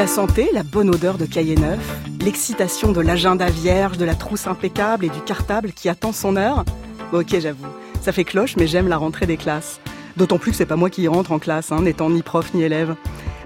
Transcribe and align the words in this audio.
la 0.00 0.06
sentez, 0.06 0.48
la 0.54 0.62
bonne 0.62 0.88
odeur 0.88 1.18
de 1.18 1.26
cahier 1.26 1.56
neuf 1.56 1.78
L'excitation 2.24 2.90
de 2.90 3.02
l'agenda 3.02 3.50
vierge, 3.50 3.98
de 3.98 4.06
la 4.06 4.14
trousse 4.14 4.46
impeccable 4.46 5.04
et 5.04 5.10
du 5.10 5.20
cartable 5.20 5.72
qui 5.72 5.90
attend 5.90 6.12
son 6.12 6.36
heure 6.36 6.64
Ok, 7.12 7.38
j'avoue, 7.38 7.66
ça 8.00 8.10
fait 8.10 8.24
cloche, 8.24 8.56
mais 8.56 8.66
j'aime 8.66 8.88
la 8.88 8.96
rentrée 8.96 9.26
des 9.26 9.36
classes. 9.36 9.78
D'autant 10.16 10.38
plus 10.38 10.52
que 10.52 10.56
c'est 10.56 10.64
pas 10.64 10.76
moi 10.76 10.88
qui 10.88 11.06
rentre 11.06 11.32
en 11.32 11.38
classe, 11.38 11.70
hein, 11.70 11.82
n'étant 11.82 12.08
ni 12.08 12.22
prof 12.22 12.54
ni 12.54 12.62
élève. 12.62 12.96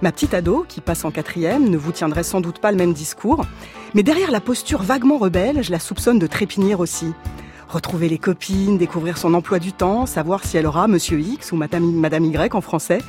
Ma 0.00 0.12
petite 0.12 0.32
ado, 0.32 0.64
qui 0.68 0.80
passe 0.80 1.04
en 1.04 1.10
quatrième, 1.10 1.68
ne 1.68 1.76
vous 1.76 1.90
tiendrait 1.90 2.22
sans 2.22 2.40
doute 2.40 2.60
pas 2.60 2.70
le 2.70 2.78
même 2.78 2.92
discours, 2.92 3.44
mais 3.94 4.04
derrière 4.04 4.30
la 4.30 4.40
posture 4.40 4.84
vaguement 4.84 5.18
rebelle, 5.18 5.64
je 5.64 5.72
la 5.72 5.80
soupçonne 5.80 6.20
de 6.20 6.26
trépigner 6.28 6.76
aussi. 6.76 7.14
Retrouver 7.68 8.08
les 8.08 8.18
copines, 8.18 8.78
découvrir 8.78 9.18
son 9.18 9.34
emploi 9.34 9.58
du 9.58 9.72
temps, 9.72 10.06
savoir 10.06 10.44
si 10.44 10.56
elle 10.56 10.66
aura 10.66 10.86
Monsieur 10.86 11.18
X 11.18 11.50
ou 11.50 11.56
Madame 11.56 12.24
Y 12.24 12.54
en 12.54 12.60
français. 12.60 13.00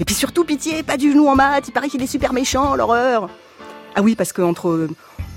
Et 0.00 0.04
puis 0.04 0.14
surtout, 0.14 0.44
pitié, 0.44 0.82
pas 0.82 0.96
du 0.96 1.12
genou 1.12 1.28
en 1.28 1.34
maths, 1.34 1.68
il 1.68 1.72
paraît 1.72 1.88
qu'il 1.88 2.02
est 2.02 2.06
super 2.06 2.32
méchant, 2.32 2.76
l'horreur. 2.76 3.28
Ah 3.96 4.02
oui, 4.02 4.14
parce 4.14 4.32
qu'entre 4.32 4.88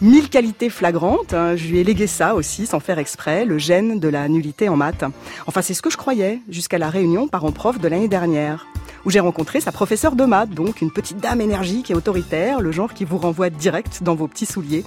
mille 0.01 0.29
qualités 0.29 0.70
flagrantes, 0.70 1.34
hein, 1.34 1.55
je 1.55 1.67
lui 1.67 1.79
ai 1.79 1.84
légué 1.84 2.05
ça 2.05 2.35
aussi, 2.35 2.67
sans 2.67 2.79
faire 2.79 2.99
exprès, 2.99 3.45
le 3.45 3.57
gène 3.57 3.99
de 3.99 4.07
la 4.07 4.27
nullité 4.27 4.70
en 4.70 4.75
maths. 4.75 5.03
Enfin, 5.47 5.61
c'est 5.61 5.73
ce 5.73 5.81
que 5.81 5.89
je 5.89 5.97
croyais, 5.97 6.41
jusqu'à 6.47 6.77
la 6.77 6.89
réunion 6.89 7.27
parents-prof 7.27 7.79
de 7.79 7.87
l'année 7.87 8.07
dernière, 8.07 8.67
où 9.03 9.09
j'ai 9.09 9.20
rencontré 9.20 9.61
sa 9.61 9.71
professeure 9.71 10.15
de 10.15 10.25
maths, 10.25 10.51
donc 10.51 10.81
une 10.81 10.91
petite 10.91 11.17
dame 11.17 11.41
énergique 11.41 11.89
et 11.89 11.95
autoritaire, 11.95 12.62
le 12.62 12.71
genre 12.71 12.93
qui 12.93 13.05
vous 13.05 13.17
renvoie 13.17 13.49
direct 13.49 14.03
dans 14.03 14.15
vos 14.15 14.27
petits 14.27 14.45
souliers. 14.45 14.85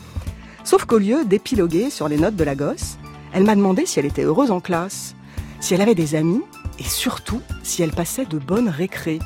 Sauf 0.63 0.85
qu'au 0.85 0.99
lieu 0.99 1.25
d'épiloguer 1.25 1.91
sur 1.91 2.09
les 2.09 2.17
notes 2.17 2.37
de 2.37 2.45
la 2.45 2.55
gosse, 2.55 2.97
elle 3.33 3.45
m'a 3.45 3.57
demandé 3.57 3.87
si 3.87 3.99
elle 3.99 4.07
était 4.07 4.23
heureuse 4.23 4.53
en 4.53 4.61
classe, 4.61 5.17
si 5.59 5.75
elle 5.75 5.83
avait 5.83 5.97
des 5.97 6.15
amis, 6.15 6.43
et 6.79 6.85
surtout 6.85 7.41
si 7.63 7.83
elle 7.83 7.93
passait 7.93 8.25
de 8.25 8.39
bonnes 8.39 8.69
récrés. 8.69 9.19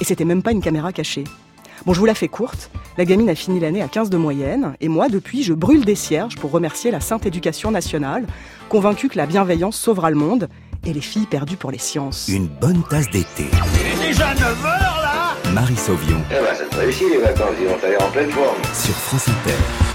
Et 0.00 0.04
c'était 0.04 0.24
même 0.24 0.42
pas 0.42 0.52
une 0.52 0.62
caméra 0.62 0.92
cachée. 0.92 1.24
Bon, 1.86 1.92
je 1.92 2.00
vous 2.00 2.06
la 2.06 2.14
fais 2.14 2.28
courte. 2.28 2.70
La 2.96 3.04
gamine 3.04 3.30
a 3.30 3.34
fini 3.34 3.60
l'année 3.60 3.82
à 3.82 3.88
15 3.88 4.10
de 4.10 4.16
moyenne, 4.16 4.74
et 4.80 4.88
moi, 4.88 5.08
depuis, 5.08 5.42
je 5.42 5.54
brûle 5.54 5.84
des 5.84 5.94
cierges 5.94 6.36
pour 6.36 6.50
remercier 6.50 6.90
la 6.90 7.00
Sainte 7.00 7.26
Éducation 7.26 7.70
nationale, 7.70 8.26
convaincue 8.68 9.08
que 9.08 9.16
la 9.16 9.26
bienveillance 9.26 9.76
sauvera 9.76 10.10
le 10.10 10.16
monde, 10.16 10.48
et 10.84 10.92
les 10.92 11.00
filles 11.00 11.26
perdues 11.26 11.56
pour 11.56 11.70
les 11.70 11.78
sciences. 11.78 12.28
Une 12.28 12.48
bonne 12.48 12.82
tasse 12.88 13.10
d'été. 13.10 13.46
Il 13.46 14.04
est 14.04 14.08
déjà 14.08 14.34
9 14.34 14.42
heures 14.64 15.00
là 15.02 15.52
Marie 15.52 15.76
Sauvion. 15.76 16.18
Eh 16.30 16.34
ben, 16.34 16.54
ça 16.54 16.64
te 16.64 16.76
réussit 16.76 17.08
les 17.10 17.18
vacances, 17.18 17.54
ils 17.60 17.66
vont 17.66 17.78
aller 17.82 17.96
en 17.96 18.10
pleine 18.10 18.30
forme. 18.30 18.56
Sur 18.74 18.94
France 18.94 19.28
Inter. 19.28 19.87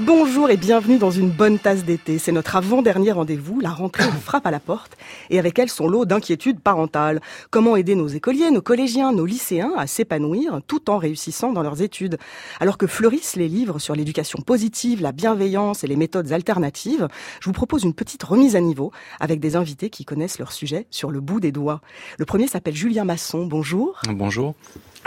Bonjour 0.00 0.48
et 0.48 0.56
bienvenue 0.56 0.96
dans 0.96 1.10
une 1.10 1.28
bonne 1.28 1.58
tasse 1.58 1.84
d'été. 1.84 2.18
C'est 2.18 2.30
notre 2.30 2.54
avant-dernier 2.54 3.10
rendez-vous. 3.10 3.58
La 3.58 3.70
rentrée 3.70 4.04
frappe 4.22 4.46
à 4.46 4.52
la 4.52 4.60
porte 4.60 4.96
et 5.28 5.40
avec 5.40 5.58
elle 5.58 5.68
son 5.68 5.88
lot 5.88 6.04
d'inquiétudes 6.04 6.60
parentales. 6.60 7.20
Comment 7.50 7.74
aider 7.74 7.96
nos 7.96 8.06
écoliers, 8.06 8.52
nos 8.52 8.62
collégiens, 8.62 9.10
nos 9.10 9.26
lycéens 9.26 9.72
à 9.76 9.88
s'épanouir 9.88 10.60
tout 10.68 10.88
en 10.88 10.98
réussissant 10.98 11.50
dans 11.50 11.64
leurs 11.64 11.82
études? 11.82 12.16
Alors 12.60 12.78
que 12.78 12.86
fleurissent 12.86 13.34
les 13.34 13.48
livres 13.48 13.80
sur 13.80 13.96
l'éducation 13.96 14.40
positive, 14.40 15.02
la 15.02 15.10
bienveillance 15.10 15.82
et 15.82 15.88
les 15.88 15.96
méthodes 15.96 16.30
alternatives, 16.30 17.08
je 17.40 17.46
vous 17.46 17.52
propose 17.52 17.82
une 17.82 17.94
petite 17.94 18.22
remise 18.22 18.54
à 18.54 18.60
niveau 18.60 18.92
avec 19.18 19.40
des 19.40 19.56
invités 19.56 19.90
qui 19.90 20.04
connaissent 20.04 20.38
leur 20.38 20.52
sujet 20.52 20.86
sur 20.92 21.10
le 21.10 21.18
bout 21.20 21.40
des 21.40 21.50
doigts. 21.50 21.80
Le 22.20 22.24
premier 22.24 22.46
s'appelle 22.46 22.76
Julien 22.76 23.02
Masson. 23.02 23.46
Bonjour. 23.46 24.00
Bonjour. 24.08 24.54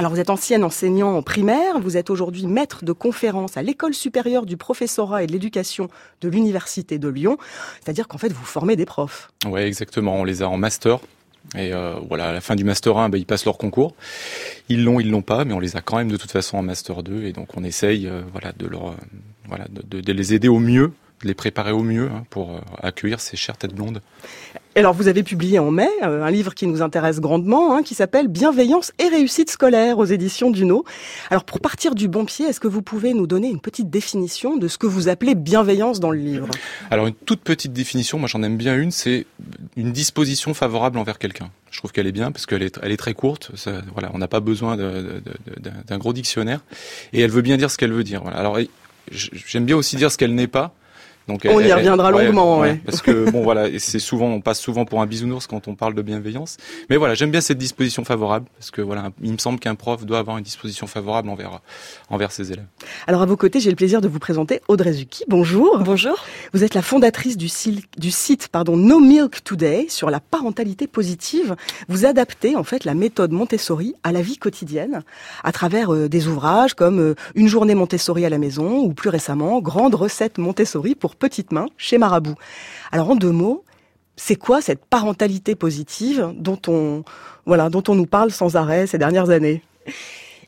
Alors 0.01 0.11
vous 0.11 0.19
êtes 0.19 0.31
ancien 0.31 0.63
enseignant 0.63 1.15
en 1.15 1.21
primaire, 1.21 1.79
vous 1.79 1.95
êtes 1.95 2.09
aujourd'hui 2.09 2.47
maître 2.47 2.83
de 2.83 2.91
conférence 2.91 3.55
à 3.55 3.61
l'école 3.61 3.93
supérieure 3.93 4.47
du 4.47 4.57
professorat 4.57 5.21
et 5.21 5.27
de 5.27 5.31
l'éducation 5.31 5.89
de 6.21 6.27
l'université 6.27 6.97
de 6.97 7.07
Lyon, 7.07 7.37
c'est-à-dire 7.83 8.07
qu'en 8.07 8.17
fait 8.17 8.33
vous 8.33 8.43
formez 8.43 8.75
des 8.75 8.85
profs. 8.85 9.31
Oui, 9.45 9.61
exactement, 9.61 10.15
on 10.15 10.23
les 10.23 10.41
a 10.41 10.49
en 10.49 10.57
master. 10.57 10.97
Et 11.55 11.71
euh, 11.71 11.99
voilà, 12.09 12.29
à 12.29 12.31
la 12.31 12.41
fin 12.41 12.55
du 12.55 12.63
master 12.63 12.97
1, 12.97 13.09
ben, 13.09 13.19
ils 13.19 13.27
passent 13.27 13.45
leur 13.45 13.59
concours. 13.59 13.93
Ils 14.69 14.83
l'ont, 14.83 14.99
ils 14.99 15.11
l'ont 15.11 15.21
pas, 15.21 15.45
mais 15.45 15.53
on 15.53 15.59
les 15.59 15.77
a 15.77 15.81
quand 15.81 15.97
même 15.97 16.09
de 16.09 16.17
toute 16.17 16.31
façon 16.31 16.57
en 16.57 16.63
master 16.63 17.03
2, 17.03 17.25
et 17.25 17.31
donc 17.31 17.55
on 17.55 17.63
essaye, 17.63 18.07
euh, 18.07 18.23
voilà, 18.31 18.53
de 18.53 18.65
leur, 18.65 18.87
euh, 18.87 18.95
voilà, 19.49 19.67
de, 19.69 20.11
les 20.11 20.33
aider 20.33 20.47
au 20.47 20.57
mieux 20.57 20.93
les 21.23 21.33
préparer 21.33 21.71
au 21.71 21.83
mieux 21.83 22.09
hein, 22.13 22.23
pour 22.29 22.61
accueillir 22.81 23.19
ces 23.19 23.37
chères 23.37 23.57
têtes 23.57 23.73
blondes. 23.73 24.01
Alors 24.73 24.93
vous 24.93 25.09
avez 25.09 25.23
publié 25.23 25.59
en 25.59 25.69
mai 25.69 25.89
euh, 26.01 26.23
un 26.23 26.31
livre 26.31 26.55
qui 26.55 26.65
nous 26.65 26.81
intéresse 26.81 27.19
grandement, 27.19 27.75
hein, 27.75 27.83
qui 27.83 27.93
s'appelle 27.93 28.29
Bienveillance 28.29 28.93
et 28.99 29.09
réussite 29.09 29.49
scolaire 29.49 29.97
aux 29.97 30.05
éditions 30.05 30.49
Duno. 30.49 30.85
Alors 31.29 31.43
pour 31.43 31.59
partir 31.59 31.93
du 31.93 32.07
bon 32.07 32.23
pied, 32.23 32.45
est-ce 32.45 32.61
que 32.61 32.69
vous 32.69 32.81
pouvez 32.81 33.13
nous 33.13 33.27
donner 33.27 33.49
une 33.49 33.59
petite 33.59 33.89
définition 33.89 34.55
de 34.55 34.69
ce 34.69 34.77
que 34.77 34.87
vous 34.87 35.09
appelez 35.09 35.35
bienveillance 35.35 35.99
dans 35.99 36.11
le 36.11 36.19
livre? 36.19 36.47
Alors 36.89 37.07
une 37.07 37.13
toute 37.13 37.41
petite 37.41 37.73
définition, 37.73 38.17
moi 38.17 38.29
j'en 38.29 38.43
aime 38.43 38.55
bien 38.55 38.77
une, 38.77 38.91
c'est 38.91 39.25
une 39.75 39.91
disposition 39.91 40.53
favorable 40.53 40.97
envers 40.97 41.19
quelqu'un. 41.19 41.49
Je 41.69 41.77
trouve 41.77 41.91
qu'elle 41.91 42.07
est 42.07 42.13
bien 42.13 42.31
parce 42.31 42.45
qu'elle 42.45 42.63
est, 42.63 42.79
elle 42.81 42.93
est 42.93 42.97
très 42.97 43.13
courte. 43.13 43.51
Ça, 43.55 43.81
voilà, 43.91 44.09
on 44.13 44.19
n'a 44.19 44.29
pas 44.29 44.39
besoin 44.39 44.77
d'un 44.77 45.97
gros 45.97 46.13
dictionnaire 46.13 46.61
et 47.11 47.19
elle 47.19 47.31
veut 47.31 47.41
bien 47.41 47.57
dire 47.57 47.69
ce 47.69 47.77
qu'elle 47.77 47.91
veut 47.91 48.05
dire. 48.05 48.21
Voilà. 48.21 48.37
Alors 48.37 48.57
j'aime 49.11 49.65
bien 49.65 49.75
aussi 49.75 49.97
dire 49.97 50.11
ce 50.11 50.17
qu'elle 50.17 50.33
n'est 50.33 50.47
pas 50.47 50.73
donc, 51.31 51.47
on 51.49 51.59
y 51.59 51.71
reviendra 51.71 52.11
longuement, 52.11 52.59
ouais, 52.59 52.81
parce 52.85 53.01
que 53.01 53.29
bon 53.31 53.43
voilà, 53.43 53.67
c'est 53.79 53.99
souvent 53.99 54.27
on 54.27 54.41
passe 54.41 54.59
souvent 54.59 54.85
pour 54.85 55.01
un 55.01 55.05
bisounours 55.05 55.47
quand 55.47 55.67
on 55.67 55.75
parle 55.75 55.93
de 55.93 56.01
bienveillance. 56.01 56.57
Mais 56.89 56.97
voilà, 56.97 57.13
j'aime 57.13 57.31
bien 57.31 57.41
cette 57.41 57.57
disposition 57.57 58.03
favorable 58.03 58.47
parce 58.57 58.71
que 58.71 58.81
voilà, 58.81 59.11
il 59.21 59.31
me 59.31 59.37
semble 59.37 59.59
qu'un 59.59 59.75
prof 59.75 60.05
doit 60.05 60.19
avoir 60.19 60.37
une 60.37 60.43
disposition 60.43 60.87
favorable 60.87 61.29
envers 61.29 61.61
envers 62.09 62.31
ses 62.31 62.51
élèves. 62.51 62.65
Alors 63.07 63.21
à 63.21 63.25
vos 63.25 63.37
côtés, 63.37 63.59
j'ai 63.59 63.69
le 63.69 63.75
plaisir 63.75 64.01
de 64.01 64.07
vous 64.07 64.19
présenter 64.19 64.61
Audrey 64.67 64.93
Zucchi. 64.93 65.23
Bonjour. 65.27 65.79
Bonjour. 65.79 66.15
Vous 66.53 66.63
êtes 66.63 66.73
la 66.73 66.81
fondatrice 66.81 67.37
du, 67.37 67.49
du 67.97 68.11
site 68.11 68.49
pardon 68.49 68.75
No 68.75 68.99
Milk 68.99 69.43
Today 69.43 69.85
sur 69.89 70.09
la 70.09 70.19
parentalité 70.19 70.87
positive. 70.87 71.55
Vous 71.87 72.05
adaptez 72.05 72.55
en 72.55 72.63
fait 72.63 72.83
la 72.83 72.93
méthode 72.93 73.31
Montessori 73.31 73.95
à 74.03 74.11
la 74.11 74.21
vie 74.21 74.37
quotidienne 74.37 75.03
à 75.43 75.51
travers 75.51 75.93
euh, 75.93 76.09
des 76.09 76.27
ouvrages 76.27 76.73
comme 76.73 76.99
euh, 76.99 77.15
Une 77.35 77.47
journée 77.47 77.75
Montessori 77.75 78.25
à 78.25 78.29
la 78.29 78.37
maison 78.37 78.79
ou 78.79 78.93
plus 78.93 79.09
récemment 79.09 79.61
Grande 79.61 79.95
recette 79.95 80.37
Montessori 80.37 80.95
pour 80.95 81.15
petites 81.21 81.53
mains 81.53 81.67
chez 81.77 81.97
Marabout. 81.97 82.35
Alors 82.91 83.11
en 83.11 83.15
deux 83.15 83.31
mots, 83.31 83.63
c'est 84.17 84.35
quoi 84.35 84.61
cette 84.61 84.83
parentalité 84.85 85.55
positive 85.55 86.33
dont 86.35 86.59
on, 86.67 87.03
voilà, 87.45 87.69
dont 87.69 87.83
on 87.87 87.95
nous 87.95 88.05
parle 88.05 88.31
sans 88.31 88.57
arrêt 88.57 88.87
ces 88.87 88.97
dernières 88.97 89.29
années? 89.29 89.63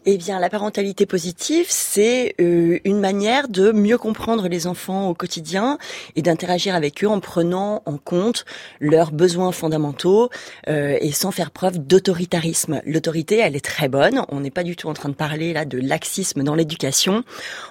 Eh 0.05 0.17
bien, 0.17 0.39
la 0.39 0.49
parentalité 0.49 1.05
positive, 1.05 1.67
c'est 1.69 2.35
euh, 2.41 2.79
une 2.83 2.99
manière 2.99 3.47
de 3.47 3.71
mieux 3.71 3.97
comprendre 3.97 4.49
les 4.49 4.67
enfants 4.67 5.07
au 5.09 5.13
quotidien 5.13 5.77
et 6.17 6.21
d'interagir 6.21 6.75
avec 6.75 7.05
eux 7.05 7.07
en 7.07 7.21
prenant 7.21 7.81
en 7.85 7.97
compte 7.97 8.43
leurs 8.81 9.11
besoins 9.11 9.53
fondamentaux 9.53 10.29
euh, 10.67 10.97
et 10.99 11.13
sans 11.13 11.31
faire 11.31 11.51
preuve 11.51 11.79
d'autoritarisme. 11.79 12.81
L'autorité, 12.85 13.37
elle 13.37 13.55
est 13.55 13.63
très 13.63 13.87
bonne. 13.87 14.25
On 14.27 14.41
n'est 14.41 14.51
pas 14.51 14.63
du 14.63 14.75
tout 14.75 14.89
en 14.89 14.93
train 14.93 15.07
de 15.07 15.13
parler 15.13 15.53
là 15.53 15.63
de 15.63 15.79
laxisme 15.79 16.43
dans 16.43 16.55
l'éducation. 16.55 17.23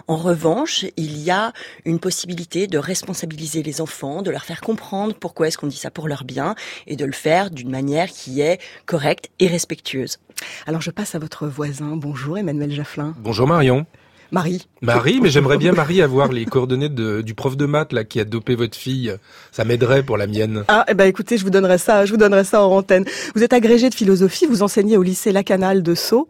En 0.09 0.17
revanche, 0.17 0.87
il 0.97 1.19
y 1.19 1.31
a 1.31 1.53
une 1.85 1.99
possibilité 1.99 2.67
de 2.67 2.79
responsabiliser 2.79 3.63
les 3.63 3.83
enfants, 3.83 4.23
de 4.23 4.31
leur 4.31 4.45
faire 4.45 4.63
comprendre 4.63 5.15
pourquoi 5.15 5.49
est-ce 5.49 5.59
qu'on 5.59 5.67
dit 5.67 5.77
ça 5.77 5.91
pour 5.91 6.09
leur 6.09 6.25
bien 6.25 6.55
et 6.87 6.97
de 6.97 7.05
le 7.05 7.13
faire 7.13 7.51
d'une 7.51 7.71
manière 7.71 8.09
qui 8.09 8.41
est 8.41 8.59
correcte 8.87 9.29
et 9.39 9.49
respectueuse. 9.49 10.19
Alors 10.67 10.81
je 10.81 10.91
passe 10.91 11.15
à 11.15 11.19
votre 11.19 11.47
voisin. 11.47 11.97
Bonjour 11.97 12.22
Emmanuel 12.31 12.73
Jafflin. 12.73 13.15
Bonjour 13.19 13.47
Marion. 13.47 13.87
Marie. 14.31 14.67
Marie, 14.83 15.21
mais 15.23 15.31
j'aimerais 15.31 15.59
bien 15.59 15.73
Marie 15.73 16.03
avoir 16.03 16.33
les 16.33 16.45
coordonnées 16.45 16.89
du 16.89 17.35
prof 17.35 17.57
de 17.57 17.67
maths 17.67 17.93
là 17.93 18.03
qui 18.03 18.19
a 18.19 18.25
dopé 18.25 18.57
votre 18.57 18.77
fille. 18.77 19.15
Ça 19.53 19.65
m'aiderait 19.65 20.03
pour 20.03 20.17
la 20.17 20.27
mienne. 20.27 20.65
Ah, 20.67 20.85
eh 20.89 20.95
ben 20.95 21.05
écoutez, 21.05 21.39
je 21.39 21.45
vous 21.45 21.51
donnerai 21.51 21.79
ça, 21.79 22.05
je 22.05 22.11
vous 22.11 22.17
donnerai 22.17 22.43
ça 22.43 22.67
en 22.67 22.71
antenne. 22.71 23.05
Vous 23.37 23.45
êtes 23.45 23.53
agrégé 23.53 23.91
de 23.91 23.95
philosophie, 23.95 24.45
vous 24.47 24.63
enseignez 24.63 24.97
au 24.97 25.03
lycée 25.03 25.31
Lacanal 25.31 25.85
de 25.85 25.95
Sceaux 25.95 26.29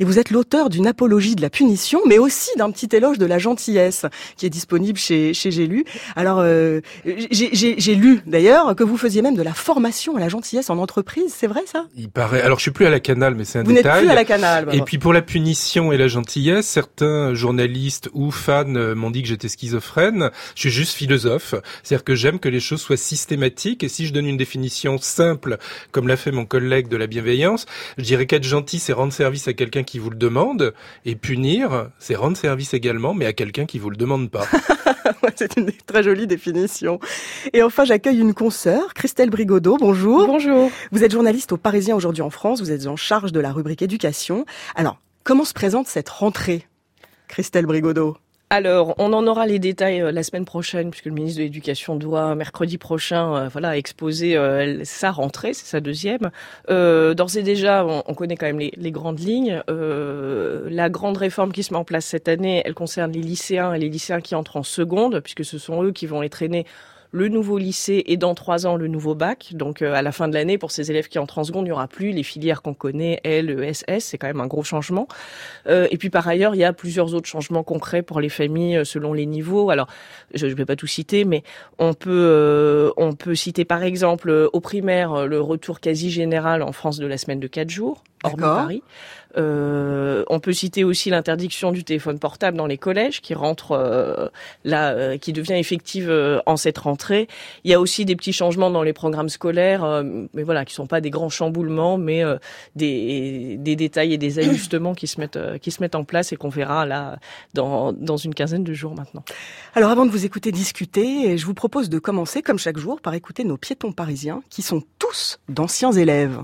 et 0.00 0.04
vous 0.04 0.18
êtes 0.18 0.30
l'auteur 0.30 0.68
d'une 0.68 0.86
apologie 0.86 1.34
de 1.34 1.40
la 1.40 1.48
punition, 1.48 2.00
mais 2.06 2.18
aussi 2.18 2.50
d'un 2.58 2.70
petit 2.70 2.94
éloge 2.94 3.18
de 3.18 3.24
la 3.24 3.38
gentillesse 3.38 4.04
qui 4.36 4.44
est 4.44 4.50
disponible 4.50 4.98
chez 4.98 5.32
chez 5.32 5.50
J'ai 5.50 5.66
lu. 5.66 5.86
Alors 6.14 6.40
euh, 6.40 6.80
j'ai 7.06 7.94
lu 7.94 8.20
d'ailleurs 8.26 8.76
que 8.76 8.84
vous 8.84 8.98
faisiez 8.98 9.22
même 9.22 9.34
de 9.34 9.42
la 9.42 9.54
formation 9.54 10.16
à 10.16 10.20
la 10.20 10.28
gentillesse 10.28 10.68
en 10.68 10.76
entreprise, 10.76 11.32
c'est 11.34 11.46
vrai 11.46 11.62
ça? 11.64 11.86
Il 11.96 12.10
paraît. 12.10 12.42
Alors 12.42 12.58
je 12.58 12.64
suis 12.64 12.70
plus 12.70 12.84
à 12.84 12.90
Lacanal, 12.90 13.34
mais 13.34 13.44
c'est 13.44 13.60
un 13.60 13.62
vous 13.62 13.72
détail. 13.72 14.02
Vous 14.02 14.08
n'êtes 14.08 14.08
plus 14.08 14.10
à 14.10 14.14
Lacanal. 14.14 14.68
Et 14.72 14.82
puis 14.82 14.98
pour 14.98 15.14
la 15.14 15.22
punition 15.22 15.90
et 15.90 15.96
la 15.96 16.08
gentillesse, 16.08 16.66
certains 16.66 17.32
journalistes 17.32 17.93
ou 18.12 18.30
fans 18.30 18.74
euh, 18.74 18.94
m'ont 18.94 19.10
dit 19.10 19.22
que 19.22 19.28
j'étais 19.28 19.48
schizophrène. 19.48 20.30
Je 20.54 20.60
suis 20.60 20.70
juste 20.70 20.94
philosophe. 20.94 21.54
C'est-à-dire 21.82 22.04
que 22.04 22.14
j'aime 22.14 22.38
que 22.38 22.48
les 22.48 22.60
choses 22.60 22.80
soient 22.80 22.96
systématiques. 22.96 23.84
Et 23.84 23.88
si 23.88 24.06
je 24.06 24.12
donne 24.12 24.26
une 24.26 24.36
définition 24.36 24.98
simple, 24.98 25.58
comme 25.92 26.08
l'a 26.08 26.16
fait 26.16 26.32
mon 26.32 26.46
collègue 26.46 26.88
de 26.88 26.96
la 26.96 27.06
bienveillance, 27.06 27.66
je 27.98 28.04
dirais 28.04 28.26
qu'être 28.26 28.44
gentil, 28.44 28.78
c'est 28.78 28.92
rendre 28.92 29.12
service 29.12 29.48
à 29.48 29.52
quelqu'un 29.52 29.82
qui 29.82 29.98
vous 29.98 30.10
le 30.10 30.16
demande. 30.16 30.74
Et 31.04 31.16
punir, 31.16 31.90
c'est 31.98 32.14
rendre 32.14 32.36
service 32.36 32.74
également, 32.74 33.14
mais 33.14 33.26
à 33.26 33.32
quelqu'un 33.32 33.66
qui 33.66 33.78
vous 33.78 33.90
le 33.90 33.96
demande 33.96 34.30
pas. 34.30 34.46
c'est 35.36 35.56
une 35.56 35.70
très 35.86 36.02
jolie 36.02 36.26
définition. 36.26 36.98
Et 37.52 37.62
enfin, 37.62 37.84
j'accueille 37.84 38.20
une 38.20 38.34
consoeur, 38.34 38.94
Christelle 38.94 39.30
Brigodeau. 39.30 39.76
Bonjour. 39.78 40.26
Bonjour. 40.26 40.70
Vous 40.92 41.04
êtes 41.04 41.12
journaliste 41.12 41.52
au 41.52 41.56
Parisien 41.56 41.96
aujourd'hui 41.96 42.22
en 42.22 42.30
France. 42.30 42.60
Vous 42.60 42.70
êtes 42.70 42.86
en 42.86 42.96
charge 42.96 43.32
de 43.32 43.40
la 43.40 43.52
rubrique 43.52 43.82
éducation. 43.82 44.44
Alors, 44.74 44.98
comment 45.22 45.44
se 45.44 45.54
présente 45.54 45.86
cette 45.86 46.08
rentrée? 46.08 46.66
Christelle 47.34 47.66
Brigodeau 47.66 48.16
alors, 48.50 48.94
on 48.98 49.12
en 49.14 49.26
aura 49.26 49.46
les 49.46 49.58
détails 49.58 50.00
euh, 50.00 50.12
la 50.12 50.22
semaine 50.22 50.44
prochaine, 50.44 50.90
puisque 50.90 51.06
le 51.06 51.12
ministre 51.12 51.38
de 51.38 51.44
l'Éducation 51.44 51.96
doit 51.96 52.36
mercredi 52.36 52.78
prochain, 52.78 53.34
euh, 53.34 53.48
voilà, 53.48 53.76
exposer 53.76 54.36
euh, 54.36 54.84
sa 54.84 55.10
rentrée, 55.10 55.54
c'est 55.54 55.66
sa 55.66 55.80
deuxième. 55.80 56.30
D'ores 56.68 57.36
et 57.36 57.42
déjà, 57.42 57.84
on, 57.84 58.14
connaît 58.14 58.36
quand 58.36 58.46
même 58.46 58.60
les, 58.60 58.72
les 58.76 58.92
grandes 58.92 59.18
lignes. 59.18 59.60
la 59.66 60.88
grande 60.88 61.16
réforme 61.16 61.50
qui 61.50 61.64
se 61.64 61.72
met 61.72 61.78
en 61.78 61.84
place 61.84 62.04
cette 62.04 62.28
année, 62.28 62.62
elle 62.64 62.74
concerne 62.74 63.10
les 63.10 63.22
lycéens 63.22 63.72
et 63.72 63.80
les 63.80 63.88
lycéens 63.88 64.20
qui 64.20 64.36
entrent 64.36 64.58
en 64.58 64.62
seconde, 64.62 65.18
puisque 65.18 65.44
ce 65.44 65.58
sont 65.58 65.82
eux 65.82 65.90
qui 65.90 66.06
vont 66.06 66.20
les 66.20 66.30
traîner 66.30 66.66
le 67.14 67.28
nouveau 67.28 67.58
lycée 67.58 68.02
et 68.06 68.16
dans 68.16 68.34
trois 68.34 68.66
ans 68.66 68.74
le 68.74 68.88
nouveau 68.88 69.14
bac. 69.14 69.52
Donc 69.52 69.82
euh, 69.82 69.94
à 69.94 70.02
la 70.02 70.10
fin 70.10 70.26
de 70.26 70.34
l'année, 70.34 70.58
pour 70.58 70.72
ces 70.72 70.90
élèves 70.90 71.06
qui 71.06 71.20
entrent 71.20 71.38
en 71.38 71.44
seconde, 71.44 71.64
il 71.64 71.68
n'y 71.68 71.72
aura 71.72 71.86
plus 71.86 72.10
les 72.10 72.24
filières 72.24 72.60
qu'on 72.60 72.74
connaît, 72.74 73.20
L, 73.22 73.50
E, 73.50 73.62
S, 73.62 73.84
S. 73.86 74.06
C'est 74.06 74.18
quand 74.18 74.26
même 74.26 74.40
un 74.40 74.48
gros 74.48 74.64
changement. 74.64 75.06
Euh, 75.68 75.86
et 75.92 75.96
puis 75.96 76.10
par 76.10 76.26
ailleurs, 76.26 76.56
il 76.56 76.58
y 76.58 76.64
a 76.64 76.72
plusieurs 76.72 77.14
autres 77.14 77.28
changements 77.28 77.62
concrets 77.62 78.02
pour 78.02 78.20
les 78.20 78.28
familles 78.28 78.78
euh, 78.78 78.84
selon 78.84 79.12
les 79.12 79.26
niveaux. 79.26 79.70
Alors 79.70 79.86
je 80.34 80.46
ne 80.46 80.54
vais 80.54 80.64
pas 80.64 80.74
tout 80.74 80.88
citer, 80.88 81.24
mais 81.24 81.44
on 81.78 81.94
peut 81.94 82.92
on 82.96 83.12
peut 83.12 83.36
citer 83.36 83.64
par 83.64 83.84
exemple 83.84 84.48
au 84.52 84.60
primaire 84.60 85.28
le 85.28 85.40
retour 85.40 85.78
quasi 85.78 86.10
général 86.10 86.62
en 86.62 86.72
France 86.72 86.98
de 86.98 87.06
la 87.06 87.16
semaine 87.16 87.38
de 87.38 87.46
quatre 87.46 87.70
jours, 87.70 88.02
hormis 88.24 88.42
Paris. 88.42 88.82
Euh, 89.36 90.24
on 90.28 90.40
peut 90.40 90.52
citer 90.52 90.84
aussi 90.84 91.10
l'interdiction 91.10 91.72
du 91.72 91.84
téléphone 91.84 92.18
portable 92.18 92.56
dans 92.56 92.66
les 92.66 92.78
collèges 92.78 93.20
qui 93.20 93.34
rentre 93.34 93.72
euh, 93.72 94.28
là, 94.64 94.92
euh, 94.92 95.18
qui 95.18 95.32
devient 95.32 95.54
effective 95.54 96.12
en 96.46 96.56
cette 96.56 96.78
rentrée. 96.78 97.28
Il 97.64 97.70
y 97.70 97.74
a 97.74 97.80
aussi 97.80 98.04
des 98.04 98.16
petits 98.16 98.32
changements 98.32 98.70
dans 98.70 98.82
les 98.82 98.92
programmes 98.92 99.28
scolaires, 99.28 100.04
mais 100.32 100.42
voilà, 100.42 100.64
qui 100.64 100.74
sont 100.74 100.86
pas 100.86 101.00
des 101.00 101.10
grands 101.10 101.28
chamboulements, 101.28 101.98
mais 101.98 102.22
des, 102.76 103.56
des, 103.58 103.76
détails 103.76 104.12
et 104.12 104.18
des 104.18 104.38
ajustements 104.38 104.94
qui 104.94 105.06
se 105.06 105.20
mettent 105.20 105.38
qui 105.60 105.70
se 105.70 105.82
mettent 105.82 105.94
en 105.94 106.04
place 106.04 106.32
et 106.32 106.36
qu'on 106.36 106.48
verra 106.48 106.86
là 106.86 107.18
dans, 107.54 107.92
dans 107.92 108.16
une 108.16 108.34
quinzaine 108.34 108.64
de 108.64 108.72
jours 108.72 108.94
maintenant. 108.94 109.24
Alors 109.74 109.90
avant 109.90 110.06
de 110.06 110.10
vous 110.10 110.24
écouter 110.24 110.52
discuter, 110.52 111.36
je 111.36 111.46
vous 111.46 111.54
propose 111.54 111.88
de 111.88 111.98
commencer 111.98 112.42
comme 112.42 112.58
chaque 112.58 112.78
jour 112.78 113.00
par 113.00 113.14
écouter 113.14 113.44
nos 113.44 113.56
piétons 113.56 113.92
parisiens 113.92 114.42
qui 114.50 114.62
sont 114.62 114.82
tous 114.98 115.38
d'anciens 115.48 115.92
élèves. 115.92 116.40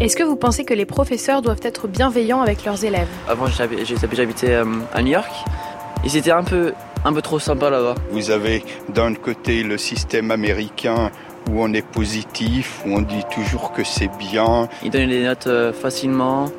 Est-ce 0.00 0.16
que 0.16 0.22
vous 0.22 0.36
pensez 0.36 0.64
que 0.64 0.72
les 0.72 0.86
professeurs 0.86 1.42
doivent 1.42 1.60
être 1.62 1.86
bienveillants 1.86 2.40
avec 2.40 2.64
leurs 2.64 2.86
élèves? 2.86 3.06
Avant, 3.28 3.48
j'habitais 3.48 4.54
euh, 4.54 4.64
à 4.94 5.02
New 5.02 5.10
York. 5.10 5.30
Ils 6.06 6.16
étaient 6.16 6.30
un 6.30 6.42
peu, 6.42 6.72
un 7.04 7.12
peu 7.12 7.20
trop 7.20 7.38
sympas 7.38 7.68
là-bas. 7.68 7.96
Vous 8.10 8.30
avez 8.30 8.64
d'un 8.94 9.12
côté 9.12 9.62
le 9.62 9.76
système 9.76 10.30
américain 10.30 11.10
où 11.50 11.62
on 11.62 11.74
est 11.74 11.86
positif, 11.86 12.80
où 12.86 12.94
on 12.94 13.02
dit 13.02 13.24
toujours 13.30 13.72
que 13.72 13.84
c'est 13.84 14.08
bien. 14.16 14.70
Ils 14.82 14.90
donnaient 14.90 15.06
des 15.06 15.22
notes 15.22 15.48
euh, 15.48 15.70
facilement 15.70 16.50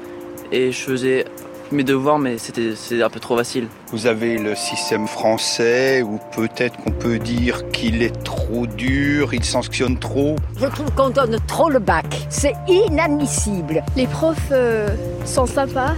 et 0.52 0.72
je 0.72 0.80
faisais 0.80 1.26
mes 1.72 1.84
devoirs, 1.84 2.20
mais 2.20 2.38
c'était 2.38 3.02
un 3.02 3.10
peu 3.10 3.20
trop 3.20 3.38
facile. 3.38 3.68
Vous 3.92 4.08
avez 4.08 4.38
le 4.38 4.56
système 4.56 5.08
français 5.08 6.02
où 6.02 6.20
peut-être 6.36 6.78
qu'on 6.78 6.92
peut 6.92 7.20
dire 7.20 7.70
qu'il 7.72 8.02
est 8.02 8.24
trop 8.24 8.68
dur, 8.68 9.34
il 9.34 9.44
sanctionne 9.44 9.98
trop. 9.98 10.36
Je 10.58 10.66
trouve 10.68 10.92
qu'on 10.96 11.10
donne 11.10 11.38
trop 11.48 11.70
le 11.70 11.80
bac. 11.80 12.06
C'est 12.30 12.54
inadmissible. 12.68 13.84
Les 13.96 14.08
profs 14.08 14.38
euh, 14.52 14.88
sont 15.26 15.46
sympas, 15.46 15.96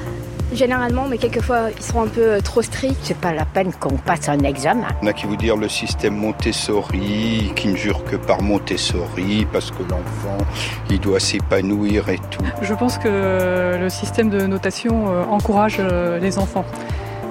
généralement, 0.56 1.06
mais 1.10 1.18
quelquefois 1.18 1.70
ils 1.76 1.84
sont 1.84 2.02
un 2.02 2.08
peu 2.08 2.34
euh, 2.34 2.40
trop 2.42 2.62
stricts. 2.62 2.98
C'est 3.04 3.18
pas 3.18 3.34
la 3.34 3.46
peine 3.46 3.72
qu'on 3.74 3.98
passe 3.98 4.30
un 4.30 4.40
examen. 4.40 4.88
On 5.02 5.08
a 5.08 5.14
qui 5.14 5.26
vous 5.26 5.36
dire 5.36 5.58
le 5.58 5.70
système 5.70 6.16
Montessori, 6.16 7.52
qui 7.56 7.68
ne 7.68 7.76
jure 7.76 8.04
que 8.04 8.16
par 8.16 8.42
Montessori, 8.42 9.48
parce 9.52 9.72
que 9.72 9.84
l'enfant, 9.84 10.38
il 10.90 11.00
doit 11.00 11.20
s'épanouir 11.20 12.10
et 12.10 12.20
tout. 12.30 12.44
Je 12.62 12.74
pense 12.74 12.98
que 12.98 13.78
le 13.80 13.90
système 13.90 14.30
de 14.30 14.46
notation 14.46 15.10
euh, 15.10 15.24
encourage 15.26 15.78
euh, 15.80 16.20
les 16.20 16.38
enfants 16.38 16.66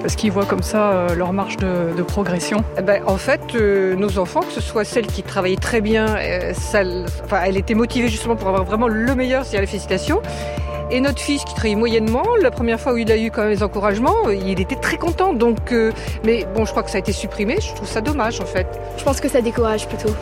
parce 0.01 0.17
qu'ils 0.17 0.33
voient 0.33 0.47
comme 0.47 0.65
ça 0.65 1.15
leur 1.17 1.33
marge 1.33 1.59
de, 1.59 2.03
progression 2.03 2.65
eh 2.77 2.83
ben, 2.83 3.05
En 3.07 3.19
fait, 3.19 3.55
nos 3.55 4.19
enfants, 4.19 4.41
que 4.41 4.51
ce 4.51 4.61
soit 4.61 4.83
celle 4.83 5.07
qui 5.07 5.23
travaillait 5.23 5.55
très 5.55 5.81
bien, 5.81 6.17
elle 6.17 7.57
était 7.57 7.75
motivée 7.75 8.09
justement 8.09 8.35
pour 8.35 8.49
avoir 8.49 8.65
vraiment 8.65 8.89
le 8.89 9.15
meilleur, 9.15 9.45
c'est-à-dire 9.45 9.61
les 9.61 9.69
félicitations. 9.69 10.21
Et 10.95 11.01
notre 11.01 11.21
fils 11.21 11.43
qui 11.45 11.55
travaille 11.55 11.75
moyennement, 11.75 12.23
la 12.43 12.51
première 12.51 12.79
fois 12.79 12.93
où 12.93 12.99
il 12.99 13.11
a 13.11 13.17
eu 13.17 13.31
quand 13.31 13.41
même 13.41 13.51
les 13.51 13.63
encouragements, 13.63 14.29
il 14.29 14.61
était 14.61 14.77
très 14.77 14.99
content. 14.99 15.33
Donc, 15.33 15.73
euh, 15.73 15.91
mais 16.23 16.47
bon, 16.55 16.67
je 16.67 16.71
crois 16.71 16.83
que 16.83 16.91
ça 16.91 16.99
a 16.99 17.01
été 17.01 17.13
supprimé. 17.13 17.57
Je 17.63 17.75
trouve 17.75 17.89
ça 17.89 18.03
dommage 18.03 18.43
en 18.43 18.45
fait. 18.45 18.67
Je 18.99 19.03
pense 19.03 19.19
que 19.19 19.29
ça 19.29 19.41
décourage 19.41 19.89
plutôt 19.89 20.15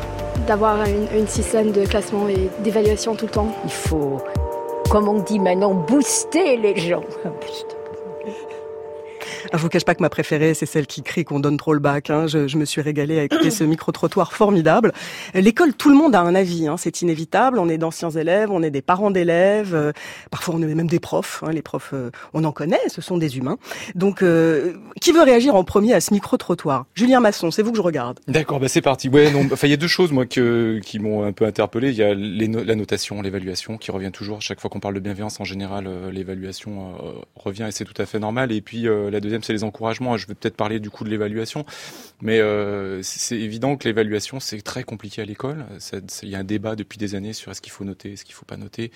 d'avoir 0.46 0.76
une, 0.84 1.08
une 1.18 1.26
système 1.26 1.72
de 1.72 1.84
classement 1.84 2.28
et 2.28 2.48
d'évaluation 2.62 3.16
tout 3.16 3.26
le 3.26 3.32
temps. 3.32 3.52
Il 3.64 3.72
faut, 3.72 4.18
comme 4.90 5.08
on 5.08 5.18
dit 5.18 5.40
maintenant, 5.40 5.74
booster 5.74 6.56
les 6.56 6.76
gens. 6.76 7.02
Ah, 9.52 9.56
je 9.56 9.62
vous 9.62 9.68
cache 9.68 9.84
pas 9.84 9.94
que 9.94 10.02
ma 10.02 10.10
préférée, 10.10 10.54
c'est 10.54 10.66
celle 10.66 10.86
qui 10.86 11.02
crie 11.02 11.24
qu'on 11.24 11.40
donne 11.40 11.56
trop 11.56 11.74
le 11.74 11.80
bac. 11.80 12.10
Hein. 12.10 12.26
Je, 12.26 12.48
je, 12.48 12.56
me 12.56 12.64
suis 12.64 12.80
régalée 12.80 13.18
à 13.18 13.24
écouter 13.24 13.50
ce 13.50 13.64
micro-trottoir 13.64 14.32
formidable. 14.32 14.92
L'école, 15.34 15.74
tout 15.74 15.88
le 15.88 15.96
monde 15.96 16.14
a 16.14 16.20
un 16.20 16.34
avis, 16.34 16.66
hein. 16.66 16.76
c'est 16.76 17.02
inévitable. 17.02 17.58
On 17.58 17.68
est 17.68 17.78
d'anciens 17.78 18.10
élèves, 18.10 18.50
on 18.50 18.62
est 18.62 18.70
des 18.70 18.82
parents 18.82 19.10
d'élèves, 19.10 19.74
euh, 19.74 19.92
parfois 20.30 20.54
on 20.56 20.62
est 20.62 20.74
même 20.74 20.86
des 20.86 21.00
profs. 21.00 21.42
Hein. 21.44 21.52
Les 21.52 21.62
profs, 21.62 21.90
euh, 21.92 22.10
on 22.34 22.44
en 22.44 22.52
connaît, 22.52 22.80
ce 22.88 23.00
sont 23.00 23.18
des 23.18 23.38
humains. 23.38 23.58
Donc, 23.94 24.22
euh, 24.22 24.74
qui 25.00 25.12
veut 25.12 25.22
réagir 25.22 25.54
en 25.54 25.64
premier 25.64 25.94
à 25.94 26.00
ce 26.00 26.12
micro-trottoir? 26.12 26.86
Julien 26.94 27.20
Masson, 27.20 27.50
c'est 27.50 27.62
vous 27.62 27.70
que 27.70 27.76
je 27.76 27.82
regarde. 27.82 28.20
D'accord, 28.28 28.60
bah 28.60 28.68
c'est 28.68 28.82
parti. 28.82 29.08
Ouais, 29.08 29.32
il 29.62 29.70
y 29.70 29.72
a 29.72 29.76
deux 29.76 29.88
choses 29.88 30.12
moi 30.12 30.26
que, 30.26 30.80
qui 30.84 30.98
m'ont 30.98 31.24
un 31.24 31.32
peu 31.32 31.44
interpellé. 31.44 31.90
Il 31.90 31.96
y 31.96 32.02
a 32.02 32.14
la 32.14 32.74
notation, 32.74 33.22
l'évaluation 33.22 33.76
qui 33.76 33.90
revient 33.90 34.10
toujours. 34.12 34.42
Chaque 34.42 34.60
fois 34.60 34.70
qu'on 34.70 34.80
parle 34.80 34.94
de 34.94 35.00
bienveillance, 35.00 35.40
en 35.40 35.44
général, 35.44 35.88
l'évaluation 36.12 36.94
revient 37.36 37.66
et 37.68 37.72
c'est 37.72 37.84
tout 37.84 38.00
à 38.00 38.06
fait 38.06 38.18
normal. 38.18 38.52
Et 38.52 38.60
puis 38.60 38.82
la 38.84 39.19
deuxième 39.20 39.42
c'est 39.42 39.52
les 39.52 39.64
encouragements. 39.64 40.16
Je 40.16 40.26
vais 40.26 40.34
peut-être 40.34 40.56
parler 40.56 40.80
du 40.80 40.90
coup 40.90 41.04
de 41.04 41.10
l'évaluation, 41.10 41.64
mais 42.22 42.40
euh, 42.40 43.02
c'est 43.02 43.38
évident 43.38 43.76
que 43.76 43.88
l'évaluation 43.88 44.40
c'est 44.40 44.60
très 44.62 44.84
compliqué 44.84 45.22
à 45.22 45.24
l'école. 45.24 45.64
Il 46.22 46.28
y 46.28 46.34
a 46.34 46.38
un 46.38 46.44
débat 46.44 46.76
depuis 46.76 46.98
des 46.98 47.14
années 47.14 47.32
sur 47.32 47.50
est-ce 47.50 47.60
qu'il 47.60 47.72
faut 47.72 47.84
noter, 47.84 48.12
est-ce 48.12 48.24
qu'il 48.24 48.34
faut 48.34 48.44
pas 48.44 48.56
noter, 48.56 48.90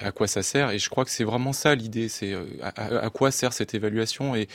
à 0.00 0.12
quoi 0.12 0.26
ça 0.26 0.42
sert. 0.42 0.70
Et 0.70 0.78
je 0.78 0.88
crois 0.88 1.04
que 1.04 1.10
c'est 1.10 1.24
vraiment 1.24 1.52
ça 1.52 1.74
l'idée, 1.74 2.08
c'est 2.08 2.32
euh, 2.32 2.44
à, 2.62 3.10
quoi 3.10 3.30
sert 3.30 3.52
cette 3.52 3.74
évaluation 3.74 4.34
et 4.34 4.48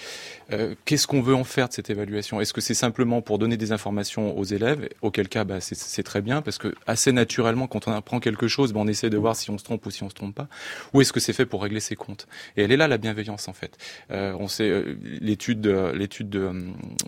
euh, 0.51 0.75
qu'est-ce 0.85 1.07
qu'on 1.07 1.21
veut 1.21 1.35
en 1.35 1.43
faire 1.43 1.69
de 1.69 1.73
cette 1.73 1.89
évaluation? 1.89 2.41
Est-ce 2.41 2.53
que 2.53 2.61
c'est 2.61 2.73
simplement 2.73 3.21
pour 3.21 3.39
donner 3.39 3.57
des 3.57 3.71
informations 3.71 4.37
aux 4.37 4.43
élèves, 4.43 4.89
auquel 5.01 5.29
cas 5.29 5.43
bah, 5.43 5.59
c'est 5.61 6.03
très 6.03 6.21
bien 6.21 6.41
parce 6.41 6.57
que 6.57 6.73
assez 6.85 7.11
naturellement 7.11 7.67
quand 7.67 7.87
on 7.87 7.91
apprend 7.91 8.19
quelque 8.19 8.47
chose, 8.47 8.73
bah, 8.73 8.79
on 8.81 8.87
essaie 8.87 9.09
de 9.09 9.17
voir 9.17 9.35
si 9.35 9.49
on 9.51 9.57
se 9.57 9.63
trompe 9.63 9.85
ou 9.85 9.91
si 9.91 10.03
on 10.03 10.09
se 10.09 10.15
trompe 10.15 10.35
pas, 10.35 10.47
ou 10.93 11.01
est-ce 11.01 11.13
que 11.13 11.19
c'est 11.19 11.33
fait 11.33 11.45
pour 11.45 11.61
régler 11.61 11.79
ses 11.79 11.95
comptes? 11.95 12.27
Et 12.55 12.63
elle 12.63 12.71
est 12.71 12.77
là 12.77 12.87
la 12.87 12.97
bienveillance 12.97 13.47
en 13.47 13.53
fait. 13.53 13.77
on 14.09 14.47
sait 14.47 14.83
l'étude 15.21 15.61
de 15.61 15.91
l'étude 15.93 16.29
de, 16.29 16.51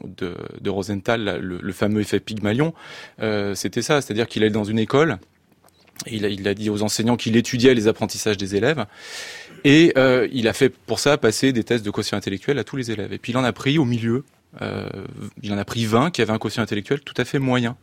de, 0.06 0.36
de, 0.60 0.70
Rosenthal, 0.70 1.40
le, 1.42 1.72
fameux 1.74 2.02
effet 2.02 2.20
Pygmalion, 2.20 2.74
euh, 3.22 3.56
c'était 3.56 3.82
ça, 3.82 4.02
c'est-à-dire 4.02 4.28
qu'il 4.28 4.44
est 4.44 4.50
dans 4.50 4.64
une 4.64 4.80
école. 4.80 5.18
il, 6.08 6.26
a, 6.26 6.30
il 6.30 6.48
a 6.48 6.54
dit 6.54 6.70
aux 6.70 6.84
enseignants 6.84 7.18
qu'il 7.18 7.36
étudiait 7.36 7.74
les 7.74 7.88
apprentissages 7.88 8.38
des 8.38 8.56
élèves 8.56 8.86
et 9.64 9.94
euh, 9.98 10.28
il 10.32 10.48
a 10.48 10.54
fait 10.54 10.70
pour 10.70 11.00
ça 11.00 11.18
passer 11.18 11.52
des 11.54 11.64
tests 11.64 11.86
de 11.86 11.92
quotient 11.92 12.18
intellectuel 12.18 12.60
à 12.60 12.64
tous 12.64 12.76
les 12.76 12.92
élèves. 12.92 13.14
Et 13.14 13.18
puis 13.18 13.32
il 13.32 13.38
en 13.38 13.44
a 13.44 13.52
pris 13.52 13.78
au 13.78 13.86
milieu, 13.86 14.24
euh, 14.62 14.88
il 15.44 15.54
en 15.54 15.58
a 15.58 15.66
pris 15.66 15.86
20 15.86 16.12
qui 16.12 16.22
avaient 16.22 16.34
un 16.34 16.38
quotient 16.38 16.64
intellectuel 16.64 17.02
tout 17.02 17.14
à 17.18 17.26
fait 17.26 17.40
moyen. 17.40 17.78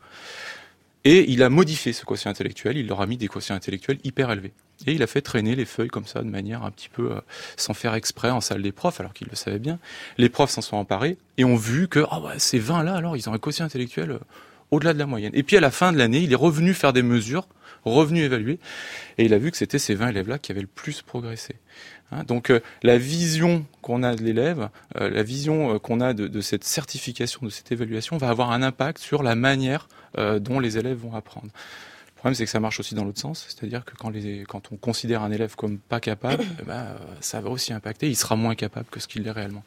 Et 1.08 1.30
il 1.30 1.44
a 1.44 1.50
modifié 1.50 1.92
ce 1.92 2.04
quotient 2.04 2.32
intellectuel, 2.32 2.76
il 2.76 2.88
leur 2.88 3.00
a 3.00 3.06
mis 3.06 3.16
des 3.16 3.28
quotients 3.28 3.54
intellectuels 3.54 3.98
hyper 4.02 4.28
élevés. 4.32 4.52
Et 4.88 4.92
il 4.92 5.04
a 5.04 5.06
fait 5.06 5.20
traîner 5.20 5.54
les 5.54 5.64
feuilles 5.64 5.86
comme 5.86 6.04
ça, 6.04 6.20
de 6.20 6.28
manière 6.28 6.64
un 6.64 6.72
petit 6.72 6.88
peu 6.88 7.12
euh, 7.12 7.20
sans 7.56 7.74
faire 7.74 7.94
exprès 7.94 8.30
en 8.30 8.40
salle 8.40 8.60
des 8.60 8.72
profs, 8.72 8.98
alors 8.98 9.12
qu'ils 9.12 9.28
le 9.30 9.36
savaient 9.36 9.60
bien. 9.60 9.78
Les 10.18 10.28
profs 10.28 10.50
s'en 10.50 10.62
sont 10.62 10.76
emparés 10.76 11.16
et 11.38 11.44
ont 11.44 11.54
vu 11.54 11.86
que 11.86 12.04
oh 12.10 12.28
ces 12.38 12.58
20 12.58 12.82
là, 12.82 12.96
alors 12.96 13.16
ils 13.16 13.30
ont 13.30 13.32
un 13.32 13.38
quotient 13.38 13.64
intellectuel 13.64 14.10
euh, 14.10 14.18
au-delà 14.72 14.94
de 14.94 14.98
la 14.98 15.06
moyenne. 15.06 15.30
Et 15.34 15.44
puis 15.44 15.56
à 15.56 15.60
la 15.60 15.70
fin 15.70 15.92
de 15.92 15.96
l'année, 15.96 16.18
il 16.18 16.32
est 16.32 16.34
revenu 16.34 16.74
faire 16.74 16.92
des 16.92 17.04
mesures, 17.04 17.46
revenu 17.84 18.22
évaluer, 18.22 18.58
et 19.16 19.26
il 19.26 19.32
a 19.32 19.38
vu 19.38 19.52
que 19.52 19.56
c'était 19.58 19.78
ces 19.78 19.94
20 19.94 20.08
élèves-là 20.08 20.40
qui 20.40 20.50
avaient 20.50 20.60
le 20.60 20.66
plus 20.66 21.02
progressé. 21.02 21.54
Hein, 22.10 22.24
donc 22.24 22.50
euh, 22.50 22.58
la 22.82 22.98
vision 22.98 23.64
qu'on 23.80 24.02
a 24.02 24.16
de 24.16 24.24
l'élève, 24.24 24.70
la 24.96 25.22
vision 25.22 25.78
qu'on 25.78 26.00
a 26.00 26.14
de, 26.14 26.40
cette 26.40 26.64
certification, 26.64 27.42
de 27.44 27.50
cette 27.50 27.70
évaluation, 27.70 28.16
va 28.16 28.28
avoir 28.28 28.50
un 28.50 28.62
impact 28.62 28.98
sur 28.98 29.22
la 29.22 29.36
manière 29.36 29.86
euh, 30.18 30.38
dont 30.38 30.60
les 30.60 30.78
élèves 30.78 30.98
vont 30.98 31.14
apprendre. 31.14 31.48
Le 31.48 32.18
problème, 32.18 32.34
c'est 32.34 32.44
que 32.44 32.50
ça 32.50 32.60
marche 32.60 32.80
aussi 32.80 32.94
dans 32.94 33.04
l'autre 33.04 33.20
sens, 33.20 33.46
c'est-à-dire 33.48 33.84
que 33.84 33.94
quand, 33.94 34.72
on 34.72 34.76
considère 34.76 35.22
un 35.22 35.30
élève 35.30 35.54
comme 35.54 35.78
pas 35.78 36.00
capable, 36.00 36.44
eh 36.60 36.64
ben, 36.64 36.86
ça 37.20 37.40
va 37.40 37.50
aussi 37.50 37.72
impacter, 37.72 38.08
il 38.08 38.16
sera 38.16 38.36
moins 38.36 38.54
capable 38.54 38.86
que 38.90 39.00
ce 39.00 39.06
qu'il 39.06 39.26
est 39.26 39.30
réellement. 39.30 39.62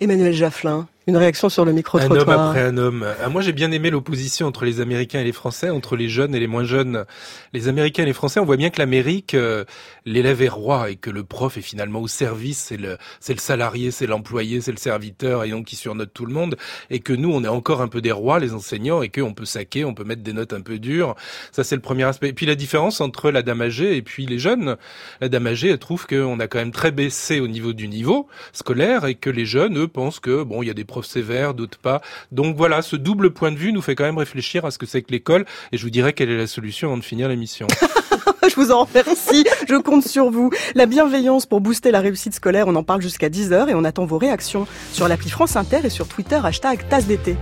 Emmanuel 0.00 0.32
Jafflin, 0.32 0.88
une 1.06 1.16
réaction 1.16 1.48
sur 1.48 1.64
le 1.64 1.72
micro-trottoir. 1.72 2.28
Un 2.28 2.32
homme 2.32 2.48
après 2.48 2.60
un 2.62 2.76
homme. 2.78 3.06
Ah, 3.22 3.28
moi, 3.28 3.42
j'ai 3.42 3.52
bien 3.52 3.72
aimé 3.72 3.90
l'opposition 3.90 4.46
entre 4.46 4.64
les 4.64 4.80
Américains 4.80 5.20
et 5.20 5.24
les 5.24 5.32
Français, 5.32 5.70
entre 5.70 5.96
les 5.96 6.08
jeunes 6.08 6.34
et 6.34 6.40
les 6.40 6.46
moins 6.46 6.64
jeunes. 6.64 7.04
Les 7.52 7.68
Américains 7.68 8.04
et 8.04 8.06
les 8.06 8.12
Français, 8.12 8.40
on 8.40 8.44
voit 8.44 8.56
bien 8.56 8.70
que 8.70 8.78
l'Amérique, 8.78 9.34
euh, 9.34 9.64
l'élève 10.04 10.42
est 10.42 10.48
roi 10.48 10.90
et 10.90 10.96
que 10.96 11.10
le 11.10 11.24
prof 11.24 11.56
est 11.56 11.62
finalement 11.62 12.00
au 12.00 12.08
service. 12.08 12.58
C'est 12.68 12.76
le, 12.76 12.98
c'est 13.20 13.34
le 13.34 13.40
salarié, 13.40 13.90
c'est 13.90 14.06
l'employé, 14.06 14.60
c'est 14.60 14.70
le 14.70 14.78
serviteur 14.78 15.44
et 15.44 15.50
donc 15.50 15.66
qui 15.66 15.76
surnote 15.76 16.12
tout 16.14 16.26
le 16.26 16.32
monde. 16.32 16.56
Et 16.90 17.00
que 17.00 17.12
nous, 17.12 17.32
on 17.32 17.42
est 17.42 17.48
encore 17.48 17.82
un 17.82 17.88
peu 17.88 18.00
des 18.00 18.12
rois, 18.12 18.38
les 18.38 18.52
enseignants, 18.52 19.02
et 19.02 19.08
qu'on 19.08 19.34
peut 19.34 19.44
saquer, 19.44 19.84
on 19.84 19.94
peut 19.94 20.04
mettre 20.04 20.22
des 20.22 20.32
notes 20.32 20.52
un 20.52 20.60
peu 20.60 20.78
dures. 20.78 21.16
Ça, 21.50 21.64
c'est 21.64 21.74
le 21.74 21.82
premier 21.82 22.04
aspect. 22.04 22.28
Et 22.28 22.32
puis 22.32 22.46
la 22.46 22.54
différence 22.54 23.00
entre 23.00 23.30
la 23.30 23.42
dame 23.42 23.62
âgée 23.62 23.96
et 23.96 24.02
puis 24.02 24.26
les 24.26 24.38
jeunes. 24.38 24.76
La 25.20 25.28
dame 25.28 25.48
âgée, 25.48 25.70
elle 25.70 25.78
trouve 25.78 26.06
qu'on 26.06 26.38
a 26.38 26.46
quand 26.46 26.58
même 26.58 26.72
très 26.72 26.92
baissé 26.92 27.40
au 27.40 27.48
niveau 27.48 27.72
du 27.72 27.88
niveau 27.88 28.28
scolaire 28.52 29.06
et 29.06 29.14
que 29.14 29.30
les 29.30 29.46
jeunes, 29.46 29.78
eux, 29.78 29.88
pensent 29.88 30.20
que 30.20 30.42
bon, 30.42 30.62
il 30.62 30.68
y 30.68 30.70
a 30.70 30.74
des 30.74 30.84
profs 30.92 31.06
sévères, 31.06 31.54
d'autres 31.54 31.78
pas. 31.78 32.02
Donc 32.32 32.56
voilà, 32.56 32.82
ce 32.82 32.96
double 32.96 33.30
point 33.30 33.50
de 33.50 33.56
vue 33.56 33.72
nous 33.72 33.80
fait 33.80 33.94
quand 33.94 34.04
même 34.04 34.18
réfléchir 34.18 34.66
à 34.66 34.70
ce 34.70 34.76
que 34.76 34.84
c'est 34.84 35.00
que 35.00 35.10
l'école 35.10 35.46
et 35.72 35.78
je 35.78 35.82
vous 35.82 35.90
dirai 35.90 36.12
quelle 36.12 36.30
est 36.30 36.36
la 36.36 36.46
solution 36.46 36.88
avant 36.88 36.98
de 36.98 37.02
finir 37.02 37.28
l'émission. 37.28 37.66
je 38.48 38.54
vous 38.56 38.70
en 38.70 38.84
remercie, 38.84 39.44
je 39.66 39.76
compte 39.76 40.06
sur 40.06 40.30
vous. 40.30 40.50
La 40.74 40.84
bienveillance 40.84 41.46
pour 41.46 41.62
booster 41.62 41.90
la 41.90 42.00
réussite 42.00 42.34
scolaire, 42.34 42.66
on 42.68 42.76
en 42.76 42.82
parle 42.82 43.00
jusqu'à 43.00 43.30
10h 43.30 43.70
et 43.70 43.74
on 43.74 43.84
attend 43.84 44.04
vos 44.04 44.18
réactions 44.18 44.66
sur 44.92 45.08
l'appli 45.08 45.30
France 45.30 45.56
Inter 45.56 45.80
et 45.84 45.90
sur 45.90 46.06
Twitter 46.06 46.40
hashtag 46.44 46.86
tasse 46.90 47.06
d'été. 47.06 47.36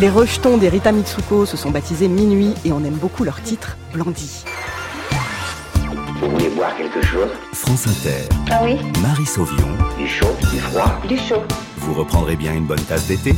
Les 0.00 0.08
rejetons 0.08 0.56
des 0.56 0.70
Rita 0.70 0.92
Mitsuko 0.92 1.44
se 1.44 1.58
sont 1.58 1.70
baptisés 1.70 2.08
Minuit 2.08 2.54
et 2.64 2.72
on 2.72 2.82
aime 2.84 2.94
beaucoup 2.94 3.22
leur 3.22 3.42
titre, 3.42 3.76
Blondie. 3.92 4.46
Vous 6.22 6.30
voulez 6.30 6.48
boire 6.48 6.74
quelque 6.74 7.02
chose? 7.02 7.28
France 7.52 7.86
Inter. 7.86 8.26
Ah 8.50 8.60
oui? 8.64 8.78
Marie 9.02 9.26
Sauvion. 9.26 9.68
Du 9.98 10.08
chaud, 10.08 10.34
du 10.50 10.58
froid? 10.58 10.98
Du 11.06 11.18
chaud. 11.18 11.42
Vous 11.76 11.92
reprendrez 11.92 12.36
bien 12.36 12.54
une 12.54 12.64
bonne 12.64 12.80
tasse 12.80 13.08
d'été? 13.08 13.34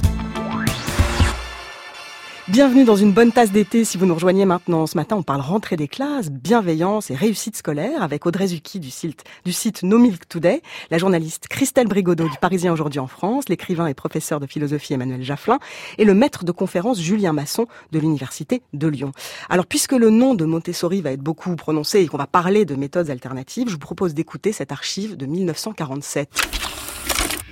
Bienvenue 2.52 2.85
dans 2.85 2.97
une 2.97 3.12
bonne 3.12 3.32
tasse 3.32 3.50
d'été 3.50 3.82
si 3.82 3.97
vous 3.97 4.04
nous 4.04 4.12
rejoignez 4.12 4.44
maintenant. 4.44 4.87
Ce 4.87 4.94
matin, 4.94 5.16
on 5.16 5.23
parle 5.23 5.40
rentrée 5.40 5.76
des 5.76 5.88
classes, 5.88 6.30
bienveillance 6.30 7.11
et 7.11 7.14
réussite 7.14 7.56
scolaire 7.56 8.02
avec 8.02 8.26
Audrey 8.26 8.49
Zucchi 8.49 8.78
du 8.78 8.90
site, 8.90 9.25
du 9.47 9.87
No 9.87 9.97
Milk 9.97 10.28
Today, 10.28 10.61
la 10.90 10.99
journaliste 10.99 11.49
Christelle 11.49 11.87
Brigodeau 11.87 12.28
du 12.28 12.37
Parisien 12.38 12.71
aujourd'hui 12.71 13.00
en 13.00 13.06
France, 13.06 13.49
l'écrivain 13.49 13.87
et 13.87 13.94
professeur 13.94 14.38
de 14.38 14.47
philosophie 14.47 14.92
Emmanuel 14.92 15.23
Jafflin 15.23 15.61
et 15.97 16.04
le 16.04 16.12
maître 16.12 16.44
de 16.44 16.52
conférence 16.52 17.00
Julien 17.00 17.32
Masson 17.32 17.68
de 17.90 17.99
l'Université 17.99 18.61
de 18.75 18.87
Lyon. 18.87 19.12
Alors, 19.49 19.64
puisque 19.64 19.92
le 19.92 20.11
nom 20.11 20.35
de 20.35 20.44
Montessori 20.44 21.00
va 21.00 21.12
être 21.12 21.23
beaucoup 21.23 21.56
prononcé 21.56 22.00
et 22.00 22.06
qu'on 22.06 22.18
va 22.18 22.26
parler 22.26 22.66
de 22.66 22.75
méthodes 22.75 23.09
alternatives, 23.09 23.68
je 23.68 23.73
vous 23.73 23.78
propose 23.78 24.12
d'écouter 24.12 24.52
cette 24.52 24.73
archive 24.73 25.16
de 25.16 25.25
1947. 25.25 26.28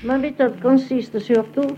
Ma 0.05 0.19
méthode 0.19 0.61
consiste 0.61 1.19
surtout 1.21 1.69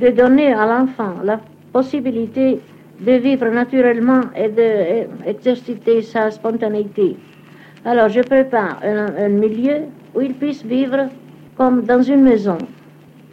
de 0.00 0.10
donner 0.10 0.52
à 0.52 0.66
l'enfant 0.66 1.16
la 1.24 1.40
possibilité 1.72 2.60
de 3.00 3.12
vivre 3.12 3.48
naturellement 3.48 4.22
et 4.36 4.48
d'exerciter 4.48 6.02
sa 6.02 6.30
spontanéité. 6.30 7.16
Alors 7.84 8.08
je 8.08 8.20
prépare 8.20 8.80
un, 8.82 9.28
milieu 9.28 9.82
où 10.14 10.20
ils 10.20 10.34
puissent 10.34 10.64
vivre 10.64 11.08
comme 11.56 11.82
dans 11.82 12.02
une 12.02 12.22
maison, 12.22 12.58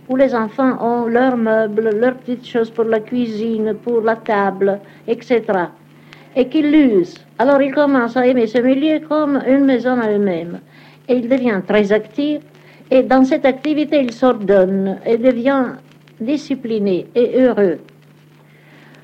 où 0.07 0.15
les 0.15 0.35
enfants 0.35 0.77
ont 0.81 1.07
leurs 1.07 1.37
meubles, 1.37 1.89
leurs 1.99 2.15
petites 2.15 2.45
choses 2.45 2.69
pour 2.69 2.85
la 2.85 2.99
cuisine, 2.99 3.75
pour 3.83 4.01
la 4.01 4.15
table, 4.15 4.79
etc. 5.07 5.41
Et 6.35 6.47
qu'ils 6.47 6.71
l'usent. 6.71 7.25
Alors 7.39 7.61
ils 7.61 7.73
commencent 7.73 8.17
à 8.17 8.27
aimer 8.27 8.47
ce 8.47 8.59
milieu 8.59 8.99
comme 9.07 9.41
une 9.47 9.65
maison 9.65 9.99
à 9.99 10.11
eux-mêmes. 10.11 10.59
Et 11.07 11.15
ils 11.15 11.29
deviennent 11.29 11.63
très 11.63 11.91
actifs. 11.91 12.41
Et 12.91 13.01
dans 13.01 13.23
cette 13.23 13.45
activité, 13.45 14.01
ils 14.01 14.11
s'ordonnent 14.11 14.99
et 15.05 15.17
deviennent 15.17 15.77
disciplinés 16.19 17.07
et 17.15 17.41
heureux. 17.41 17.79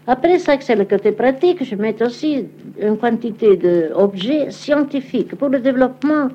Après 0.07 0.39
ça, 0.39 0.55
c'est 0.59 0.75
le 0.75 0.85
côté 0.85 1.11
pratique, 1.11 1.63
je 1.63 1.75
mets 1.75 2.01
aussi 2.01 2.47
une 2.81 2.97
quantité 2.97 3.55
d'objets 3.55 4.49
scientifiques 4.49 5.35
pour 5.35 5.49
le 5.49 5.59
développement 5.59 6.29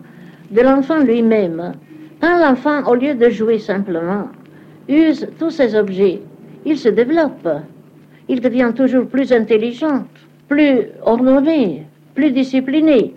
de 0.50 0.61
l'enfant 0.61 0.99
lui-même. 0.99 1.73
Quand 2.20 2.38
l'enfant, 2.38 2.85
au 2.87 2.94
lieu 2.94 3.14
de 3.14 3.28
jouer 3.28 3.58
simplement, 3.58 4.28
use 4.88 5.26
tous 5.38 5.50
ces 5.50 5.75
objets, 5.75 6.20
il 6.64 6.78
se 6.78 6.90
développe. 6.90 7.49
Il 8.28 8.40
devient 8.40 8.73
toujours 8.75 9.06
plus 9.06 9.32
intelligent, 9.32 10.04
plus 10.49 10.87
ordonné, 11.02 11.87
plus 12.14 12.30
discipliné. 12.30 13.14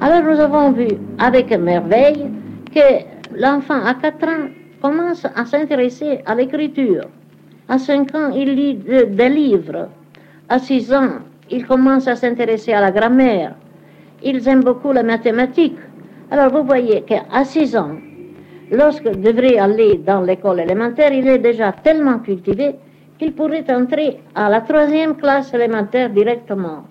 Alors 0.00 0.22
nous 0.22 0.40
avons 0.40 0.72
vu 0.72 0.88
avec 1.18 1.50
merveille 1.50 2.26
que 2.74 3.04
l'enfant 3.38 3.84
à 3.84 3.94
4 3.94 4.24
ans 4.24 4.48
commence 4.80 5.26
à 5.34 5.44
s'intéresser 5.44 6.20
à 6.24 6.34
l'écriture. 6.34 7.02
À 7.68 7.78
5 7.78 8.14
ans, 8.14 8.30
il 8.30 8.54
lit 8.54 8.74
des 8.74 9.28
livres. 9.28 9.88
À 10.48 10.58
6 10.60 10.92
ans, 10.92 11.18
il 11.50 11.66
commence 11.66 12.06
à 12.06 12.14
s'intéresser 12.14 12.72
à 12.72 12.80
la 12.80 12.92
grammaire. 12.92 13.54
Ils 14.22 14.46
aiment 14.48 14.62
beaucoup 14.62 14.92
la 14.92 15.02
mathématique. 15.02 15.76
Alors 16.30 16.52
vous 16.52 16.64
voyez 16.64 17.02
qu'à 17.02 17.44
6 17.44 17.76
ans, 17.76 17.96
lorsqu'il 18.70 19.20
devrait 19.20 19.58
aller 19.58 19.98
dans 19.98 20.20
l'école 20.20 20.60
élémentaire, 20.60 21.12
il 21.12 21.26
est 21.26 21.38
déjà 21.38 21.72
tellement 21.72 22.20
cultivé 22.20 22.76
qu'il 23.18 23.32
pourrait 23.32 23.64
entrer 23.68 24.18
à 24.34 24.48
la 24.48 24.60
troisième 24.60 25.16
classe 25.16 25.52
élémentaire 25.52 26.10
directement. 26.10 26.84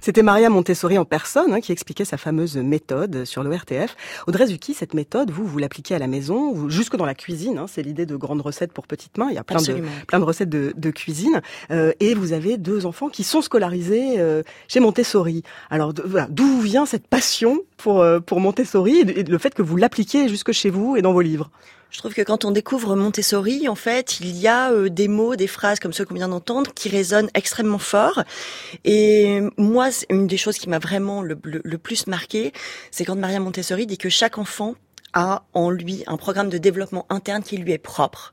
C'était 0.00 0.22
Maria 0.22 0.48
Montessori 0.48 0.96
en 0.96 1.04
personne 1.04 1.52
hein, 1.52 1.60
qui 1.60 1.72
expliquait 1.72 2.04
sa 2.04 2.16
fameuse 2.16 2.56
méthode 2.56 3.24
sur 3.24 3.42
l'ORTF. 3.42 3.96
Audrey 4.26 4.46
Zucchi, 4.46 4.72
cette 4.72 4.94
méthode, 4.94 5.30
vous, 5.30 5.46
vous 5.46 5.58
l'appliquez 5.58 5.94
à 5.94 5.98
la 5.98 6.06
maison, 6.06 6.52
vous, 6.52 6.70
jusque 6.70 6.96
dans 6.96 7.04
la 7.04 7.14
cuisine. 7.14 7.58
Hein, 7.58 7.66
c'est 7.68 7.82
l'idée 7.82 8.06
de 8.06 8.16
grandes 8.16 8.40
recettes 8.40 8.72
pour 8.72 8.86
petites 8.86 9.18
mains. 9.18 9.28
Il 9.30 9.34
y 9.34 9.38
a 9.38 9.44
plein, 9.44 9.60
de, 9.60 9.82
plein 10.06 10.18
de 10.18 10.24
recettes 10.24 10.48
de, 10.48 10.72
de 10.76 10.90
cuisine. 10.90 11.42
Euh, 11.70 11.92
et 12.00 12.14
vous 12.14 12.32
avez 12.32 12.56
deux 12.56 12.86
enfants 12.86 13.08
qui 13.08 13.24
sont 13.24 13.42
scolarisés 13.42 14.18
euh, 14.18 14.42
chez 14.68 14.80
Montessori. 14.80 15.42
Alors 15.68 15.92
voilà, 16.04 16.28
d'où 16.30 16.60
vient 16.60 16.86
cette 16.86 17.06
passion 17.06 17.60
pour, 17.76 18.00
euh, 18.00 18.20
pour 18.20 18.40
Montessori 18.40 19.00
et 19.00 19.24
le 19.24 19.38
fait 19.38 19.54
que 19.54 19.62
vous 19.62 19.76
l'appliquez 19.76 20.28
jusque 20.28 20.52
chez 20.52 20.70
vous 20.70 20.96
et 20.96 21.02
dans 21.02 21.12
vos 21.12 21.20
livres? 21.20 21.50
Je 21.90 21.98
trouve 21.98 22.14
que 22.14 22.22
quand 22.22 22.44
on 22.44 22.50
découvre 22.50 22.94
Montessori, 22.94 23.68
en 23.68 23.74
fait, 23.74 24.20
il 24.20 24.36
y 24.36 24.46
a 24.46 24.70
euh, 24.70 24.88
des 24.88 25.08
mots, 25.08 25.36
des 25.36 25.46
phrases 25.46 25.80
comme 25.80 25.92
ceux 25.92 26.04
qu'on 26.04 26.14
vient 26.14 26.28
d'entendre 26.28 26.72
qui 26.74 26.88
résonnent 26.88 27.30
extrêmement 27.34 27.78
fort. 27.78 28.22
Et 28.84 29.40
moi, 29.56 29.88
une 30.08 30.26
des 30.26 30.36
choses 30.36 30.58
qui 30.58 30.68
m'a 30.68 30.78
vraiment 30.78 31.22
le, 31.22 31.38
le 31.42 31.78
plus 31.78 32.06
marqué, 32.06 32.52
c'est 32.90 33.04
quand 33.04 33.16
Maria 33.16 33.40
Montessori 33.40 33.86
dit 33.86 33.98
que 33.98 34.08
chaque 34.08 34.38
enfant 34.38 34.76
a 35.12 35.44
en 35.54 35.70
lui 35.70 36.04
un 36.06 36.16
programme 36.16 36.48
de 36.48 36.58
développement 36.58 37.06
interne 37.08 37.42
qui 37.42 37.56
lui 37.56 37.72
est 37.72 37.78
propre 37.78 38.32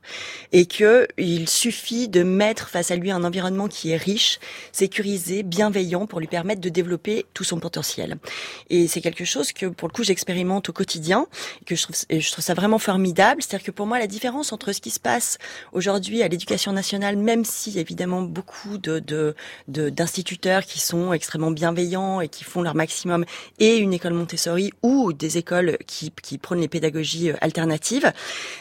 et 0.52 0.66
que 0.66 1.06
il 1.16 1.48
suffit 1.48 2.08
de 2.08 2.22
mettre 2.22 2.68
face 2.68 2.90
à 2.90 2.96
lui 2.96 3.10
un 3.10 3.24
environnement 3.24 3.68
qui 3.68 3.90
est 3.90 3.96
riche, 3.96 4.38
sécurisé, 4.72 5.42
bienveillant 5.42 6.06
pour 6.06 6.20
lui 6.20 6.26
permettre 6.26 6.60
de 6.60 6.68
développer 6.68 7.26
tout 7.34 7.44
son 7.44 7.60
potentiel. 7.60 8.18
Et 8.70 8.88
c'est 8.88 9.00
quelque 9.00 9.24
chose 9.24 9.52
que 9.52 9.66
pour 9.66 9.88
le 9.88 9.92
coup 9.92 10.04
j'expérimente 10.04 10.68
au 10.68 10.72
quotidien 10.72 11.26
et 11.62 11.64
que 11.64 11.74
je 11.74 11.82
trouve, 11.82 11.96
et 12.08 12.20
je 12.20 12.32
trouve 12.32 12.44
ça 12.44 12.54
vraiment 12.54 12.78
formidable. 12.78 13.42
C'est-à-dire 13.42 13.66
que 13.66 13.70
pour 13.70 13.86
moi 13.86 13.98
la 13.98 14.06
différence 14.06 14.52
entre 14.52 14.72
ce 14.72 14.80
qui 14.80 14.90
se 14.90 15.00
passe 15.00 15.38
aujourd'hui 15.72 16.22
à 16.22 16.28
l'éducation 16.28 16.72
nationale, 16.72 17.16
même 17.16 17.44
si 17.44 17.78
évidemment 17.78 18.22
beaucoup 18.22 18.78
de 18.78 18.98
d'instituteurs 19.68 20.62
de, 20.62 20.66
qui 20.66 20.80
sont 20.80 21.12
extrêmement 21.12 21.50
bienveillants 21.50 22.20
et 22.20 22.28
qui 22.28 22.44
font 22.44 22.62
leur 22.62 22.74
maximum, 22.74 23.24
et 23.58 23.76
une 23.76 23.92
école 23.92 24.14
Montessori 24.14 24.72
ou 24.82 25.12
des 25.12 25.38
écoles 25.38 25.78
qui, 25.86 26.12
qui 26.22 26.38
prônent 26.38 26.60
les 26.60 26.67
pédagogie 26.68 27.30
euh, 27.30 27.36
alternative, 27.40 28.12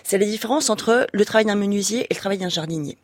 c'est 0.04 0.18
la 0.18 0.26
différence 0.26 0.70
entre 0.70 1.08
le 1.12 1.26
travail 1.26 1.46
d'un 1.46 1.56
menuisier 1.56 2.02
et 2.10 2.14
le 2.14 2.20
travail 2.20 2.38
d'un 2.38 2.50
jardinier. 2.50 2.98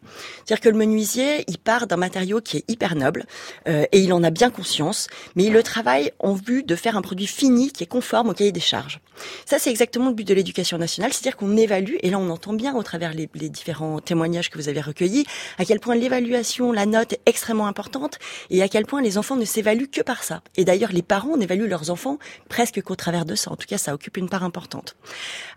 C'est-à-dire 0.45 0.61
que 0.61 0.69
le 0.69 0.77
menuisier, 0.77 1.43
il 1.47 1.57
part 1.57 1.87
d'un 1.87 1.97
matériau 1.97 2.41
qui 2.41 2.57
est 2.57 2.69
hyper 2.69 2.95
noble 2.95 3.25
euh, 3.67 3.85
et 3.91 3.99
il 3.99 4.13
en 4.13 4.23
a 4.23 4.29
bien 4.29 4.49
conscience, 4.49 5.07
mais 5.35 5.45
il 5.45 5.53
le 5.53 5.63
travaille 5.63 6.11
en 6.19 6.33
vue 6.33 6.63
de 6.63 6.75
faire 6.75 6.97
un 6.97 7.01
produit 7.01 7.27
fini 7.27 7.71
qui 7.71 7.83
est 7.83 7.87
conforme 7.87 8.29
au 8.29 8.33
cahier 8.33 8.51
des 8.51 8.59
charges. 8.59 8.99
Ça, 9.45 9.59
c'est 9.59 9.69
exactement 9.69 10.09
le 10.09 10.15
but 10.15 10.27
de 10.27 10.33
l'éducation 10.33 10.77
nationale, 10.77 11.13
c'est-à-dire 11.13 11.37
qu'on 11.37 11.55
évalue, 11.55 11.95
et 12.01 12.09
là 12.09 12.17
on 12.17 12.29
entend 12.29 12.53
bien 12.53 12.75
au 12.75 12.83
travers 12.83 13.13
les, 13.13 13.29
les 13.35 13.49
différents 13.49 13.99
témoignages 13.99 14.49
que 14.49 14.57
vous 14.57 14.69
avez 14.69 14.81
recueillis, 14.81 15.25
à 15.57 15.65
quel 15.65 15.79
point 15.79 15.95
l'évaluation, 15.95 16.71
la 16.71 16.85
note 16.85 17.13
est 17.13 17.21
extrêmement 17.25 17.67
importante 17.67 18.17
et 18.49 18.61
à 18.61 18.67
quel 18.67 18.85
point 18.85 19.01
les 19.01 19.17
enfants 19.17 19.35
ne 19.35 19.45
s'évaluent 19.45 19.89
que 19.89 20.01
par 20.01 20.23
ça. 20.23 20.41
Et 20.57 20.65
d'ailleurs, 20.65 20.91
les 20.91 21.01
parents 21.01 21.37
n'évaluent 21.37 21.67
leurs 21.67 21.89
enfants 21.89 22.17
presque 22.49 22.81
qu'au 22.81 22.95
travers 22.95 23.25
de 23.25 23.35
ça. 23.35 23.51
En 23.51 23.55
tout 23.55 23.67
cas, 23.67 23.77
ça 23.77 23.93
occupe 23.93 24.17
une 24.17 24.29
part 24.29 24.43
importante. 24.43 24.92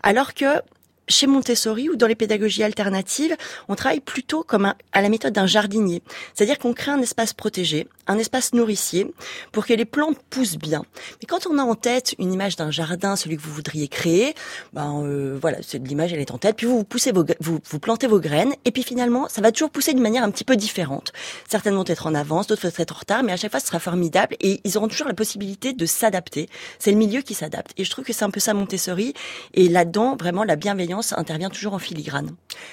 Alors 0.03 0.33
que 0.33 0.61
chez 1.07 1.27
Montessori 1.27 1.89
ou 1.89 1.95
dans 1.95 2.07
les 2.07 2.15
pédagogies 2.15 2.63
alternatives, 2.63 3.35
on 3.67 3.75
travaille 3.75 3.99
plutôt 3.99 4.43
comme 4.43 4.73
à 4.91 5.01
la 5.01 5.09
méthode 5.09 5.33
d'un 5.33 5.47
jardinier. 5.47 6.01
C'est-à-dire 6.33 6.59
qu'on 6.59 6.73
crée 6.73 6.91
un 6.91 7.01
espace 7.01 7.33
protégé, 7.33 7.87
un 8.07 8.17
espace 8.17 8.53
nourricier, 8.53 9.11
pour 9.51 9.65
que 9.65 9.73
les 9.73 9.85
plantes 9.85 10.17
poussent 10.29 10.57
bien. 10.57 10.83
Mais 11.21 11.27
quand 11.27 11.47
on 11.47 11.57
a 11.57 11.63
en 11.63 11.75
tête 11.75 12.15
une 12.19 12.33
image 12.33 12.55
d'un 12.55 12.71
jardin, 12.71 13.15
celui 13.15 13.37
que 13.37 13.41
vous 13.41 13.53
voudriez 13.53 13.87
créer, 13.87 14.33
ben 14.73 15.03
euh, 15.03 15.37
voilà, 15.41 15.59
l'image 15.83 16.13
elle 16.13 16.19
est 16.19 16.31
en 16.31 16.37
tête. 16.37 16.55
Puis 16.55 16.67
vous 16.67 16.77
vous 16.77 16.83
poussez 16.83 17.11
vos, 17.11 17.25
vous, 17.39 17.59
vous 17.63 17.79
plantez 17.79 18.07
vos 18.07 18.19
graines, 18.19 18.53
et 18.65 18.71
puis 18.71 18.83
finalement, 18.83 19.27
ça 19.29 19.41
va 19.41 19.51
toujours 19.51 19.69
pousser 19.69 19.93
d'une 19.93 20.03
manière 20.03 20.23
un 20.23 20.31
petit 20.31 20.43
peu 20.43 20.55
différente. 20.55 21.13
Certaines 21.49 21.75
vont 21.75 21.85
être 21.85 22.07
en 22.07 22.15
avance, 22.15 22.47
d'autres 22.47 22.67
vont 22.67 22.73
être 22.77 22.95
en 22.95 22.99
retard, 22.99 23.23
mais 23.23 23.31
à 23.31 23.37
chaque 23.37 23.51
fois, 23.51 23.59
ce 23.59 23.67
sera 23.67 23.79
formidable, 23.79 24.35
et 24.39 24.61
ils 24.63 24.77
auront 24.77 24.87
toujours 24.87 25.07
la 25.07 25.13
possibilité 25.13 25.73
de 25.73 25.85
s'adapter. 25.85 26.49
C'est 26.79 26.91
le 26.91 26.97
milieu 26.97 27.21
qui 27.21 27.33
s'adapte. 27.33 27.71
Et 27.77 27.83
je 27.83 27.91
trouve 27.91 28.05
que 28.05 28.13
c'est 28.13 28.25
un 28.25 28.29
peu 28.29 28.39
ça 28.39 28.53
Montessori. 28.53 29.13
Et 29.53 29.69
là-dedans, 29.69 30.15
vraiment, 30.15 30.43
la 30.43 30.55
bienveillance 30.97 31.13
intervient 31.17 31.49
toujours 31.49 31.73
en 31.73 31.79
filigrane. 31.79 32.31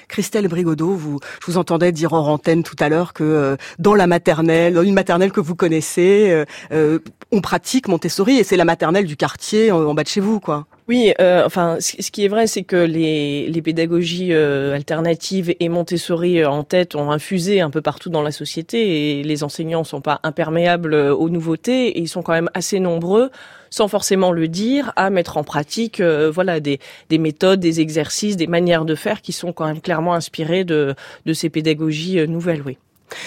Christelle 0.09 0.49
Brigodeau, 0.49 0.95
vous, 0.95 1.21
je 1.41 1.47
vous 1.47 1.59
entendais 1.59 1.93
dire 1.93 2.13
en 2.13 2.27
antenne 2.27 2.63
tout 2.63 2.77
à 2.79 2.89
l'heure 2.89 3.13
que 3.13 3.25
euh, 3.25 3.57
dans 3.79 3.95
la 3.95 4.07
maternelle, 4.07 4.75
dans 4.75 4.83
une 4.83 4.95
maternelle 4.95 5.33
que 5.33 5.41
vous 5.41 5.55
connaissez, 5.55 6.31
euh, 6.31 6.45
euh, 6.73 6.99
on 7.33 7.41
pratique 7.41 7.89
Montessori 7.89 8.39
et 8.39 8.45
c'est 8.45 8.57
la 8.57 8.65
maternelle 8.65 9.07
du 9.07 9.17
quartier 9.17 9.73
en, 9.73 9.95
bas 9.95 10.03
de 10.03 10.09
chez 10.09 10.21
vous, 10.21 10.41
quoi. 10.41 10.67
Oui, 10.87 11.15
enfin, 11.19 11.79
ce 11.81 12.11
qui 12.11 12.27
est 12.27 12.29
vrai, 12.29 12.47
c'est 12.47 12.63
que 12.63 12.77
les, 12.77 13.49
les 13.49 13.63
pédagogies 13.63 14.35
alternatives 14.35 15.55
et 15.59 15.69
Montessori 15.71 16.45
en 16.45 16.63
tête 16.63 16.95
ont 16.95 17.11
infusé 17.11 17.63
un 17.63 17.71
peu 17.71 17.81
partout 17.81 18.11
dans 18.11 18.21
la 18.21 18.31
société 18.31 19.19
et 19.19 19.23
les 19.23 19.45
enseignants 19.45 19.85
sont 19.85 20.03
pas 20.03 20.21
imperméables 20.25 20.95
aux 20.95 21.31
nouveautés 21.31 21.89
et 21.89 22.01
ils 22.01 22.09
sont 22.09 22.23
quand 22.23 22.35
même 22.35 22.51
assez 22.53 22.81
nombreux 22.81 23.31
sans 23.75 23.89
forcément 23.89 24.31
le 24.31 24.47
dire, 24.47 24.93
à 24.95 25.11
mettre 25.11 25.37
en 25.37 25.43
pratique, 25.43 25.99
euh, 25.99 26.31
voilà, 26.31 26.61
des, 26.61 26.79
des 27.11 27.19
méthodes, 27.19 27.59
des 27.59 27.81
exercices, 27.81 28.37
des 28.37 28.47
manières 28.47 28.85
de 28.85 28.95
faire 28.95 29.21
qui 29.21 29.33
sont 29.33 29.53
quand 29.53 29.67
même 29.67 29.81
clairement 29.81 30.15
inspirées 30.15 30.63
de, 30.63 30.95
de 31.27 31.33
ces 31.33 31.51
pédagogies 31.51 32.21
euh, 32.21 32.29
nouvelles, 32.29 32.63
oui. 32.65 32.79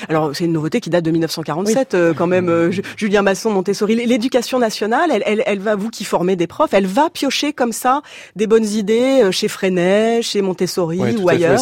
Alors 0.10 0.36
c'est 0.36 0.46
une 0.46 0.54
nouveauté 0.54 0.80
qui 0.80 0.90
date 0.90 1.06
de 1.06 1.12
1947 1.12 1.94
euh, 1.94 2.14
quand 2.14 2.28
même. 2.28 2.50
Euh, 2.50 2.72
Julien 2.96 3.22
Masson, 3.22 3.50
Montessori, 3.50 3.96
l'éducation 3.96 4.60
nationale, 4.60 5.10
elle, 5.12 5.24
elle, 5.26 5.44
elle, 5.46 5.60
va 5.60 5.76
vous 5.76 5.90
qui 5.90 6.04
formez 6.04 6.36
des 6.36 6.48
profs, 6.48 6.74
elle 6.74 6.88
va 6.88 7.10
piocher 7.10 7.54
comme 7.54 7.72
ça 7.72 8.02
des 8.36 8.48
bonnes 8.48 8.66
idées 8.66 9.22
euh, 9.24 9.32
chez 9.32 9.48
Freinet, 9.48 10.22
chez 10.22 10.42
Montessori 10.42 11.00
ou 11.18 11.30
ailleurs. 11.30 11.60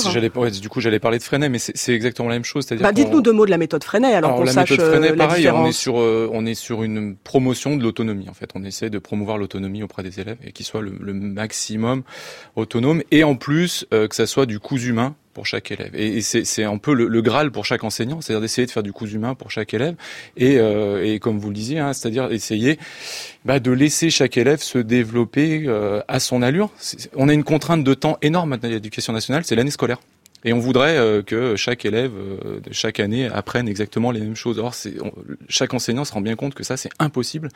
du 0.52 0.69
coup, 0.69 0.82
j'allais 0.82 1.00
parler 1.00 1.17
de 1.17 1.24
Freinet, 1.24 1.50
mais 1.50 1.60
c'est 1.60 1.93
exactement 1.93 2.30
la 2.30 2.36
même 2.36 2.43
chose. 2.43 2.65
Bah, 2.80 2.91
dites-nous 2.91 3.21
deux 3.21 3.32
mots 3.32 3.45
de 3.45 3.52
la 3.52 3.58
méthode 3.58 3.84
Freinet, 3.84 4.13
alors, 4.13 4.36
qu'on 4.36 4.45
sache 4.45 4.71
méthode 4.71 4.89
Freinet, 4.89 5.13
pareil, 5.13 5.50
on 5.50 5.65
est 5.65 5.71
sur 5.71 5.95
on 5.95 6.45
est 6.45 6.56
sur 6.56 6.84
une 6.84 7.15
promotion 7.15 7.76
de 7.78 7.84
l'autonomie. 7.84 8.30
En 8.30 8.34
fait, 8.34 8.50
on 8.56 8.63
essaie 8.63 8.89
de 8.89 9.00
promouvoir 9.00 9.38
l'autonomie 9.38 9.84
auprès 9.84 10.04
des 10.04 10.19
élèves 10.19 10.38
et 10.43 10.52
qu'ils 10.52 10.65
soient 10.65 10.82
le, 10.82 10.93
le, 11.00 11.13
maximum 11.13 12.04
autonome 12.56 13.02
et 13.12 13.24
en 13.24 13.36
plus 13.36 13.86
que 13.89 14.15
ça 14.15 14.26
soit 14.26 14.45
du 14.45 14.60
coût 14.60 14.78
humain 14.78 15.15
pour 15.36 15.45
chaque 15.45 15.69
élève. 15.69 15.91
Et, 15.93 16.21
c'est 16.21 16.63
un 16.63 16.78
peu 16.78 16.93
le, 16.93 17.21
Graal 17.21 17.52
pour 17.52 17.65
chaque 17.65 17.84
enseignant, 17.84 18.21
c'est-à-dire 18.21 18.41
d'essayer 18.41 18.65
de 18.65 18.71
faire 18.71 18.82
du 18.82 18.93
coup 18.93 19.06
humain 19.06 19.36
pour 19.36 19.52
chaque 19.52 19.74
élève. 19.74 19.95
Et, 20.38 20.58
euh, 20.58 21.06
et 21.06 21.19
comme 21.19 21.38
vous 21.38 21.50
le 21.50 21.54
disiez, 21.54 21.78
hein, 21.78 21.93
c'est-à-dire 21.93 22.32
essayer 22.32 22.80
bah, 23.43 23.60
de 23.60 23.71
laisser 23.71 24.10
chaque 24.10 24.38
élève 24.38 24.62
se 24.62 24.80
développer 24.80 25.65
euh, 25.67 26.02
à 26.08 26.19
son 26.19 26.41
allure. 26.41 26.71
On 27.15 27.28
a 27.30 27.34
une 27.34 27.43
contrainte 27.43 27.84
de 27.84 27.93
temps 27.93 28.17
énorme 28.21 28.54
à 28.54 28.58
l'éducation 28.67 29.13
nationale, 29.13 29.43
c'est 29.45 29.56
l'année 29.56 29.71
scolaire. 29.71 30.00
Et 30.45 30.53
on 30.53 30.60
voudrait 30.60 30.97
euh, 30.97 31.23
que 31.23 31.55
chaque 31.55 31.86
élève, 31.86 32.12
euh, 32.15 32.60
chaque 32.71 32.99
année, 32.99 33.25
apprenne 33.25 33.67
exactement 33.67 34.12
les 34.12 34.19
mêmes 34.19 34.36
choses. 34.36 34.60
Or, 34.60 34.75
chaque 35.49 35.73
enseignant 35.73 36.05
se 36.05 36.13
rend 36.13 36.21
bien 36.21 36.36
compte 36.36 36.53
que 36.53 36.63
ça, 36.63 36.77
c'est 36.77 36.91
impossible. 36.99 37.49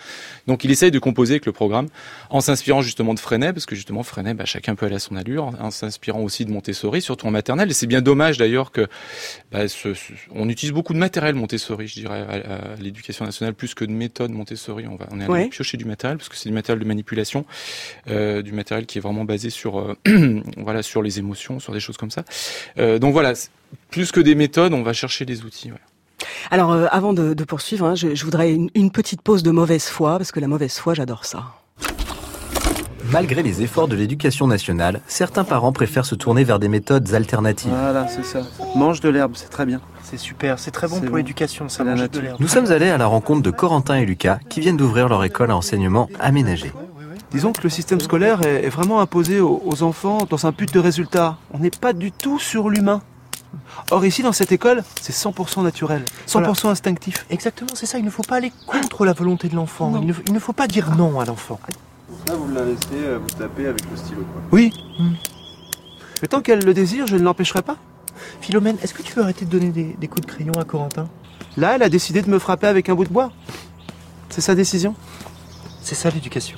Donc, 0.48 0.64
il 0.64 0.72
essaye 0.72 0.90
de 0.90 0.98
composer 0.98 1.34
avec 1.34 1.46
le 1.46 1.52
programme 1.52 1.88
en 2.32 2.42
s'inspirant 2.42 2.82
justement 2.82 3.14
de 3.14 3.20
Freinet, 3.20 3.54
parce 3.54 3.68
que 3.68 3.76
justement, 3.76 4.02
Freinet, 4.02 4.34
bah, 4.34 4.46
chacun 4.46 4.74
peut 4.74 4.88
aller 4.88 4.96
à 4.96 5.00
son 5.00 5.16
allure, 5.16 5.52
en 5.60 5.70
s'inspirant 5.70 6.22
aussi 6.22 6.46
de 6.46 6.52
Montessori, 6.52 7.02
surtout 7.02 7.28
en 7.28 7.32
maternelle. 7.32 7.70
Et 7.70 7.74
c'est 7.74 7.88
bien 7.88 8.02
dommage 8.02 8.40
d'ailleurs 8.40 8.72
que 8.72 8.88
bah, 9.52 9.60
on 10.32 10.50
utilise 10.50 10.74
beaucoup 10.74 10.94
de 10.94 11.00
matériel 11.00 11.36
Montessori, 11.36 11.88
je 11.88 11.94
dirais, 11.94 12.22
à, 12.22 12.76
l'éducation 12.82 13.24
nationale, 13.24 13.54
plus 13.54 13.76
que 13.76 13.86
de 13.86 13.92
méthode 13.92 14.32
Montessori. 14.32 14.88
On, 14.88 14.96
va, 14.96 15.08
on 15.12 15.22
est 15.22 15.32
allé 15.32 15.50
piocher 15.50 15.78
du 15.78 15.86
matériel, 15.86 16.18
parce 16.18 16.30
que 16.30 16.36
c'est 16.36 16.50
du 16.50 16.56
matériel 16.56 16.82
de 16.82 16.88
manipulation, 16.88 17.46
euh, 18.08 18.42
du 18.42 18.52
matériel 18.52 18.88
qui 18.88 18.98
est 18.98 19.02
vraiment 19.02 19.26
basé 19.26 19.52
sur, 19.52 19.96
voilà, 20.58 20.82
sur 20.82 21.04
les 21.04 21.20
émotions, 21.20 21.60
sur 21.60 21.72
des 21.72 21.80
choses 21.80 21.98
comme 21.98 22.10
ça. 22.10 22.24
Euh, 22.80 23.00
donc 23.00 23.14
voilà, 23.14 23.34
plus 23.92 24.12
que 24.12 24.20
des 24.20 24.36
méthodes, 24.36 24.74
on 24.74 24.84
va 24.84 24.94
chercher 24.94 25.26
des 25.26 25.44
outils. 25.44 25.72
Alors, 26.52 26.72
euh, 26.72 26.88
avant 26.92 27.14
de, 27.14 27.34
poursuivre, 27.44 27.86
hein, 27.86 27.96
je, 27.96 28.24
voudrais 28.24 28.54
une, 28.54 28.92
petite 28.92 29.22
pause 29.22 29.44
de 29.44 29.52
mauvaise 29.52 29.86
foi, 29.86 30.18
parce 30.18 30.32
que 30.32 30.40
la 30.40 30.48
mauvaise 30.48 30.78
foi, 30.78 30.94
j'adore 30.94 31.26
ça. 31.26 31.44
Malgré 33.12 33.42
les 33.42 33.64
efforts 33.64 33.88
de 33.88 33.96
l'éducation 33.96 34.46
nationale, 34.46 35.02
certains 35.08 35.44
parents 35.44 35.72
préfèrent 35.72 36.06
se 36.06 36.14
tourner 36.14 36.44
vers 36.44 36.60
des 36.60 36.68
méthodes 36.68 37.12
alternatives. 37.14 37.72
Voilà, 37.72 38.08
c'est 38.08 38.24
ça. 38.24 38.42
Mange 38.76 39.00
de 39.00 39.10
l'herbe, 39.10 39.32
c'est 39.36 39.50
très 39.50 39.66
bien. 39.66 39.82
C'est 40.04 40.18
super, 40.18 40.60
c'est 40.60 40.72
très 40.72 40.88
bon 40.88 41.00
pour 41.02 41.18
l'éducation, 41.18 41.70
ça, 41.70 41.84
mange 41.84 42.08
de 42.10 42.20
l'herbe. 42.20 42.38
Nous 42.40 42.48
sommes 42.48 42.72
allés 42.72 42.90
à 42.90 42.98
la 42.98 43.08
rencontre 43.08 43.42
de 43.42 43.52
Corentin 43.52 43.96
et 43.96 44.06
Lucas, 44.06 44.40
qui 44.50 44.60
viennent 44.60 44.78
d'ouvrir 44.78 45.10
leur 45.10 45.24
école 45.24 45.50
à 45.50 45.56
enseignement 45.56 46.08
aménagé. 46.20 46.72
Disons 47.32 47.54
que 47.54 47.62
le 47.62 47.70
système 47.70 48.00
scolaire 48.00 48.42
est 48.42 48.70
vraiment 48.70 49.02
imposé 49.02 49.40
aux 49.40 49.84
enfants 49.84 50.20
dans 50.30 50.48
un 50.48 50.52
but 50.52 50.74
de 50.74 50.80
résultat. 50.80 51.38
On 51.52 51.60
n'est 51.60 51.70
pas 51.70 51.94
du 51.94 52.12
tout 52.12 52.40
sur 52.40 52.70
l'humain. 52.70 53.02
Or 53.92 54.06
ici, 54.06 54.22
dans 54.22 54.32
cette 54.32 54.52
école, 54.52 54.84
c'est 55.02 55.14
100% 55.14 55.64
naturel, 55.64 56.04
100% 56.28 56.70
instinctif. 56.70 57.26
Exactement, 57.30 57.72
c'est 57.74 57.86
ça. 57.86 57.98
Il 57.98 58.06
ne 58.06 58.10
faut 58.10 58.24
pas 58.24 58.36
aller 58.36 58.52
contre 58.68 59.06
la 59.06 59.14
volonté 59.14 59.48
de 59.48 59.56
l'enfant. 59.56 60.02
Il, 60.28 60.34
ne 60.34 60.40
faut 60.40 60.54
pas 60.54 60.68
dire 60.68 60.96
non 60.96 61.20
à 61.20 61.26
l'enfant. 61.26 61.60
Ça, 62.28 62.36
vous 62.36 62.54
la 62.54 62.66
laissez 62.66 62.88
euh, 62.94 63.20
vous 63.20 63.38
taper 63.38 63.68
avec 63.68 63.82
le 63.90 63.98
stylo, 63.98 64.22
quoi. 64.22 64.42
Oui. 64.52 64.72
Hmm. 65.00 65.14
Mais 66.22 66.28
tant 66.28 66.42
qu'elle 66.42 66.60
le 66.60 66.74
désire, 66.74 67.08
je 67.08 67.16
ne 67.16 67.24
l'empêcherai 67.24 67.62
pas. 67.62 67.78
Philomène, 68.42 68.78
est-ce 68.84 68.94
que 68.94 69.02
tu 69.02 69.14
veux 69.14 69.24
arrêter 69.24 69.46
de 69.46 69.50
donner 69.50 69.70
des, 69.70 69.96
des 70.00 70.08
coups 70.08 70.26
de 70.26 70.32
crayon 70.32 70.54
à 70.54 70.66
Corentin? 70.66 71.08
Là, 71.58 71.76
elle 71.76 71.84
a 71.84 71.90
décidé 71.90 72.22
de 72.22 72.30
me 72.30 72.40
frapper 72.40 72.68
avec 72.68 72.90
un 72.90 72.96
bout 72.96 73.06
de 73.06 73.10
bois. 73.10 73.32
C'est 74.30 74.42
sa 74.42 74.54
décision. 74.54 74.96
C'est 75.82 75.96
ça 75.96 76.10
l'éducation. 76.10 76.58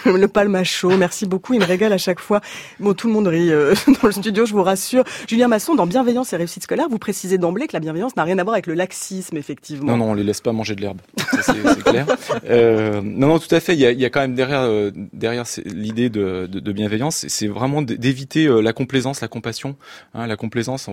le 0.04 0.28
palmacho, 0.28 0.96
merci 0.96 1.26
beaucoup, 1.26 1.54
il 1.54 1.60
me 1.60 1.64
régale 1.64 1.92
à 1.92 1.98
chaque 1.98 2.20
fois. 2.20 2.40
Bon, 2.78 2.94
tout 2.94 3.08
le 3.08 3.12
monde 3.12 3.26
rit 3.26 3.50
euh, 3.50 3.74
dans 3.86 4.08
le 4.08 4.12
studio, 4.12 4.46
je 4.46 4.52
vous 4.52 4.62
rassure. 4.62 5.04
Julien 5.26 5.48
Masson, 5.48 5.74
dans 5.74 5.86
Bienveillance 5.86 6.32
et 6.32 6.36
réussite 6.36 6.62
scolaire, 6.62 6.88
vous 6.88 6.98
précisez 6.98 7.38
d'emblée 7.38 7.66
que 7.66 7.72
la 7.72 7.80
bienveillance 7.80 8.16
n'a 8.16 8.24
rien 8.24 8.38
à 8.38 8.44
voir 8.44 8.54
avec 8.54 8.66
le 8.66 8.74
laxisme, 8.74 9.36
effectivement. 9.36 9.92
Non, 9.92 9.98
non, 9.98 10.10
on 10.10 10.14
les 10.14 10.24
laisse 10.24 10.40
pas 10.40 10.52
manger 10.52 10.74
de 10.74 10.82
l'herbe, 10.82 11.00
c'est 11.42 11.82
clair. 11.84 12.06
Euh, 12.48 13.00
non, 13.02 13.28
non, 13.28 13.38
tout 13.38 13.54
à 13.54 13.60
fait, 13.60 13.74
il 13.74 13.80
y 13.80 14.04
a, 14.04 14.10
quand 14.10 14.20
même 14.20 14.34
derrière, 14.34 14.62
euh, 14.62 14.90
derrière 15.12 15.44
l'idée 15.64 16.08
de, 16.10 16.46
bienveillance, 16.70 17.26
c'est 17.28 17.48
vraiment 17.48 17.82
d'éviter 17.82 18.46
la 18.62 18.72
complaisance, 18.72 19.20
la 19.20 19.28
compassion. 19.28 19.76
Hein, 20.14 20.26
la 20.26 20.36
complaisance, 20.36 20.88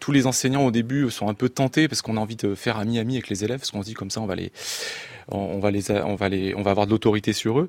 tous 0.00 0.12
les 0.12 0.26
enseignants 0.26 0.66
au 0.66 0.70
début 0.70 1.10
sont 1.10 1.28
un 1.28 1.34
peu 1.34 1.48
tentés 1.48 1.88
parce 1.88 2.02
qu'on 2.02 2.16
a 2.16 2.20
envie 2.20 2.36
de 2.36 2.54
faire 2.54 2.78
ami-ami 2.78 3.14
avec 3.14 3.28
les 3.28 3.44
élèves, 3.44 3.58
parce 3.58 3.70
qu'on 3.70 3.82
se 3.82 3.86
dit 3.86 3.94
comme 3.94 4.10
ça, 4.10 4.20
on 4.20 4.26
va 4.26 4.34
les 4.34 4.52
on 5.28 5.58
va 5.58 5.70
les, 5.70 5.90
on 5.90 6.16
va 6.16 6.28
les, 6.28 6.54
on 6.54 6.62
va 6.62 6.70
avoir 6.70 6.86
de 6.86 6.90
l'autorité 6.90 7.32
sur 7.32 7.60
eux 7.60 7.68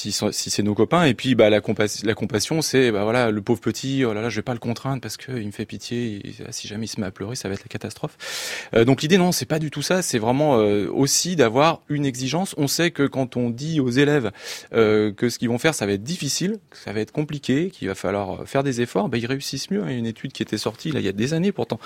si, 0.00 0.50
c'est 0.50 0.62
nos 0.62 0.74
copains. 0.74 1.04
Et 1.04 1.14
puis 1.14 1.34
bah 1.34 1.50
la, 1.50 1.60
compassion, 1.60 2.62
c'est 2.62 2.90
bah 2.90 3.04
voilà 3.04 3.30
le 3.30 3.42
pauvre 3.42 3.60
petit, 3.60 4.04
oh 4.04 4.14
là 4.14 4.22
là, 4.22 4.30
je 4.30 4.36
vais 4.36 4.42
pas 4.42 4.54
le 4.54 4.58
contraindre 4.58 5.00
parce 5.00 5.16
que 5.16 5.32
il 5.32 5.46
me 5.46 5.52
fait 5.52 5.66
pitié. 5.66 6.22
si 6.50 6.68
jamais 6.68 6.86
il 6.86 6.88
se 6.88 7.00
met 7.00 7.06
à 7.06 7.10
pleurer, 7.10 7.36
ça 7.36 7.48
va 7.48 7.54
être 7.54 7.62
la 7.62 7.68
catastrophe. 7.68 8.16
Euh, 8.74 8.84
donc 8.84 9.02
l'idée 9.02 9.18
non, 9.18 9.32
c'est 9.32 9.46
pas 9.46 9.58
du 9.58 9.70
tout 9.70 9.82
ça. 9.82 10.02
C'est 10.02 10.18
vraiment 10.18 10.58
euh, 10.58 10.88
aussi 10.90 11.36
d'avoir 11.36 11.82
une 11.88 12.06
exigence. 12.06 12.54
On 12.56 12.68
sait 12.68 12.90
que 12.90 13.06
quand 13.06 13.36
on 13.36 13.50
dit 13.50 13.80
aux 13.80 13.90
élèves 13.90 14.30
euh, 14.72 15.12
que 15.12 15.28
ce 15.28 15.38
qu'ils 15.38 15.48
vont 15.48 15.58
faire, 15.58 15.74
ça 15.74 15.86
va 15.86 15.92
être 15.92 16.02
difficile, 16.02 16.58
que 16.70 16.78
ça 16.78 16.92
va 16.92 17.00
être 17.00 17.12
compliqué, 17.12 17.70
qu'il 17.70 17.88
va 17.88 17.94
falloir 17.94 18.46
faire 18.48 18.62
des 18.62 18.80
efforts, 18.80 19.08
bah, 19.08 19.18
ils 19.18 19.26
réussissent 19.26 19.70
mieux. 19.70 19.82
Il 19.86 19.92
y 19.92 19.94
a 19.94 19.98
une 19.98 20.06
étude 20.06 20.32
qui 20.32 20.42
était 20.42 20.58
sortie 20.58 20.92
là 20.92 21.00
il 21.00 21.06
y 21.06 21.08
a 21.08 21.12
des 21.12 21.34
années 21.34 21.52
pourtant 21.52 21.80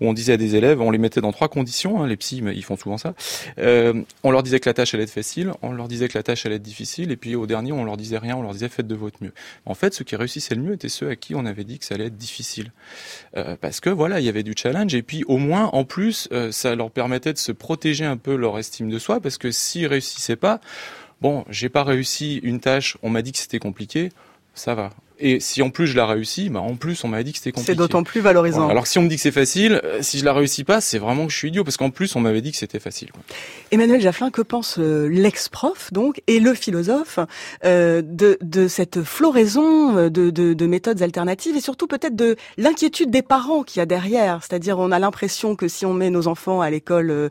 où 0.00 0.08
on 0.08 0.12
disait 0.12 0.32
à 0.32 0.36
des 0.36 0.56
élèves, 0.56 0.80
on 0.80 0.90
les 0.90 0.98
mettait 0.98 1.20
dans 1.20 1.32
trois 1.32 1.48
conditions. 1.48 2.02
Hein, 2.02 2.06
les 2.06 2.16
psys, 2.16 2.42
ils 2.54 2.64
font 2.64 2.76
souvent 2.76 2.98
ça. 2.98 3.14
on 3.58 4.30
leur 4.30 4.42
disait 4.42 4.60
que 4.60 4.68
la 4.68 4.74
tâche 4.74 4.94
allait 4.94 5.04
être 5.04 5.10
facile, 5.10 5.52
on 5.62 5.72
leur 5.72 5.88
disait 5.88 6.08
que 6.08 6.16
la 6.16 6.22
tâche 6.22 6.46
allait 6.46 6.56
être 6.56 6.62
difficile, 6.62 7.10
et 7.12 7.16
puis 7.16 7.34
au 7.34 7.46
on 7.54 7.84
leur 7.84 7.96
disait 7.96 8.18
rien, 8.18 8.36
on 8.36 8.42
leur 8.42 8.52
disait 8.52 8.68
faites 8.68 8.86
de 8.86 8.94
votre 8.94 9.22
mieux. 9.22 9.32
En 9.66 9.74
fait, 9.74 9.94
ceux 9.94 10.04
qui 10.04 10.16
réussissaient 10.16 10.54
le 10.54 10.62
mieux 10.62 10.74
étaient 10.74 10.88
ceux 10.88 11.08
à 11.08 11.16
qui 11.16 11.34
on 11.34 11.44
avait 11.44 11.64
dit 11.64 11.78
que 11.78 11.84
ça 11.84 11.94
allait 11.94 12.06
être 12.06 12.16
difficile. 12.16 12.72
Euh, 13.36 13.56
parce 13.60 13.80
que 13.80 13.90
voilà, 13.90 14.20
il 14.20 14.26
y 14.26 14.28
avait 14.28 14.42
du 14.42 14.54
challenge, 14.56 14.94
et 14.94 15.02
puis 15.02 15.24
au 15.26 15.38
moins, 15.38 15.66
en 15.66 15.84
plus, 15.84 16.28
euh, 16.32 16.52
ça 16.52 16.74
leur 16.74 16.90
permettait 16.90 17.32
de 17.32 17.38
se 17.38 17.52
protéger 17.52 18.04
un 18.04 18.16
peu 18.16 18.34
leur 18.36 18.58
estime 18.58 18.88
de 18.88 18.98
soi, 18.98 19.20
parce 19.20 19.38
que 19.38 19.50
s'ils 19.50 19.86
réussissaient 19.86 20.36
pas, 20.36 20.60
bon, 21.20 21.44
j'ai 21.48 21.68
pas 21.68 21.84
réussi 21.84 22.36
une 22.42 22.60
tâche, 22.60 22.96
on 23.02 23.10
m'a 23.10 23.22
dit 23.22 23.32
que 23.32 23.38
c'était 23.38 23.58
compliqué, 23.58 24.10
ça 24.54 24.74
va. 24.74 24.90
Et 25.24 25.38
si 25.38 25.62
en 25.62 25.70
plus 25.70 25.86
je 25.86 25.96
la 25.96 26.04
réussis, 26.04 26.50
bah 26.50 26.58
en 26.58 26.74
plus 26.74 27.04
on 27.04 27.08
m'a 27.08 27.22
dit 27.22 27.30
que 27.30 27.38
c'était 27.38 27.52
compliqué. 27.52 27.72
C'est 27.72 27.78
d'autant 27.78 28.02
plus 28.02 28.20
valorisant. 28.20 28.68
Alors 28.68 28.88
si 28.88 28.98
on 28.98 29.02
me 29.02 29.08
dit 29.08 29.14
que 29.14 29.22
c'est 29.22 29.30
facile, 29.30 29.80
euh, 29.84 29.98
si 30.02 30.18
je 30.18 30.24
la 30.24 30.32
réussis 30.32 30.64
pas, 30.64 30.80
c'est 30.80 30.98
vraiment 30.98 31.26
que 31.26 31.32
je 31.32 31.36
suis 31.36 31.48
idiot 31.48 31.62
parce 31.62 31.76
qu'en 31.76 31.90
plus 31.90 32.16
on 32.16 32.20
m'avait 32.20 32.40
dit 32.40 32.50
que 32.50 32.56
c'était 32.56 32.80
facile. 32.80 33.12
Quoi. 33.12 33.22
Emmanuel 33.70 34.00
Jafflin, 34.00 34.30
que 34.30 34.42
pense 34.42 34.80
euh, 34.80 35.06
l'ex-prof 35.08 35.92
donc 35.92 36.20
et 36.26 36.40
le 36.40 36.54
philosophe 36.54 37.20
euh, 37.64 38.02
de, 38.04 38.36
de 38.42 38.66
cette 38.66 39.04
floraison 39.04 40.08
de, 40.10 40.30
de, 40.30 40.54
de, 40.54 40.66
méthodes 40.66 41.02
alternatives 41.02 41.56
et 41.56 41.60
surtout 41.60 41.86
peut-être 41.86 42.16
de 42.16 42.34
l'inquiétude 42.58 43.12
des 43.12 43.22
parents 43.22 43.62
qu'il 43.62 43.78
y 43.78 43.82
a 43.82 43.86
derrière. 43.86 44.40
C'est-à-dire 44.42 44.80
on 44.80 44.90
a 44.90 44.98
l'impression 44.98 45.54
que 45.54 45.68
si 45.68 45.86
on 45.86 45.94
met 45.94 46.10
nos 46.10 46.26
enfants 46.26 46.60
à 46.60 46.68
l'école 46.68 47.30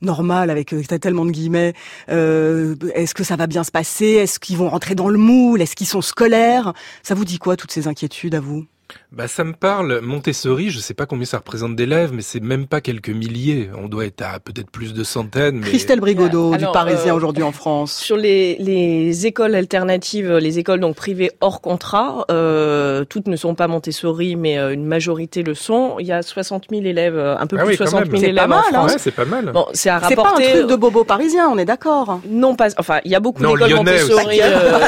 normale 0.00 0.48
avec 0.48 0.72
tellement 1.00 1.24
de 1.24 1.32
guillemets, 1.32 1.72
est-ce 2.08 3.14
que 3.14 3.24
ça 3.24 3.34
va 3.34 3.48
bien 3.48 3.64
se 3.64 3.72
passer? 3.72 4.06
Est-ce 4.06 4.38
qu'ils 4.38 4.58
vont 4.58 4.68
rentrer 4.68 4.94
dans 4.94 5.08
le 5.08 5.18
moule? 5.18 5.60
Est-ce 5.60 5.74
qu'ils 5.74 5.88
sont 5.88 6.02
scolaires? 6.02 6.72
Ça 7.02 7.14
vous 7.16 7.24
dit 7.24 7.31
quoi 7.38 7.56
toutes 7.56 7.72
ces 7.72 7.88
inquiétudes 7.88 8.34
à 8.34 8.40
vous? 8.40 8.66
Bah, 9.12 9.28
ça 9.28 9.44
me 9.44 9.52
parle. 9.52 10.00
Montessori, 10.00 10.70
je 10.70 10.78
sais 10.78 10.94
pas 10.94 11.06
combien 11.06 11.26
ça 11.26 11.38
représente 11.38 11.76
d'élèves, 11.76 12.12
mais 12.14 12.22
c'est 12.22 12.40
même 12.40 12.66
pas 12.66 12.80
quelques 12.80 13.10
milliers. 13.10 13.70
On 13.76 13.88
doit 13.88 14.06
être 14.06 14.22
à 14.22 14.40
peut-être 14.40 14.70
plus 14.70 14.94
de 14.94 15.04
centaines. 15.04 15.56
Mais... 15.56 15.66
Christelle 15.66 16.00
Brigodeau, 16.00 16.56
du 16.56 16.64
Parisien 16.72 17.12
euh, 17.12 17.16
aujourd'hui 17.16 17.42
en 17.42 17.52
France. 17.52 17.94
Sur 17.94 18.16
les, 18.16 18.56
les 18.58 19.26
écoles 19.26 19.54
alternatives, 19.54 20.32
les 20.32 20.58
écoles 20.58 20.80
donc 20.80 20.96
privées 20.96 21.30
hors 21.40 21.60
contrat, 21.60 22.24
euh, 22.30 23.04
toutes 23.04 23.28
ne 23.28 23.36
sont 23.36 23.54
pas 23.54 23.68
Montessori, 23.68 24.36
mais 24.36 24.58
euh, 24.58 24.72
une 24.72 24.86
majorité 24.86 25.42
le 25.42 25.54
sont. 25.54 25.96
Il 25.98 26.06
y 26.06 26.12
a 26.12 26.22
60 26.22 26.66
000 26.70 26.82
élèves, 26.82 27.18
un 27.18 27.46
peu 27.46 27.56
ah 27.58 27.64
plus 27.64 27.72
de 27.72 27.76
60 27.76 28.10
000 28.10 28.22
élèves 28.22 28.48
mal, 28.48 28.58
en 28.58 28.62
France. 28.62 28.92
Ouais, 28.92 28.98
c'est 28.98 29.10
pas 29.10 29.24
mal. 29.24 29.50
Bon, 29.52 29.66
c'est 29.72 29.90
à 29.90 29.98
rapporter. 29.98 30.44
C'est 30.44 30.44
pas 30.44 30.56
un 30.56 30.58
truc 30.58 30.70
de 30.70 30.76
bobo 30.76 31.04
parisien, 31.04 31.48
on 31.48 31.58
est 31.58 31.64
d'accord. 31.64 32.20
Non, 32.28 32.54
pas. 32.54 32.68
Enfin, 32.78 33.00
il 33.04 33.10
y 33.10 33.14
a 33.14 33.20
beaucoup 33.20 33.42
d'écoles 33.42 33.74
Montessori 33.74 34.40
euh, 34.42 34.78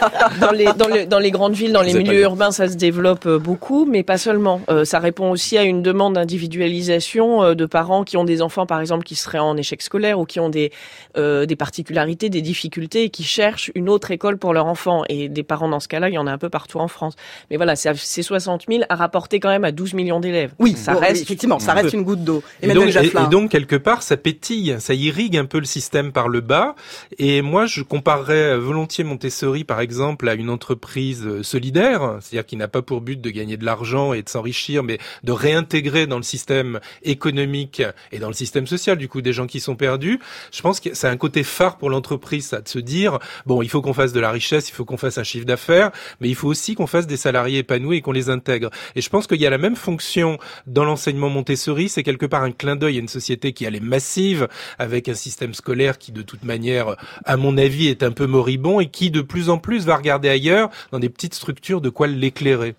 dans, 0.40 0.50
les, 0.52 0.64
dans, 0.76 0.88
les, 0.88 1.06
dans 1.06 1.18
les 1.18 1.30
grandes 1.30 1.54
villes, 1.54 1.72
dans 1.72 1.82
les 1.82 1.94
milieux 1.94 2.22
urbains, 2.22 2.50
ça 2.50 2.68
se 2.68 2.76
développe 2.76 3.28
beaucoup, 3.28 3.53
mais 3.86 4.02
pas 4.02 4.18
seulement. 4.18 4.60
Euh, 4.68 4.84
ça 4.84 4.98
répond 4.98 5.30
aussi 5.30 5.58
à 5.58 5.64
une 5.64 5.82
demande 5.82 6.14
d'individualisation 6.14 7.42
euh, 7.42 7.54
de 7.54 7.66
parents 7.66 8.04
qui 8.04 8.16
ont 8.16 8.24
des 8.24 8.42
enfants, 8.42 8.66
par 8.66 8.80
exemple, 8.80 9.04
qui 9.04 9.14
seraient 9.14 9.38
en 9.38 9.56
échec 9.56 9.82
scolaire 9.82 10.18
ou 10.18 10.24
qui 10.24 10.40
ont 10.40 10.48
des, 10.48 10.72
euh, 11.16 11.46
des 11.46 11.56
particularités, 11.56 12.30
des 12.30 12.42
difficultés 12.42 13.04
et 13.04 13.10
qui 13.10 13.24
cherchent 13.24 13.70
une 13.74 13.88
autre 13.88 14.10
école 14.10 14.38
pour 14.38 14.52
leur 14.52 14.66
enfant. 14.66 15.04
Et 15.08 15.28
des 15.28 15.42
parents 15.42 15.68
dans 15.68 15.80
ce 15.80 15.88
cas-là, 15.88 16.08
il 16.08 16.14
y 16.14 16.18
en 16.18 16.26
a 16.26 16.32
un 16.32 16.38
peu 16.38 16.48
partout 16.48 16.78
en 16.78 16.88
France. 16.88 17.14
Mais 17.50 17.56
voilà, 17.56 17.76
c'est 17.76 18.22
60 18.22 18.64
000 18.68 18.84
à 18.88 18.94
rapporter 18.94 19.40
quand 19.40 19.50
même 19.50 19.64
à 19.64 19.72
12 19.72 19.94
millions 19.94 20.20
d'élèves. 20.20 20.52
Oui, 20.58 20.74
ça 20.76 20.94
reste 20.94 21.22
effectivement, 21.22 21.58
ça 21.58 21.72
reste 21.72 21.92
une 21.92 22.02
goutte 22.02 22.24
d'eau. 22.24 22.42
Et, 22.62 22.68
donc, 22.68 22.88
et, 22.88 23.30
donc 23.30 23.50
quelque 23.50 23.76
part, 23.76 24.02
ça 24.02 24.16
pétille, 24.16 24.76
ça 24.78 24.94
irrigue 24.94 25.36
un 25.36 25.44
peu 25.44 25.58
le 25.58 25.64
système 25.64 26.12
par 26.12 26.28
le 26.28 26.40
bas. 26.40 26.74
Et 27.18 27.42
moi, 27.42 27.66
je 27.66 27.82
comparerais 27.82 28.56
volontiers 28.56 29.04
Montessori, 29.04 29.64
par 29.64 29.80
exemple, 29.80 30.28
à 30.28 30.34
une 30.34 30.50
entreprise 30.50 31.42
solidaire, 31.42 32.18
c'est-à-dire 32.20 32.46
qui 32.46 32.56
n'a 32.56 32.68
pas 32.68 32.82
pour 32.82 33.00
but 33.00 33.20
de 33.20 33.30
gagner 33.30 33.43
de 33.44 33.64
l'argent 33.64 34.12
et 34.12 34.22
de 34.22 34.28
s'enrichir, 34.28 34.82
mais 34.82 34.98
de 35.22 35.32
réintégrer 35.32 36.06
dans 36.06 36.16
le 36.16 36.22
système 36.22 36.80
économique 37.02 37.82
et 38.12 38.18
dans 38.18 38.28
le 38.28 38.34
système 38.34 38.66
social, 38.66 38.96
du 38.98 39.08
coup, 39.08 39.22
des 39.22 39.32
gens 39.32 39.46
qui 39.46 39.60
sont 39.60 39.76
perdus. 39.76 40.18
Je 40.52 40.62
pense 40.62 40.80
que 40.80 40.94
c'est 40.94 41.08
un 41.08 41.16
côté 41.16 41.42
phare 41.42 41.78
pour 41.78 41.90
l'entreprise, 41.90 42.46
ça, 42.46 42.60
de 42.60 42.68
se 42.68 42.78
dire, 42.78 43.18
bon, 43.46 43.62
il 43.62 43.68
faut 43.68 43.82
qu'on 43.82 43.94
fasse 43.94 44.12
de 44.12 44.20
la 44.20 44.30
richesse, 44.30 44.68
il 44.68 44.72
faut 44.72 44.84
qu'on 44.84 44.96
fasse 44.96 45.18
un 45.18 45.24
chiffre 45.24 45.46
d'affaires, 45.46 45.90
mais 46.20 46.28
il 46.28 46.34
faut 46.34 46.48
aussi 46.48 46.74
qu'on 46.74 46.86
fasse 46.86 47.06
des 47.06 47.16
salariés 47.16 47.58
épanouis 47.58 47.98
et 47.98 48.00
qu'on 48.00 48.12
les 48.12 48.30
intègre. 48.30 48.70
Et 48.96 49.00
je 49.00 49.08
pense 49.08 49.26
qu'il 49.26 49.40
y 49.40 49.46
a 49.46 49.50
la 49.50 49.58
même 49.58 49.76
fonction 49.76 50.38
dans 50.66 50.84
l'enseignement 50.84 51.28
Montessori, 51.28 51.88
c'est 51.88 52.02
quelque 52.02 52.26
part 52.26 52.42
un 52.42 52.52
clin 52.52 52.76
d'œil 52.76 52.96
à 52.96 53.00
une 53.00 53.08
société 53.08 53.52
qui 53.52 53.66
allait 53.66 53.80
massive, 53.80 54.48
avec 54.78 55.08
un 55.08 55.14
système 55.14 55.54
scolaire 55.54 55.98
qui, 55.98 56.12
de 56.12 56.22
toute 56.22 56.44
manière, 56.44 56.96
à 57.24 57.36
mon 57.36 57.56
avis, 57.58 57.88
est 57.88 58.02
un 58.02 58.12
peu 58.12 58.26
moribond 58.26 58.80
et 58.80 58.88
qui, 58.88 59.10
de 59.10 59.20
plus 59.20 59.50
en 59.50 59.58
plus, 59.58 59.84
va 59.86 59.96
regarder 59.96 60.28
ailleurs, 60.28 60.70
dans 60.92 60.98
des 60.98 61.08
petites 61.08 61.34
structures 61.34 61.80
de 61.80 61.88
quoi 61.88 62.06
l'éclairer. 62.06 62.74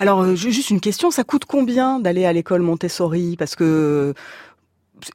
Alors, 0.00 0.22
euh, 0.22 0.34
juste 0.34 0.70
une 0.70 0.80
question, 0.80 1.10
ça 1.10 1.24
coûte 1.24 1.44
combien 1.44 2.00
d'aller 2.00 2.24
à 2.24 2.32
l'école 2.32 2.62
Montessori? 2.62 3.36
Parce 3.36 3.56
que 3.56 4.14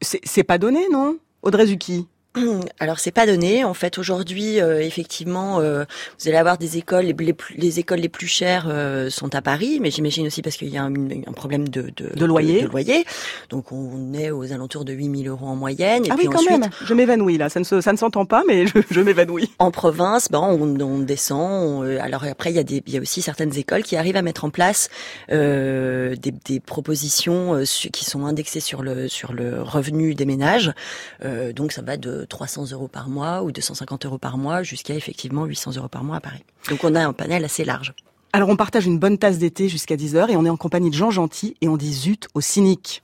c'est 0.01 0.43
pas 0.43 0.57
donné, 0.57 0.87
non? 0.91 1.17
Audrey 1.41 1.67
Zucchi? 1.67 2.07
Alors 2.79 2.99
c'est 2.99 3.11
pas 3.11 3.25
donné. 3.25 3.63
En 3.63 3.73
fait, 3.73 3.97
aujourd'hui, 3.97 4.59
euh, 4.59 4.81
effectivement, 4.81 5.59
euh, 5.59 5.85
vous 6.19 6.27
allez 6.27 6.37
avoir 6.37 6.57
des 6.57 6.77
écoles. 6.77 7.05
Les, 7.05 7.35
les 7.55 7.79
écoles 7.79 7.99
les 7.99 8.09
plus 8.09 8.27
chères 8.27 8.67
euh, 8.69 9.09
sont 9.09 9.33
à 9.35 9.41
Paris, 9.41 9.79
mais 9.81 9.91
j'imagine 9.91 10.27
aussi 10.27 10.41
parce 10.41 10.57
qu'il 10.57 10.69
y 10.69 10.77
a 10.77 10.83
un, 10.83 10.93
un 10.93 11.33
problème 11.33 11.67
de, 11.67 11.91
de, 11.95 12.09
de 12.15 12.25
loyer. 12.25 12.63
De, 12.63 12.67
loyer. 12.67 13.05
Donc 13.49 13.71
on 13.71 14.13
est 14.13 14.31
aux 14.31 14.51
alentours 14.51 14.85
de 14.85 14.93
8000 14.93 15.27
euros 15.27 15.47
en 15.47 15.55
moyenne. 15.55 16.05
Et 16.05 16.09
ah 16.11 16.15
oui, 16.17 16.27
quand 16.31 16.43
même. 16.49 16.69
Je 16.83 16.93
m'évanouis 16.93 17.37
là. 17.37 17.49
Ça 17.49 17.59
ne 17.59 17.65
ça 17.65 17.91
ne 17.91 17.97
s'entend 17.97 18.25
pas, 18.25 18.43
mais 18.47 18.67
je, 18.67 18.79
je 18.89 19.01
m'évanouis. 19.01 19.49
En 19.59 19.71
province, 19.71 20.29
ben 20.29 20.39
on, 20.39 20.79
on 20.79 20.99
descend. 20.99 21.85
alors 21.99 22.23
après, 22.25 22.51
il 22.51 22.55
y 22.55 22.59
a 22.59 22.63
des, 22.63 22.83
il 22.85 22.93
y 22.93 22.97
a 22.97 23.01
aussi 23.01 23.21
certaines 23.21 23.57
écoles 23.57 23.83
qui 23.83 23.95
arrivent 23.95 24.17
à 24.17 24.21
mettre 24.21 24.45
en 24.45 24.49
place 24.49 24.89
des, 25.29 26.15
des, 26.45 26.59
propositions 26.59 27.61
qui 27.91 28.05
sont 28.05 28.25
indexées 28.25 28.59
sur 28.59 28.83
le 28.83 29.07
sur 29.07 29.33
le 29.33 29.61
revenu 29.61 30.15
des 30.15 30.25
ménages. 30.25 30.73
donc 31.55 31.71
ça 31.71 31.81
va 31.81 31.97
de 31.97 32.26
300 32.27 32.71
euros 32.71 32.87
par 32.87 33.09
mois 33.09 33.43
ou 33.43 33.51
250 33.51 34.05
euros 34.05 34.17
par 34.17 34.37
mois 34.37 34.63
jusqu'à 34.63 34.95
effectivement 34.95 35.45
800 35.45 35.77
euros 35.77 35.87
par 35.87 36.03
mois 36.03 36.17
à 36.17 36.21
Paris. 36.21 36.43
Donc 36.69 36.83
on 36.83 36.95
a 36.95 37.05
un 37.05 37.13
panel 37.13 37.45
assez 37.45 37.65
large. 37.65 37.93
Alors 38.33 38.49
on 38.49 38.55
partage 38.55 38.85
une 38.85 38.99
bonne 38.99 39.17
tasse 39.17 39.37
d'été 39.37 39.69
jusqu'à 39.69 39.95
10h 39.95 40.29
et 40.29 40.35
on 40.35 40.45
est 40.45 40.49
en 40.49 40.57
compagnie 40.57 40.89
de 40.89 40.95
Jean 40.95 41.11
Gentil 41.11 41.55
et 41.61 41.67
on 41.67 41.77
dit 41.77 41.93
zut 41.93 42.27
aux 42.33 42.41
cyniques. 42.41 43.03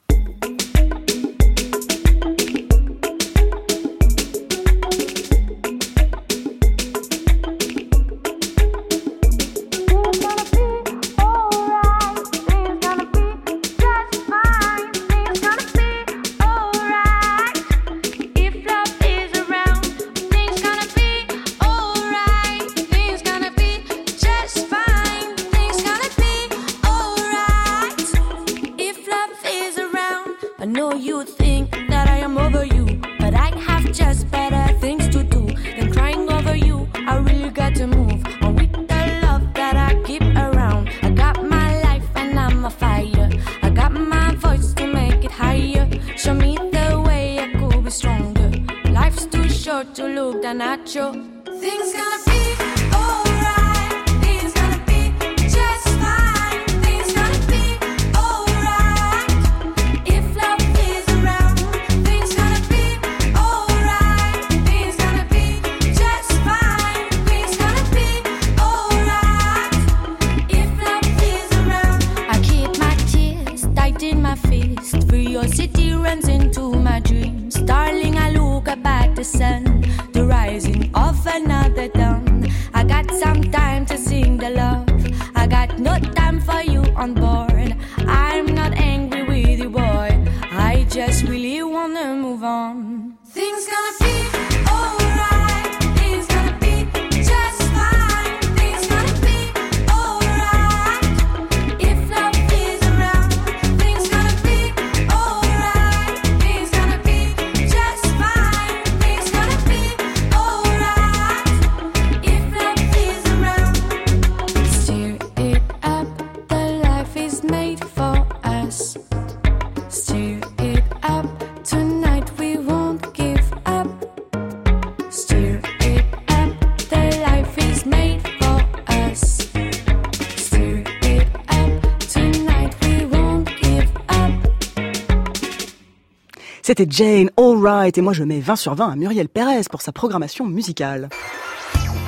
C'était 136.76 136.90
Jane 136.90 137.30
Allright 137.38 138.00
et 138.00 138.02
moi 138.02 138.14
je 138.14 138.24
mets 138.24 138.40
20 138.40 138.56
sur 138.56 138.74
20 138.74 138.94
à 138.94 138.96
Muriel 138.96 139.30
Pérez 139.30 139.62
pour 139.70 139.84
sa 139.84 139.92
programmation 139.92 140.48
musicale. 140.48 141.10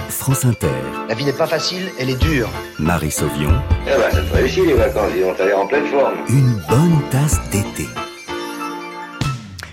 France 0.10 0.44
Inter. 0.44 0.72
La 1.08 1.14
vie 1.14 1.24
n'est 1.24 1.34
pas 1.34 1.46
facile, 1.46 1.92
elle 2.00 2.10
est 2.10 2.20
dure. 2.20 2.50
Marie 2.80 3.12
Sauvion. 3.12 3.52
Eh 3.84 3.92
ben, 3.92 4.10
ça 4.10 4.24
te 4.24 4.34
réussit 4.34 4.66
les 4.66 4.74
vacances, 4.74 5.12
ils 5.16 5.24
ont 5.24 5.34
l'air 5.38 5.60
en 5.60 5.68
pleine 5.68 5.86
forme. 5.86 6.16
Une 6.30 6.60
bonne 6.68 7.00
tasse 7.12 7.40
d'été. 7.52 7.88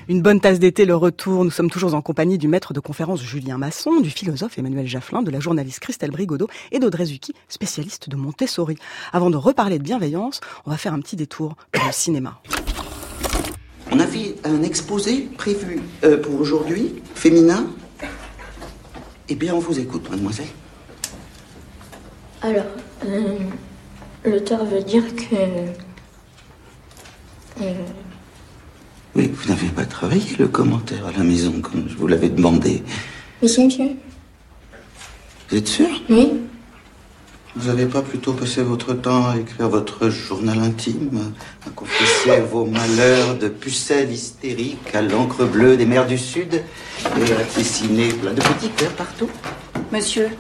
Une 0.09 0.21
bonne 0.21 0.41
tasse 0.41 0.59
d'été, 0.59 0.85
le 0.85 0.95
retour. 0.95 1.43
Nous 1.43 1.51
sommes 1.51 1.71
toujours 1.71 1.95
en 1.95 2.03
compagnie 2.03 2.37
du 2.37 2.47
maître 2.47 2.75
de 2.75 2.81
conférence 2.81 3.23
Julien 3.23 3.57
Masson, 3.57 4.03
du 4.03 4.11
philosophe 4.11 4.59
Emmanuel 4.59 4.87
Jafflin, 4.87 5.23
de 5.23 5.31
la 5.31 5.41
journaliste 5.41 5.81
Christelle 5.81 6.11
Brigodeau 6.11 6.49
et 6.71 6.81
d'Audrey 6.81 7.07
Zucchi, 7.07 7.33
spécialiste 7.49 8.11
de 8.11 8.17
Montessori. 8.17 8.77
Avant 9.15 9.31
de 9.31 9.39
reparler 9.39 9.79
de 9.79 9.85
bienveillance, 9.85 10.43
on 10.67 10.71
va 10.71 10.77
faire 10.77 10.93
un 10.93 11.01
petit 11.01 11.17
détour 11.17 11.57
dans 11.73 11.87
le 11.87 11.93
cinéma. 11.93 12.43
On 13.95 14.01
avait 14.01 14.37
un 14.45 14.63
exposé 14.63 15.29
prévu 15.37 15.83
euh, 16.03 16.17
pour 16.17 16.41
aujourd'hui, 16.41 16.95
féminin. 17.15 17.67
Eh 19.29 19.35
bien, 19.35 19.55
on 19.55 19.59
vous 19.59 19.79
écoute, 19.79 20.09
mademoiselle. 20.11 20.47
Alors, 22.41 22.65
euh, 23.05 23.37
l'auteur 24.25 24.65
veut 24.65 24.83
dire 24.83 25.05
que... 25.15 25.35
Euh, 27.61 27.75
oui, 29.15 29.31
vous 29.31 29.49
n'avez 29.51 29.69
pas 29.69 29.85
travaillé 29.85 30.37
le 30.39 30.49
commentaire 30.49 31.07
à 31.07 31.13
la 31.13 31.23
maison, 31.23 31.61
comme 31.61 31.87
je 31.87 31.95
vous 31.95 32.07
l'avais 32.07 32.31
demandé. 32.31 32.83
Mais 33.43 33.49
si, 33.49 33.63
monsieur. 33.63 33.91
Vous 35.51 35.57
êtes 35.59 35.69
sûr 35.69 35.89
Oui. 36.09 36.31
Vous 37.55 37.69
n'avez 37.69 37.85
pas 37.85 38.01
plutôt 38.01 38.33
passé 38.33 38.63
votre 38.63 38.95
temps 38.95 39.29
à 39.29 39.37
écrire 39.37 39.69
votre 39.69 40.09
journal 40.09 40.59
intime, 40.61 41.33
à 41.67 41.71
confesser 41.71 42.41
vos 42.51 42.65
malheurs 42.65 43.37
de 43.37 43.49
pucelle 43.49 44.11
hystérique 44.11 44.95
à 44.95 45.03
l'encre 45.03 45.45
bleue 45.45 45.77
des 45.77 45.85
mers 45.85 46.07
du 46.07 46.17
Sud 46.17 46.55
et 46.55 47.33
à 47.33 47.59
dessiner 47.59 48.09
plein 48.09 48.33
de 48.33 48.41
petits 48.41 48.71
cœurs 48.71 48.93
partout? 48.93 49.29
Monsieur, 49.93 50.31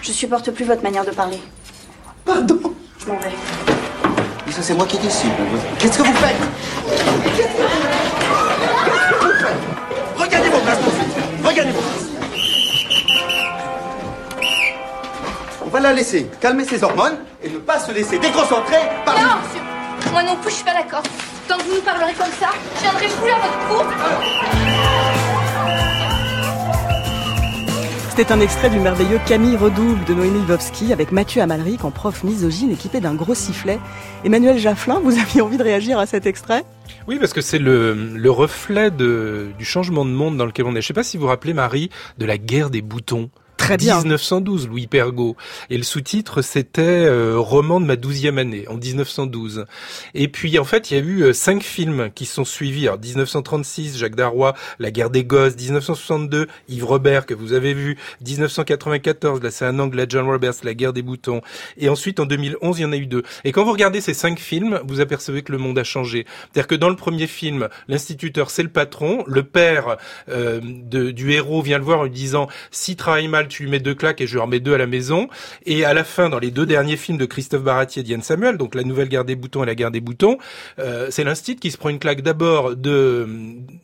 je 0.00 0.12
supporte 0.12 0.50
plus 0.50 0.64
votre 0.64 0.82
manière 0.82 1.04
de 1.04 1.10
parler. 1.10 1.38
Pardon? 2.24 2.58
Je 2.98 3.06
m'en 3.06 3.18
vais. 3.18 3.32
Mais 4.46 4.52
ça, 4.52 4.62
c'est 4.62 4.74
moi 4.74 4.86
qui 4.86 4.96
décide. 4.96 5.30
Qu'est-ce 5.78 5.98
que 5.98 6.02
vous 6.02 6.14
faites? 6.14 6.36
Regardez 10.16 10.48
vos 10.48 10.60
places. 10.60 10.78
Regardez 11.44 11.72
vos 11.72 11.80
places. 11.80 12.01
Va 15.72 15.80
la 15.80 15.92
laisser 15.94 16.26
calmer 16.38 16.64
ses 16.64 16.84
hormones 16.84 17.16
et 17.42 17.48
ne 17.48 17.56
pas 17.58 17.78
se 17.78 17.92
laisser 17.92 18.18
déconcentrer 18.18 18.76
par... 19.06 19.14
Non, 19.14 19.40
monsieur 19.42 20.12
Moi 20.12 20.22
non 20.22 20.36
plus, 20.36 20.50
je 20.50 20.56
suis 20.56 20.64
pas 20.64 20.74
d'accord. 20.74 21.02
Tant 21.48 21.56
que 21.56 21.62
vous 21.62 21.76
nous 21.76 21.80
parlerez 21.80 22.12
comme 22.12 22.26
ça, 22.38 22.50
je 22.76 22.82
viendrai 22.82 23.06
plus 23.06 23.30
à 23.30 23.36
votre 23.36 23.58
cours. 23.68 23.86
C'était 28.10 28.30
un 28.30 28.40
extrait 28.40 28.68
du 28.68 28.78
merveilleux 28.78 29.18
Camille 29.26 29.56
Redouble 29.56 30.04
de 30.04 30.12
Noémie 30.12 30.42
Lvovsky 30.42 30.92
avec 30.92 31.10
Mathieu 31.10 31.40
Amalric 31.40 31.82
en 31.86 31.90
prof 31.90 32.22
misogyne 32.22 32.70
équipé 32.70 33.00
d'un 33.00 33.14
gros 33.14 33.34
sifflet. 33.34 33.78
Emmanuel 34.24 34.58
Jafflin, 34.58 35.00
vous 35.02 35.18
aviez 35.18 35.40
envie 35.40 35.56
de 35.56 35.62
réagir 35.62 35.98
à 35.98 36.04
cet 36.04 36.26
extrait? 36.26 36.64
Oui, 37.08 37.18
parce 37.18 37.32
que 37.32 37.40
c'est 37.40 37.58
le, 37.58 37.94
le 37.94 38.30
reflet 38.30 38.90
de, 38.90 39.52
du 39.58 39.64
changement 39.64 40.04
de 40.04 40.10
monde 40.10 40.36
dans 40.36 40.44
lequel 40.44 40.66
on 40.66 40.76
est. 40.76 40.82
Je 40.82 40.88
sais 40.88 40.92
pas 40.92 41.02
si 41.02 41.16
vous 41.16 41.22
vous 41.22 41.30
rappelez, 41.30 41.54
Marie, 41.54 41.88
de 42.18 42.26
la 42.26 42.36
guerre 42.36 42.68
des 42.68 42.82
boutons. 42.82 43.30
Très 43.62 43.76
bien. 43.76 43.98
1912, 43.98 44.66
Louis 44.66 44.88
Pergaud. 44.88 45.36
Et 45.70 45.76
le 45.76 45.84
sous-titre, 45.84 46.42
c'était 46.42 46.82
euh, 46.82 47.38
Roman 47.38 47.80
de 47.80 47.86
ma 47.86 47.94
douzième 47.94 48.38
année, 48.38 48.66
en 48.66 48.74
1912. 48.74 49.66
Et 50.14 50.26
puis, 50.26 50.58
en 50.58 50.64
fait, 50.64 50.90
il 50.90 50.96
y 50.96 51.00
a 51.00 51.02
eu 51.04 51.22
euh, 51.22 51.32
cinq 51.32 51.62
films 51.62 52.10
qui 52.12 52.26
sont 52.26 52.44
suivis. 52.44 52.88
Alors, 52.88 52.98
1936, 52.98 53.98
Jacques 53.98 54.16
Darrois, 54.16 54.54
La 54.80 54.90
guerre 54.90 55.10
des 55.10 55.22
gosses. 55.24 55.54
1962, 55.54 56.48
Yves 56.68 56.84
Robert, 56.84 57.24
que 57.24 57.34
vous 57.34 57.52
avez 57.52 57.72
vu. 57.72 57.96
1994, 58.26 59.40
là, 59.40 59.52
c'est 59.52 59.64
un 59.64 59.78
anglais, 59.78 60.06
John 60.08 60.26
Roberts, 60.26 60.54
La 60.64 60.74
guerre 60.74 60.92
des 60.92 61.02
boutons. 61.02 61.40
Et 61.76 61.88
ensuite, 61.88 62.18
en 62.18 62.26
2011, 62.26 62.80
il 62.80 62.82
y 62.82 62.84
en 62.84 62.92
a 62.92 62.96
eu 62.96 63.06
deux. 63.06 63.22
Et 63.44 63.52
quand 63.52 63.64
vous 63.64 63.72
regardez 63.72 64.00
ces 64.00 64.14
cinq 64.14 64.40
films, 64.40 64.80
vous 64.88 64.98
apercevez 64.98 65.42
que 65.42 65.52
le 65.52 65.58
monde 65.58 65.78
a 65.78 65.84
changé. 65.84 66.26
C'est-à-dire 66.52 66.66
que 66.66 66.74
dans 66.74 66.90
le 66.90 66.96
premier 66.96 67.28
film, 67.28 67.68
l'instituteur, 67.86 68.50
c'est 68.50 68.64
le 68.64 68.70
patron. 68.70 69.22
Le 69.28 69.44
père 69.44 69.98
euh, 70.28 70.60
de, 70.62 71.12
du 71.12 71.30
héros 71.30 71.62
vient 71.62 71.78
le 71.78 71.84
voir 71.84 72.00
en 72.00 72.04
lui 72.04 72.10
disant, 72.10 72.48
si 72.72 72.96
travaille 72.96 73.28
mal, 73.28 73.46
tu 73.52 73.64
lui 73.64 73.70
mets 73.70 73.80
deux 73.80 73.94
claques 73.94 74.20
et 74.20 74.26
je 74.26 74.32
lui 74.34 74.40
remets 74.40 74.60
deux 74.60 74.74
à 74.74 74.78
la 74.78 74.86
maison. 74.86 75.28
Et 75.66 75.84
à 75.84 75.94
la 75.94 76.04
fin, 76.04 76.28
dans 76.28 76.38
les 76.38 76.50
deux 76.50 76.66
derniers 76.66 76.96
films 76.96 77.18
de 77.18 77.26
Christophe 77.26 77.62
Baratier 77.62 78.00
et 78.00 78.02
Diane 78.04 78.22
Samuel, 78.22 78.56
donc 78.56 78.74
La 78.74 78.82
Nouvelle 78.82 79.08
Guerre 79.08 79.24
des 79.24 79.36
Boutons 79.36 79.62
et 79.62 79.66
La 79.66 79.74
Guerre 79.74 79.90
des 79.90 80.00
Boutons, 80.00 80.38
euh, 80.78 81.08
c'est 81.10 81.24
l'instit 81.24 81.56
qui 81.56 81.70
se 81.70 81.76
prend 81.76 81.90
une 81.90 81.98
claque 81.98 82.22
d'abord 82.22 82.74
de, 82.74 83.28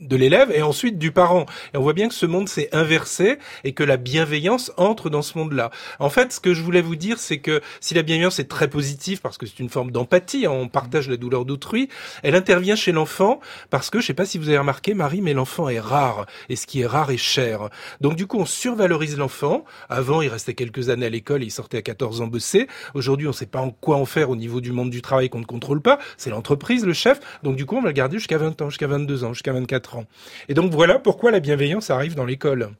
de 0.00 0.16
l'élève 0.16 0.50
et 0.52 0.62
ensuite 0.62 0.98
du 0.98 1.12
parent. 1.12 1.46
Et 1.74 1.76
on 1.76 1.82
voit 1.82 1.92
bien 1.92 2.08
que 2.08 2.14
ce 2.14 2.26
monde 2.26 2.48
s'est 2.48 2.68
inversé 2.72 3.38
et 3.64 3.72
que 3.72 3.84
la 3.84 3.96
bienveillance 3.96 4.72
entre 4.76 5.10
dans 5.10 5.22
ce 5.22 5.36
monde-là. 5.38 5.70
En 5.98 6.10
fait, 6.10 6.32
ce 6.32 6.40
que 6.40 6.54
je 6.54 6.62
voulais 6.62 6.82
vous 6.82 6.96
dire, 6.96 7.18
c'est 7.18 7.38
que 7.38 7.60
si 7.80 7.94
la 7.94 8.02
bienveillance 8.02 8.38
est 8.38 8.48
très 8.48 8.68
positive 8.68 9.20
parce 9.20 9.38
que 9.38 9.46
c'est 9.46 9.58
une 9.58 9.68
forme 9.68 9.90
d'empathie, 9.90 10.46
hein, 10.46 10.50
on 10.52 10.68
partage 10.68 11.08
la 11.08 11.16
douleur 11.16 11.44
d'autrui, 11.44 11.88
elle 12.22 12.34
intervient 12.34 12.76
chez 12.76 12.92
l'enfant 12.92 13.40
parce 13.70 13.90
que, 13.90 14.00
je 14.00 14.06
sais 14.06 14.14
pas 14.14 14.24
si 14.24 14.38
vous 14.38 14.48
avez 14.48 14.58
remarqué, 14.58 14.94
Marie, 14.94 15.20
mais 15.20 15.34
l'enfant 15.34 15.68
est 15.68 15.80
rare 15.80 16.26
et 16.48 16.56
ce 16.56 16.66
qui 16.66 16.80
est 16.80 16.86
rare 16.86 17.10
est 17.10 17.16
cher. 17.16 17.68
Donc 18.00 18.16
du 18.16 18.26
coup, 18.26 18.38
on 18.38 18.46
survalorise 18.46 19.16
l'enfant 19.16 19.57
avant, 19.88 20.22
il 20.22 20.28
restait 20.28 20.54
quelques 20.54 20.88
années 20.88 21.06
à 21.06 21.10
l'école 21.10 21.42
et 21.42 21.46
il 21.46 21.50
sortait 21.50 21.78
à 21.78 21.82
14 21.82 22.20
ans 22.20 22.26
bosser. 22.26 22.68
Aujourd'hui, 22.94 23.26
on 23.26 23.30
ne 23.30 23.34
sait 23.34 23.46
pas 23.46 23.60
en 23.60 23.70
quoi 23.70 23.96
en 23.96 24.04
faire 24.04 24.30
au 24.30 24.36
niveau 24.36 24.60
du 24.60 24.72
monde 24.72 24.90
du 24.90 25.02
travail 25.02 25.28
qu'on 25.28 25.40
ne 25.40 25.44
contrôle 25.44 25.80
pas. 25.80 25.98
C'est 26.16 26.30
l'entreprise, 26.30 26.84
le 26.84 26.92
chef. 26.92 27.20
Donc 27.42 27.56
du 27.56 27.66
coup, 27.66 27.76
on 27.76 27.82
va 27.82 27.88
le 27.88 27.94
garder 27.94 28.18
jusqu'à 28.18 28.38
20 28.38 28.62
ans, 28.62 28.70
jusqu'à 28.70 28.86
22 28.86 29.24
ans, 29.24 29.32
jusqu'à 29.32 29.52
24 29.52 29.96
ans. 29.96 30.04
Et 30.48 30.54
donc 30.54 30.72
voilà 30.72 30.98
pourquoi 30.98 31.30
la 31.30 31.40
bienveillance 31.40 31.90
arrive 31.90 32.14
dans 32.14 32.24
l'école. 32.24 32.70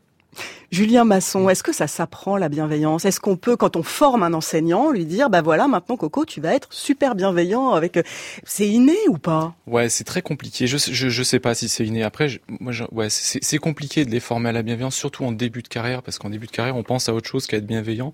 Julien 0.70 1.04
Masson, 1.04 1.48
est-ce 1.48 1.62
que 1.62 1.72
ça 1.72 1.86
s'apprend 1.86 2.36
la 2.36 2.50
bienveillance? 2.50 3.06
Est-ce 3.06 3.20
qu'on 3.20 3.36
peut, 3.36 3.56
quand 3.56 3.76
on 3.76 3.82
forme 3.82 4.22
un 4.22 4.34
enseignant, 4.34 4.90
lui 4.90 5.06
dire, 5.06 5.30
bah 5.30 5.40
voilà, 5.40 5.66
maintenant 5.66 5.96
Coco, 5.96 6.26
tu 6.26 6.42
vas 6.42 6.54
être 6.54 6.68
super 6.70 7.14
bienveillant 7.14 7.70
avec. 7.70 7.96
euh, 7.96 8.02
C'est 8.44 8.68
inné 8.68 8.96
ou 9.08 9.16
pas? 9.16 9.54
Ouais, 9.66 9.88
c'est 9.88 10.04
très 10.04 10.20
compliqué. 10.20 10.66
Je, 10.66 10.76
je, 10.76 11.08
je 11.08 11.22
sais 11.22 11.40
pas 11.40 11.54
si 11.54 11.70
c'est 11.70 11.86
inné. 11.86 12.02
Après, 12.02 12.28
moi, 12.60 12.74
ouais, 12.92 13.06
c'est 13.08 13.56
compliqué 13.58 14.04
de 14.04 14.10
les 14.10 14.20
former 14.20 14.50
à 14.50 14.52
la 14.52 14.62
bienveillance, 14.62 14.94
surtout 14.94 15.24
en 15.24 15.32
début 15.32 15.62
de 15.62 15.68
carrière, 15.68 16.02
parce 16.02 16.18
qu'en 16.18 16.28
début 16.28 16.46
de 16.46 16.52
carrière, 16.52 16.76
on 16.76 16.82
pense 16.82 17.08
à 17.08 17.14
autre 17.14 17.28
chose 17.28 17.46
qu'à 17.46 17.56
être 17.56 17.66
bienveillant. 17.66 18.12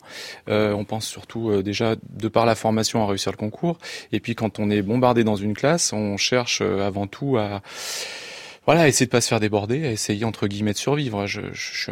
Euh, 0.49 0.73
on 0.75 0.85
pense 0.85 1.07
surtout 1.07 1.51
euh, 1.51 1.65
déjà 1.65 1.97
de 2.09 2.29
par 2.29 2.47
la 2.47 2.55
formation 2.55 3.03
à 3.03 3.09
réussir 3.09 3.33
le 3.33 3.37
concours, 3.37 3.79
et 4.13 4.21
puis 4.21 4.37
quand 4.37 4.61
on 4.61 4.71
est 4.71 4.83
bombardé 4.83 5.25
dans 5.25 5.37
une 5.37 5.55
classe, 5.55 5.93
on 5.93 6.17
cherche 6.17 6.61
avant 6.61 7.09
tout 7.09 7.37
à 7.37 7.63
voilà, 8.67 8.89
essayer 8.89 9.07
de 9.07 9.11
pas 9.11 9.21
se 9.21 9.29
faire 9.29 9.41
déborder, 9.41 9.77
essayer 9.77 10.25
entre 10.25 10.47
guillemets 10.47 10.73
de 10.73 10.79
survivre. 10.79 11.27
Je, 11.27 11.41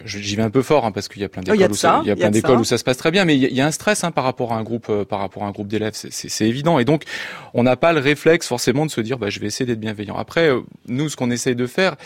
j'y 0.04 0.36
vais 0.36 0.42
un 0.42 0.50
peu 0.50 0.62
fort 0.62 0.86
hein, 0.86 0.92
parce 0.92 1.08
qu'il 1.08 1.20
y 1.20 1.24
a 1.24 1.28
plein 1.28 1.42
Oh, 1.46 1.52
d'écoles 1.52 1.70
où 1.70 1.74
ça, 1.74 1.88
ça, 1.88 2.00
il 2.02 2.08
y 2.08 2.10
a 2.10 2.14
il 2.14 2.18
y 2.18 2.22
a 2.22 2.24
plein 2.24 2.28
de 2.28 2.32
d'écoles 2.34 2.56
ça. 2.56 2.60
où 2.60 2.64
ça 2.64 2.78
se 2.78 2.84
passe 2.84 2.96
très 2.96 3.10
bien, 3.10 3.24
mais 3.24 3.36
il 3.36 3.42
y 3.42 3.46
a, 3.46 3.48
il 3.48 3.54
y 3.54 3.60
a 3.60 3.66
un 3.66 3.70
stress 3.70 4.04
hein, 4.04 4.10
par 4.10 4.24
rapport 4.24 4.52
à 4.52 4.56
un 4.56 4.62
groupe, 4.62 4.86
euh, 4.88 5.04
par 5.04 5.18
rapport 5.18 5.42
à 5.44 5.46
un 5.46 5.50
groupe 5.50 5.68
d'élèves, 5.68 5.92
c'est 5.94 6.46
évident. 6.46 6.78
Et 6.78 6.84
donc, 6.84 7.04
on 7.52 7.62
n'a 7.62 7.76
pas 7.76 7.92
le 7.92 8.00
réflexe 8.00 8.46
forcément 8.46 8.86
de 8.86 8.90
se 8.90 9.00
dire, 9.00 9.18
bah, 9.18 9.28
je 9.28 9.38
vais 9.40 9.46
essayer 9.46 9.66
d'être 9.66 9.80
bienveillant. 9.80 10.16
Après, 10.16 10.48
euh, 10.48 10.60
nous, 10.88 11.08
ce 11.08 11.16
qu'on 11.16 11.30
essaye 11.30 11.54
de 11.56 11.66
faire, 11.66 11.96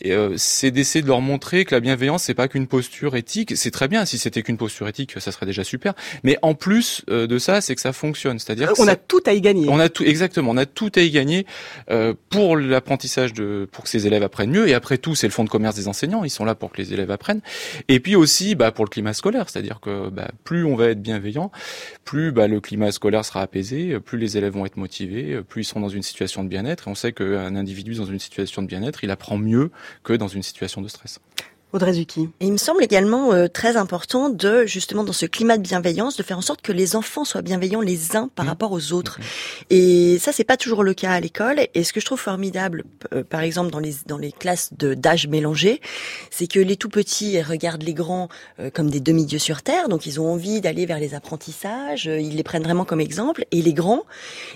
et, 0.00 0.12
euh, 0.12 0.34
c'est 0.36 0.70
d'essayer 0.70 1.02
de 1.02 1.08
leur 1.08 1.20
montrer 1.20 1.64
que 1.64 1.74
la 1.74 1.80
bienveillance 1.80 2.24
c'est 2.24 2.34
pas 2.34 2.48
qu'une 2.48 2.66
posture 2.66 3.16
éthique. 3.16 3.56
C'est 3.56 3.70
très 3.70 3.88
bien 3.88 4.04
si 4.04 4.18
c'était 4.18 4.42
qu'une 4.42 4.56
posture 4.56 4.88
éthique, 4.88 5.14
ça 5.18 5.32
serait 5.32 5.46
déjà 5.46 5.64
super. 5.64 5.94
Mais 6.22 6.38
en 6.42 6.54
plus 6.54 7.02
euh, 7.10 7.26
de 7.26 7.38
ça, 7.38 7.60
c'est 7.60 7.74
que 7.74 7.80
ça 7.80 7.92
fonctionne. 7.92 8.38
C'est-à-dire 8.38 8.72
que 8.72 8.82
On 8.82 8.88
a 8.88 8.96
tout 8.96 9.22
à 9.26 9.32
y 9.32 9.40
gagner. 9.40 9.66
on 9.68 9.78
a 9.78 9.88
tout 9.88 10.04
exactement, 10.04 10.50
on 10.50 10.56
a 10.56 10.66
tout 10.66 10.90
à 10.94 11.00
y 11.00 11.10
gagner 11.10 11.46
euh, 11.90 12.14
pour 12.30 12.56
l'apprentissage 12.56 13.32
de, 13.32 13.68
pour 13.70 13.84
que 13.84 13.90
ces 13.90 14.06
élèves 14.06 14.22
apprennent 14.22 14.50
mieux. 14.50 14.68
Et 14.68 14.74
après 14.74 14.98
tout, 14.98 15.14
c'est 15.14 15.26
le 15.26 15.32
fonds 15.32 15.44
de 15.44 15.50
commerce 15.50 15.76
des 15.76 15.88
enseignants, 15.88 16.24
ils 16.24 16.30
sont 16.30 16.44
là 16.44 16.54
pour 16.54 16.72
que 16.72 16.78
les 16.78 16.92
élèves 16.92 17.10
apprennent. 17.10 17.40
Et 17.88 18.00
puis 18.00 18.16
aussi, 18.16 18.54
bah, 18.54 18.72
pour 18.72 18.84
le 18.84 18.90
climat 18.90 19.12
scolaire, 19.12 19.48
c'est-à-dire 19.48 19.80
que 19.80 20.08
bah, 20.10 20.30
plus 20.44 20.64
on 20.64 20.76
va 20.76 20.88
être 20.88 21.02
bienveillant, 21.02 21.50
plus 22.04 22.32
bah, 22.32 22.48
le 22.48 22.60
climat 22.60 22.92
scolaire 22.92 23.24
sera 23.24 23.42
apaisé, 23.42 23.98
plus 24.00 24.18
les 24.18 24.36
élèves 24.36 24.52
vont 24.52 24.66
être 24.66 24.76
motivés, 24.76 25.40
plus 25.48 25.62
ils 25.62 25.64
seront 25.64 25.80
dans 25.80 25.88
une 25.88 26.02
situation 26.02 26.44
de 26.44 26.48
bien-être. 26.48 26.88
Et 26.88 26.90
on 26.90 26.94
sait 26.94 27.12
qu'un 27.12 27.56
individu 27.56 27.94
dans 27.94 28.06
une 28.06 28.18
situation 28.18 28.62
de 28.62 28.66
bien-être, 28.66 29.04
il 29.04 29.10
apprend 29.10 29.38
mieux 29.38 29.70
que 30.02 30.12
dans 30.12 30.28
une 30.28 30.42
situation 30.42 30.80
de 30.82 30.88
stress. 30.88 31.18
Audrey 31.72 31.94
Zucchi. 31.94 32.28
Et 32.38 32.46
il 32.46 32.52
me 32.52 32.56
semble 32.56 32.84
également 32.84 33.32
euh, 33.32 33.48
très 33.48 33.76
important 33.76 34.28
de, 34.28 34.64
justement, 34.64 35.02
dans 35.02 35.12
ce 35.12 35.26
climat 35.26 35.56
de 35.56 35.62
bienveillance, 35.62 36.16
de 36.16 36.22
faire 36.22 36.38
en 36.38 36.40
sorte 36.40 36.62
que 36.62 36.70
les 36.70 36.94
enfants 36.94 37.24
soient 37.24 37.42
bienveillants 37.42 37.80
les 37.80 38.14
uns 38.14 38.28
par 38.28 38.46
rapport 38.46 38.70
aux 38.70 38.92
autres. 38.92 39.18
Et 39.70 40.18
ça, 40.20 40.30
c'est 40.30 40.44
pas 40.44 40.56
toujours 40.56 40.84
le 40.84 40.94
cas 40.94 41.10
à 41.10 41.18
l'école. 41.18 41.66
Et 41.74 41.82
ce 41.82 41.92
que 41.92 41.98
je 41.98 42.06
trouve 42.06 42.20
formidable, 42.20 42.84
euh, 43.12 43.24
par 43.24 43.40
exemple, 43.40 43.72
dans 43.72 43.80
les, 43.80 43.96
dans 44.06 44.18
les 44.18 44.30
classes 44.30 44.72
de, 44.78 44.94
d'âge 44.94 45.26
mélangé, 45.26 45.80
c'est 46.30 46.46
que 46.46 46.60
les 46.60 46.76
tout 46.76 46.90
petits 46.90 47.42
regardent 47.42 47.82
les 47.82 47.94
grands 47.94 48.28
euh, 48.60 48.70
comme 48.70 48.88
des 48.88 49.00
demi-dieux 49.00 49.40
sur 49.40 49.62
terre. 49.62 49.88
Donc, 49.88 50.06
ils 50.06 50.20
ont 50.20 50.32
envie 50.32 50.60
d'aller 50.60 50.86
vers 50.86 51.00
les 51.00 51.14
apprentissages. 51.14 52.06
euh, 52.06 52.20
Ils 52.20 52.36
les 52.36 52.44
prennent 52.44 52.62
vraiment 52.62 52.84
comme 52.84 53.00
exemple. 53.00 53.46
Et 53.50 53.62
les 53.62 53.74
grands, 53.74 54.04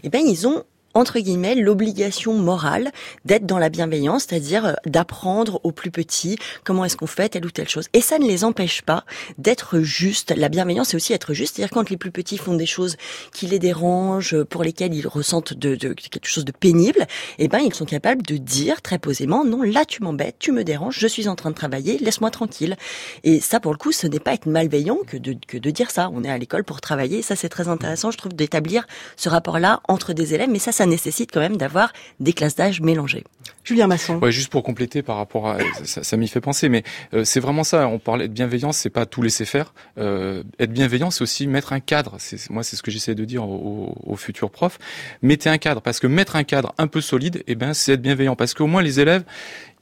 eh 0.05 0.09
ben, 0.09 0.23
ils 0.25 0.47
ont 0.47 0.63
entre 0.95 1.19
guillemets, 1.21 1.55
l'obligation 1.55 2.35
morale 2.35 2.91
d'être 3.25 3.47
dans 3.47 3.59
la 3.59 3.69
bienveillance, 3.69 4.25
c'est-à-dire 4.29 4.67
euh, 4.67 4.73
d'apprendre 4.87 5.61
aux 5.65 5.73
plus 5.73 5.91
petits 5.91 6.39
comment 6.65 6.85
est-ce 6.85 6.97
qu'on 6.97 7.07
fait 7.07 7.29
telle 7.29 7.47
ou 7.47 7.51
telle 7.51 7.69
chose. 7.69 7.87
Et 7.93 8.01
ça 8.01 8.19
ne 8.19 8.27
les 8.27 8.45
empêche 8.45 8.83
pas 8.83 9.05
d'être 9.39 9.81
juste. 9.81 10.33
La 10.37 10.49
bienveillance, 10.49 10.89
c'est 10.89 10.97
aussi 10.97 11.13
être 11.13 11.35
juste, 11.35 11.57
c'est-à-dire 11.57 11.73
quand 11.73 11.91
les 11.91 11.97
plus 11.97 12.11
petits 12.11 12.39
font 12.39 12.55
des 12.55 12.67
choses 12.67 12.97
qui 13.33 13.47
les 13.47 13.59
dérangent, 13.59 14.35
euh, 14.35 14.45
pour 14.45 14.63
lesquelles 14.65 14.95
ils 14.95 15.07
ressentent 15.07 15.55
de, 15.55 15.75
de- 15.77 15.93
quelque 15.93 16.27
chose 16.29 16.45
de 16.45 16.53
pénible, 16.53 17.07
eh 17.39 17.49
ben 17.49 17.59
ils 17.59 17.75
sont 17.75 17.85
capables 17.85 18.23
de 18.23 18.37
dire 18.37 18.83
très 18.83 18.99
posément 18.99 19.45
non, 19.45 19.63
là 19.63 19.85
tu 19.85 20.03
m'embêtes, 20.03 20.37
tu 20.39 20.53
me 20.53 20.65
déranges, 20.65 20.99
je 20.99 21.07
suis 21.07 21.29
en 21.29 21.37
train 21.37 21.51
de 21.51 21.55
travailler, 21.55 21.99
laisse-moi 21.99 22.31
tranquille. 22.31 22.77
Et 23.25 23.41
ça, 23.41 23.61
pour 23.61 23.73
le 23.73 23.79
coup, 23.79 23.93
ce 23.93 24.07
n'est 24.07 24.21
pas 24.21 24.35
être 24.35 24.47
malveillant 24.47 24.99
que 25.07 25.17
de, 25.17 25.37
que 25.47 25.59
de 25.59 25.71
dire 25.71 25.91
ça. 25.91 26.11
On 26.13 26.25
est 26.25 26.31
à 26.31 26.39
l'école 26.39 26.65
pour 26.65 26.81
travailler. 26.81 27.23
Ça, 27.23 27.37
c'est 27.37 27.49
très 27.49 27.69
intéressant, 27.69 28.11
je 28.11 28.19
trouve, 28.19 28.33
d'établir 28.35 28.87
ce 29.17 29.29
rapport-là 29.29 29.81
entre 29.89 30.13
des 30.13 30.35
élèves. 30.35 30.49
Mais 30.51 30.59
ça, 30.59 30.73
ça 30.79 30.87
nécessite 30.87 31.33
quand 31.33 31.41
même 31.41 31.57
d'avoir 31.57 31.93
des 32.21 32.33
classes 32.33 32.55
d'âge 32.55 32.81
mélangées. 32.81 33.25
Julien 33.65 33.89
Masson. 33.89 34.19
Ouais, 34.19 34.33
juste 34.33 34.51
pour 34.51 34.63
compléter 34.63 35.03
par 35.03 35.17
rapport 35.17 35.49
à 35.49 35.59
ça, 35.85 36.03
ça 36.03 36.17
m'y 36.17 36.29
fait 36.29 36.41
penser, 36.41 36.69
mais 36.69 36.85
euh, 37.13 37.25
c'est 37.25 37.41
vraiment 37.41 37.65
ça. 37.65 37.89
On 37.89 37.99
parlait 37.99 38.29
de 38.29 38.33
bienveillance, 38.33 38.79
c'est 38.79 38.89
pas 38.89 39.05
tout 39.05 39.21
laisser 39.21 39.45
faire. 39.45 39.75
Euh, 39.99 40.43
être 40.59 40.73
bienveillant, 40.73 41.11
c'est 41.11 41.23
aussi 41.23 41.47
mettre 41.49 41.73
un 41.73 41.81
cadre. 41.81 42.15
C'est 42.19 42.49
moi, 42.49 42.63
c'est 42.63 42.77
ce 42.77 42.83
que 42.83 42.91
j'essaie 42.91 43.15
de 43.15 43.25
dire 43.25 43.45
aux, 43.45 43.95
aux 44.07 44.17
futurs 44.17 44.51
profs. 44.51 44.79
Mettez 45.21 45.51
un 45.51 45.59
cadre, 45.59 45.83
parce 45.83 45.99
que 45.99 46.07
mettre 46.07 46.37
un 46.37 46.45
cadre 46.45 46.73
un 46.79 46.87
peu 46.87 47.01
solide, 47.01 47.43
eh 47.47 47.57
ben, 47.57 47.75
c'est 47.75 47.95
être 47.95 48.01
bienveillant, 48.01 48.37
parce 48.37 48.55
qu'au 48.55 48.69
moins 48.69 48.81
les 48.81 49.01
élèves, 49.01 49.25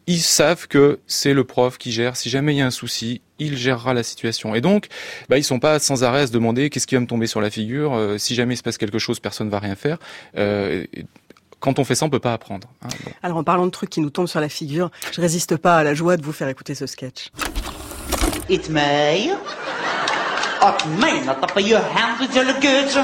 ils 0.06 0.20
savent 0.20 0.68
que 0.68 1.00
c'est 1.06 1.34
le 1.34 1.44
prof 1.44 1.78
qui 1.78 1.90
gère. 1.92 2.16
Si 2.16 2.30
jamais 2.30 2.54
il 2.54 2.58
y 2.58 2.62
a 2.62 2.66
un 2.66 2.70
souci, 2.70 3.20
il 3.38 3.56
gérera 3.56 3.92
la 3.94 4.02
situation. 4.02 4.54
Et 4.54 4.60
donc, 4.60 4.86
bah, 5.28 5.36
ils 5.38 5.44
sont 5.44 5.58
pas 5.58 5.78
sans 5.78 6.04
arrêt 6.04 6.20
à 6.22 6.26
se 6.26 6.32
demander 6.32 6.70
qu'est-ce 6.70 6.86
qui 6.86 6.94
va 6.94 7.00
me 7.00 7.06
tomber 7.06 7.26
sur 7.26 7.40
la 7.40 7.50
figure. 7.50 7.94
Euh, 7.94 8.16
si 8.18 8.34
jamais 8.34 8.54
il 8.54 8.56
se 8.56 8.62
passe 8.62 8.78
quelque 8.78 8.98
chose, 8.98 9.18
personne 9.20 9.48
va 9.50 9.58
rien 9.58 9.74
faire. 9.74 9.98
Euh, 10.36 10.84
quand 11.58 11.78
on 11.78 11.84
fait 11.84 11.94
ça, 11.94 12.06
on 12.06 12.10
peut 12.10 12.20
pas 12.20 12.32
apprendre. 12.34 12.68
hein. 12.82 12.88
Bon. 13.04 13.10
Alors 13.22 13.38
en 13.38 13.44
parlant 13.44 13.66
de 13.66 13.70
trucs 13.70 13.90
qui 13.90 14.00
nous 14.00 14.10
tombent 14.10 14.28
sur 14.28 14.40
la 14.40 14.48
figure, 14.48 14.90
je 15.12 15.20
résiste 15.20 15.56
pas 15.56 15.78
à 15.78 15.82
la 15.84 15.94
joie 15.94 16.16
de 16.16 16.22
vous 16.22 16.32
faire 16.32 16.48
écouter 16.48 16.74
ce 16.74 16.86
sketch. 16.86 17.30
It 18.48 18.68
may. 18.70 19.30
It 20.62 20.86
may 21.00 21.20
not 21.24 21.42
up 21.42 21.52
your 21.58 21.80
hand 21.80 22.20
with 22.20 22.34
your 22.34 22.44
luggage. 22.44 22.96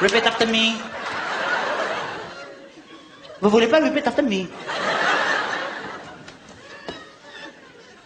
Repeat 0.00 0.24
after 0.26 0.46
me. 0.46 0.74
Vous 3.40 3.50
voulez 3.50 3.66
pas 3.66 3.80
repeat 3.80 4.06
after 4.06 4.22
me? 4.22 4.46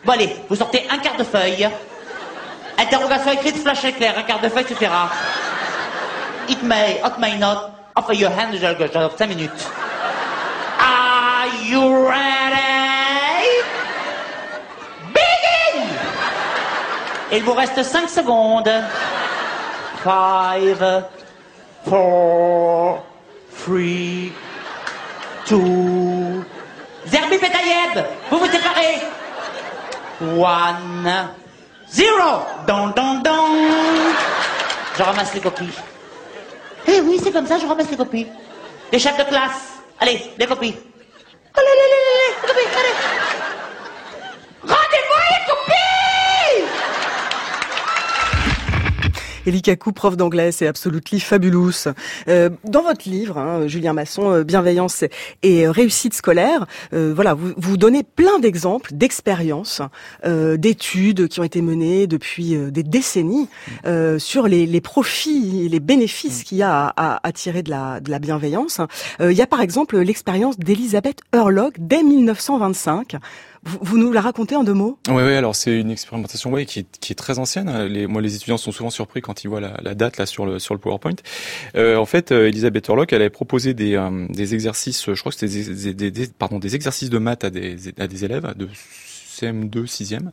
Bon 0.08 0.14
allez, 0.14 0.34
vous 0.48 0.56
sortez 0.56 0.86
un 0.90 0.96
quart 0.96 1.18
de 1.18 1.22
feuille. 1.22 1.68
Interrogation 2.78 3.30
écrite, 3.30 3.58
flash 3.58 3.84
éclair, 3.84 4.16
un 4.16 4.22
quart 4.22 4.40
de 4.40 4.48
feuille 4.48 4.64
suffira. 4.66 5.10
It 6.48 6.62
may, 6.62 6.92
it 7.04 7.18
may 7.18 7.36
not. 7.36 7.72
Offer 7.94 8.14
your 8.14 8.30
hand 8.30 8.54
luggage. 8.58 8.92
Dans 8.92 9.10
5 9.10 9.26
minutes. 9.28 9.68
Are 10.80 11.48
you 11.62 12.08
ready? 12.08 12.56
Begin! 15.12 15.88
Il 17.30 17.42
vous 17.44 17.52
reste 17.52 17.82
5 17.82 18.08
secondes. 18.08 18.70
5, 20.04 20.78
4, 20.78 21.04
3, 21.84 23.04
2, 25.50 26.46
Zerbi 27.04 27.36
Petayeb, 27.36 28.06
vous 28.30 28.38
vous 28.38 28.46
séparez. 28.46 29.02
1, 30.20 31.30
0. 31.90 32.46
Don, 32.66 32.88
don, 32.88 33.22
don. 33.22 33.54
Je 34.96 35.02
ramasse 35.02 35.32
les 35.34 35.40
copies. 35.40 35.70
Eh 36.86 37.00
oui, 37.00 37.20
c'est 37.22 37.30
comme 37.30 37.46
ça, 37.46 37.58
je 37.58 37.66
ramasse 37.66 37.90
les 37.90 37.96
copies. 37.96 38.26
Les 38.90 38.98
chefs 38.98 39.16
de 39.16 39.22
classe. 39.24 39.78
Allez, 40.00 40.20
les 40.36 40.46
copies. 40.46 40.74
Allez, 41.54 41.66
allez, 41.72 41.82
allez, 41.86 41.94
allez, 42.08 42.34
les 42.42 42.48
copies, 42.48 42.68
allez. 42.78 42.94
Rendez-moi 44.62 45.18
les 45.30 45.42
copies! 45.50 46.66
Elie 49.48 49.62
Kakou, 49.62 49.92
prof 49.92 50.16
d'anglais, 50.16 50.52
c'est 50.52 50.66
absolutely 50.66 51.20
fabulous. 51.20 51.88
Euh, 52.28 52.50
dans 52.64 52.82
votre 52.82 53.08
livre, 53.08 53.38
hein, 53.38 53.66
Julien 53.66 53.94
Masson, 53.94 54.30
euh, 54.30 54.44
Bienveillance 54.44 55.04
et 55.42 55.66
réussite 55.66 56.12
scolaire, 56.12 56.66
euh, 56.92 57.12
voilà, 57.14 57.32
vous, 57.32 57.54
vous 57.56 57.76
donnez 57.78 58.02
plein 58.02 58.38
d'exemples, 58.40 58.90
d'expériences, 58.92 59.80
euh, 60.26 60.58
d'études 60.58 61.28
qui 61.28 61.40
ont 61.40 61.44
été 61.44 61.62
menées 61.62 62.06
depuis 62.06 62.56
euh, 62.56 62.70
des 62.70 62.82
décennies 62.82 63.48
sur 64.18 64.48
les, 64.48 64.66
les 64.66 64.80
profits, 64.80 65.68
les 65.70 65.80
bénéfices 65.80 66.44
qu'il 66.44 66.58
y 66.58 66.62
a 66.62 66.88
à, 66.88 67.14
à, 67.14 67.26
à 67.26 67.32
tirer 67.32 67.62
de 67.62 67.70
la, 67.70 68.00
de 68.00 68.10
la 68.10 68.18
bienveillance. 68.18 68.80
Il 69.20 69.32
y 69.32 69.40
a 69.40 69.46
par 69.46 69.60
exemple 69.60 69.98
l'expérience 69.98 70.58
d'Elisabeth 70.58 71.20
Hurlock 71.34 71.74
dès 71.78 72.02
1925. 72.02 73.16
Vous, 73.64 73.98
nous 73.98 74.12
la 74.12 74.20
racontez 74.20 74.56
en 74.56 74.64
deux 74.64 74.74
mots? 74.74 74.98
Ouais, 75.08 75.14
ouais. 75.14 75.36
Alors 75.36 75.56
c'est 75.56 75.78
une 75.78 75.90
expérimentation, 75.90 76.52
ouais, 76.52 76.66
qui 76.66 76.86
qui 77.00 77.12
est 77.12 77.16
très 77.16 77.38
ancienne. 77.38 77.86
Les, 77.86 78.06
moi, 78.06 78.22
les 78.22 78.36
étudiants 78.36 78.56
sont 78.56 78.72
souvent 78.72 78.90
surpris 78.90 79.20
quand 79.20 79.44
ils 79.44 79.48
voient 79.48 79.60
la, 79.60 79.78
la 79.82 79.94
date 79.94 80.16
là 80.16 80.26
sur 80.26 80.46
le 80.46 80.58
sur 80.58 80.74
le 80.74 80.80
PowerPoint. 80.80 81.16
Euh, 81.76 81.96
en 81.96 82.06
fait, 82.06 82.32
euh, 82.32 82.48
Elisabeth 82.48 82.86
Hurlock, 82.88 83.12
elle 83.12 83.22
avait 83.22 83.30
proposé 83.30 83.74
des 83.74 83.94
euh, 83.96 84.26
des 84.28 84.54
exercices, 84.54 85.12
je 85.12 85.20
crois 85.20 85.32
que 85.32 85.38
c'était 85.38 85.74
des, 85.74 85.94
des, 85.94 86.10
des, 86.10 86.26
pardon 86.28 86.58
des 86.58 86.74
exercices 86.74 87.10
de 87.10 87.18
maths 87.18 87.44
à 87.44 87.50
des 87.50 87.76
à 87.98 88.06
des 88.06 88.24
élèves 88.24 88.54
de 88.56 88.68
CM2, 89.38 89.86
6e. 89.86 90.30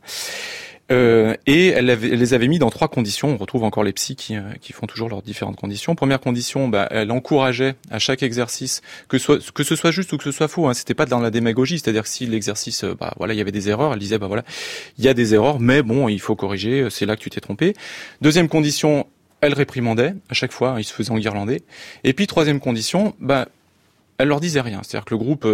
Euh, 0.92 1.34
et 1.46 1.68
elle, 1.68 1.86
les 1.86 2.34
avait 2.34 2.46
mis 2.48 2.58
dans 2.58 2.70
trois 2.70 2.88
conditions. 2.88 3.30
On 3.30 3.36
retrouve 3.36 3.64
encore 3.64 3.82
les 3.82 3.92
psys 3.92 4.14
qui, 4.14 4.36
euh, 4.36 4.42
qui 4.60 4.72
font 4.72 4.86
toujours 4.86 5.08
leurs 5.08 5.22
différentes 5.22 5.56
conditions. 5.56 5.94
Première 5.94 6.20
condition, 6.20 6.68
bah, 6.68 6.86
elle 6.90 7.10
encourageait 7.10 7.74
à 7.90 7.98
chaque 7.98 8.22
exercice 8.22 8.82
que, 9.08 9.16
que 9.50 9.64
ce 9.64 9.76
soit 9.76 9.90
juste 9.90 10.12
ou 10.12 10.16
que 10.16 10.24
ce 10.24 10.32
soit 10.32 10.48
faux. 10.48 10.68
Hein, 10.68 10.74
C'était 10.74 10.94
pas 10.94 11.06
dans 11.06 11.20
la 11.20 11.30
démagogie, 11.30 11.78
c'est-à-dire 11.78 12.04
que 12.04 12.08
si 12.08 12.26
l'exercice, 12.26 12.84
bah 12.84 13.12
voilà, 13.16 13.34
il 13.34 13.36
y 13.36 13.40
avait 13.40 13.52
des 13.52 13.68
erreurs, 13.68 13.92
elle 13.92 13.98
disait 13.98 14.18
bah 14.18 14.28
voilà, 14.28 14.44
il 14.98 15.04
y 15.04 15.08
a 15.08 15.14
des 15.14 15.34
erreurs, 15.34 15.58
mais 15.58 15.82
bon, 15.82 16.08
il 16.08 16.20
faut 16.20 16.36
corriger. 16.36 16.88
C'est 16.90 17.06
là 17.06 17.16
que 17.16 17.20
tu 17.20 17.30
t'es 17.30 17.40
trompé. 17.40 17.74
Deuxième 18.20 18.48
condition, 18.48 19.06
elle 19.40 19.54
réprimandait 19.54 20.14
à 20.28 20.34
chaque 20.34 20.52
fois, 20.52 20.70
hein, 20.70 20.78
ils 20.78 20.84
se 20.84 20.92
faisaient 20.92 21.10
enguirlander. 21.10 21.62
Et 22.04 22.12
puis 22.12 22.26
troisième 22.26 22.60
condition, 22.60 23.14
bah 23.18 23.48
elle 24.18 24.28
leur 24.28 24.40
disait 24.40 24.60
rien. 24.60 24.80
C'est-à-dire 24.82 25.04
que 25.04 25.14
le 25.14 25.18
groupe 25.18 25.46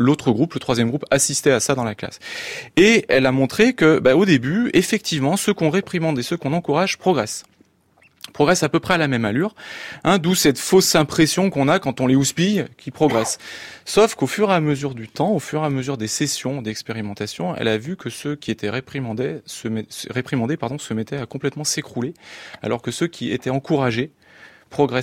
l'autre 0.00 0.32
groupe, 0.32 0.54
le 0.54 0.60
troisième 0.60 0.88
groupe, 0.88 1.04
assistait 1.10 1.52
à 1.52 1.60
ça 1.60 1.74
dans 1.74 1.84
la 1.84 1.94
classe. 1.94 2.18
Et 2.76 3.04
elle 3.08 3.26
a 3.26 3.32
montré 3.32 3.74
que, 3.74 3.98
bah, 3.98 4.16
au 4.16 4.24
début, 4.24 4.70
effectivement, 4.72 5.36
ceux 5.36 5.54
qu'on 5.54 5.70
réprimande 5.70 6.18
et 6.18 6.22
ceux 6.22 6.36
qu'on 6.36 6.52
encourage 6.52 6.98
progressent 6.98 7.44
progressent 8.32 8.62
à 8.62 8.68
peu 8.68 8.78
près 8.80 8.94
à 8.94 8.98
la 8.98 9.08
même 9.08 9.24
allure, 9.24 9.54
hein, 10.04 10.18
d'où 10.18 10.34
cette 10.34 10.58
fausse 10.58 10.94
impression 10.94 11.50
qu'on 11.50 11.66
a 11.68 11.78
quand 11.80 12.00
on 12.00 12.06
les 12.06 12.14
houspille 12.14 12.66
qui 12.76 12.90
progressent. 12.92 13.38
Sauf 13.84 14.14
qu'au 14.14 14.28
fur 14.28 14.50
et 14.50 14.54
à 14.54 14.60
mesure 14.60 14.94
du 14.94 15.08
temps, 15.08 15.32
au 15.32 15.40
fur 15.40 15.62
et 15.62 15.66
à 15.66 15.70
mesure 15.70 15.96
des 15.96 16.06
sessions 16.06 16.62
d'expérimentation, 16.62 17.56
elle 17.56 17.66
a 17.66 17.76
vu 17.76 17.96
que 17.96 18.08
ceux 18.08 18.36
qui 18.36 18.52
étaient 18.52 18.70
réprimandés 18.70 19.40
se, 19.46 19.68
se 19.68 20.94
mettaient 20.94 21.16
à 21.16 21.26
complètement 21.26 21.64
s'écrouler, 21.64 22.14
alors 22.62 22.82
que 22.82 22.92
ceux 22.92 23.08
qui 23.08 23.32
étaient 23.32 23.50
encouragés 23.50 24.12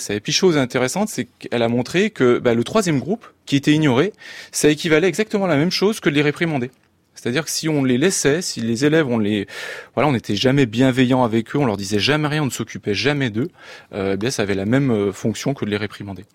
Et 0.09 0.19
puis 0.19 0.31
chose 0.31 0.57
intéressante, 0.57 1.09
c'est 1.09 1.25
qu'elle 1.25 1.61
a 1.61 1.67
montré 1.67 2.09
que 2.09 2.39
bah, 2.39 2.53
le 2.53 2.63
troisième 2.63 2.99
groupe, 2.99 3.25
qui 3.45 3.55
était 3.55 3.73
ignoré, 3.73 4.13
ça 4.51 4.69
équivalait 4.69 5.07
exactement 5.07 5.45
à 5.45 5.47
la 5.47 5.57
même 5.57 5.71
chose 5.71 5.99
que 5.99 6.09
les 6.09 6.21
réprimandés. 6.21 6.71
C'est-à-dire 7.13 7.45
que 7.45 7.51
si 7.51 7.67
on 7.67 7.83
les 7.83 7.97
laissait, 7.97 8.41
si 8.41 8.61
les 8.61 8.85
élèves, 8.85 9.07
on 9.07 9.17
les, 9.17 9.47
voilà, 9.95 10.07
on 10.09 10.11
n'était 10.11 10.35
jamais 10.35 10.65
bienveillant 10.65 11.23
avec 11.23 11.55
eux, 11.55 11.59
on 11.59 11.65
leur 11.65 11.77
disait 11.77 11.99
jamais 11.99 12.27
rien, 12.27 12.43
on 12.43 12.45
ne 12.45 12.51
s'occupait 12.51 12.93
jamais 12.93 13.29
d'eux, 13.29 13.49
euh, 13.93 14.13
eh 14.13 14.17
bien 14.17 14.29
ça 14.29 14.43
avait 14.43 14.55
la 14.55 14.65
même 14.65 14.91
euh, 14.91 15.11
fonction 15.11 15.53
que 15.53 15.65
de 15.65 15.69
les 15.69 15.77
réprimander. 15.77 16.25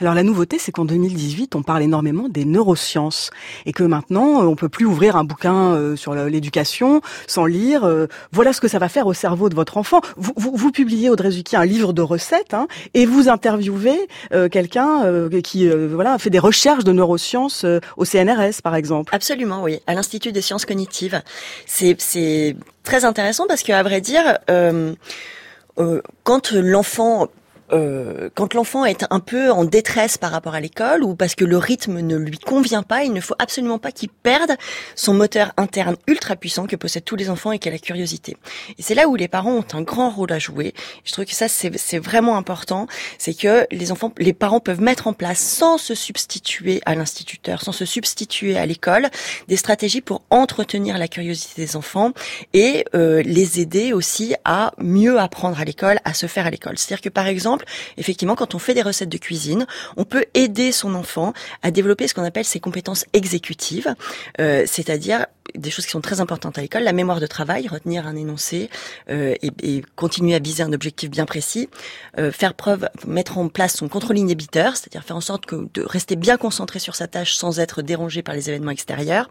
Alors 0.00 0.14
la 0.14 0.22
nouveauté, 0.22 0.58
c'est 0.58 0.72
qu'en 0.72 0.84
2018, 0.84 1.54
on 1.54 1.62
parle 1.62 1.82
énormément 1.82 2.28
des 2.28 2.44
neurosciences 2.44 3.30
et 3.66 3.72
que 3.72 3.82
maintenant, 3.82 4.42
euh, 4.42 4.46
on 4.46 4.56
peut 4.56 4.68
plus 4.68 4.86
ouvrir 4.86 5.16
un 5.16 5.24
bouquin 5.24 5.74
euh, 5.74 5.96
sur 5.96 6.14
l'éducation 6.14 7.00
sans 7.26 7.46
lire. 7.46 7.84
euh, 7.84 8.06
voilà 8.32 8.52
ce 8.52 8.60
que 8.60 8.68
ça 8.68 8.78
va 8.78 8.88
faire 8.88 9.06
au 9.06 9.14
cerveau 9.14 9.48
de 9.48 9.54
votre 9.54 9.76
enfant. 9.76 10.00
Vous, 10.16 10.72
publiez 10.72 11.10
Audrey 11.10 11.30
Zucchi 11.30 11.56
un 11.56 11.64
livre 11.64 11.92
de 11.92 12.02
recettes 12.02 12.54
hein, 12.54 12.68
et 12.94 13.06
vous 13.06 13.28
interviewez 13.28 14.08
quelqu'un 14.50 15.28
qui 15.42 15.68
voilà 15.68 16.18
fait 16.18 16.30
des 16.30 16.38
recherches 16.38 16.84
de 16.84 16.92
neurosciences 16.92 17.64
au 17.96 18.04
CNRS, 18.04 18.62
par 18.62 18.74
exemple. 18.74 19.14
Absolument, 19.14 19.62
oui, 19.62 19.80
à 19.86 19.94
l'Institut 19.94 20.32
des 20.32 20.42
sciences 20.42 20.66
cognitives. 20.66 21.22
C'est 21.66 22.56
très 22.84 23.04
intéressant 23.04 23.46
parce 23.46 23.62
que 23.62 23.72
à 23.72 23.82
vrai 23.82 24.00
dire, 24.00 24.38
quand 26.24 26.52
l'enfant 26.52 27.28
euh, 27.72 28.30
quand 28.34 28.54
l'enfant 28.54 28.84
est 28.84 29.04
un 29.10 29.20
peu 29.20 29.50
en 29.50 29.64
détresse 29.64 30.18
par 30.18 30.30
rapport 30.30 30.54
à 30.54 30.60
l'école 30.60 31.02
ou 31.02 31.14
parce 31.14 31.34
que 31.34 31.44
le 31.44 31.58
rythme 31.58 32.00
ne 32.00 32.16
lui 32.16 32.38
convient 32.38 32.82
pas, 32.82 33.04
il 33.04 33.12
ne 33.12 33.20
faut 33.20 33.34
absolument 33.38 33.78
pas 33.78 33.92
qu'il 33.92 34.08
perde 34.08 34.52
son 34.94 35.14
moteur 35.14 35.52
interne 35.56 35.96
ultra 36.06 36.36
puissant 36.36 36.66
que 36.66 36.76
possèdent 36.76 37.04
tous 37.04 37.16
les 37.16 37.30
enfants 37.30 37.52
et 37.52 37.58
qui 37.58 37.68
est 37.68 37.72
la 37.72 37.78
curiosité. 37.78 38.36
Et 38.78 38.82
c'est 38.82 38.94
là 38.94 39.08
où 39.08 39.16
les 39.16 39.28
parents 39.28 39.52
ont 39.52 39.64
un 39.72 39.82
grand 39.82 40.10
rôle 40.10 40.32
à 40.32 40.38
jouer. 40.38 40.74
Je 41.04 41.12
trouve 41.12 41.24
que 41.24 41.34
ça 41.34 41.48
c'est 41.48 41.98
vraiment 41.98 42.36
important, 42.36 42.86
c'est 43.18 43.34
que 43.34 43.66
les 43.70 43.92
enfants, 43.92 44.12
les 44.18 44.32
parents 44.32 44.60
peuvent 44.60 44.80
mettre 44.80 45.06
en 45.06 45.12
place 45.12 45.38
sans 45.38 45.78
se 45.78 45.94
substituer 45.94 46.80
à 46.86 46.94
l'instituteur, 46.94 47.62
sans 47.62 47.72
se 47.72 47.84
substituer 47.84 48.56
à 48.56 48.66
l'école, 48.66 49.08
des 49.48 49.56
stratégies 49.56 50.00
pour 50.00 50.22
entretenir 50.30 50.98
la 50.98 51.08
curiosité 51.08 51.62
des 51.62 51.76
enfants 51.76 52.12
et 52.52 52.84
euh, 52.94 53.22
les 53.22 53.60
aider 53.60 53.92
aussi 53.92 54.34
à 54.44 54.72
mieux 54.78 55.18
apprendre 55.18 55.60
à 55.60 55.64
l'école, 55.64 55.98
à 56.04 56.14
se 56.14 56.26
faire 56.26 56.46
à 56.46 56.50
l'école. 56.50 56.78
C'est-à-dire 56.78 57.02
que 57.02 57.08
par 57.08 57.26
exemple 57.26 57.57
effectivement, 57.96 58.34
quand 58.34 58.54
on 58.54 58.58
fait 58.58 58.74
des 58.74 58.82
recettes 58.82 59.08
de 59.08 59.18
cuisine, 59.18 59.66
on 59.96 60.04
peut 60.04 60.24
aider 60.34 60.72
son 60.72 60.94
enfant 60.94 61.32
à 61.62 61.70
développer 61.70 62.08
ce 62.08 62.14
qu'on 62.14 62.24
appelle 62.24 62.44
ses 62.44 62.60
compétences 62.60 63.04
exécutives, 63.12 63.94
euh, 64.40 64.64
c'est-à-dire 64.66 65.26
des 65.54 65.70
choses 65.70 65.86
qui 65.86 65.92
sont 65.92 66.00
très 66.00 66.20
importantes 66.20 66.58
à 66.58 66.62
l'école, 66.62 66.82
la 66.82 66.92
mémoire 66.92 67.20
de 67.20 67.26
travail, 67.26 67.68
retenir 67.68 68.06
un 68.06 68.16
énoncé 68.16 68.70
euh, 69.10 69.34
et, 69.42 69.50
et, 69.62 69.82
continuer 69.96 70.34
à 70.34 70.38
viser 70.38 70.62
un 70.62 70.72
objectif 70.72 71.10
bien 71.10 71.26
précis, 71.26 71.68
euh, 72.18 72.30
faire 72.30 72.54
preuve, 72.54 72.88
mettre 73.06 73.38
en 73.38 73.48
place 73.48 73.76
son 73.76 73.88
contrôle 73.88 74.18
inhibiteur, 74.18 74.76
c'est-à-dire 74.76 75.04
faire 75.04 75.16
en 75.16 75.20
sorte 75.20 75.46
que 75.46 75.68
de 75.74 75.82
rester 75.82 76.16
bien 76.16 76.36
concentré 76.36 76.78
sur 76.78 76.94
sa 76.94 77.06
tâche 77.06 77.34
sans 77.34 77.60
être 77.60 77.82
dérangé 77.82 78.22
par 78.22 78.34
les 78.34 78.48
événements 78.50 78.70
extérieurs, 78.70 79.30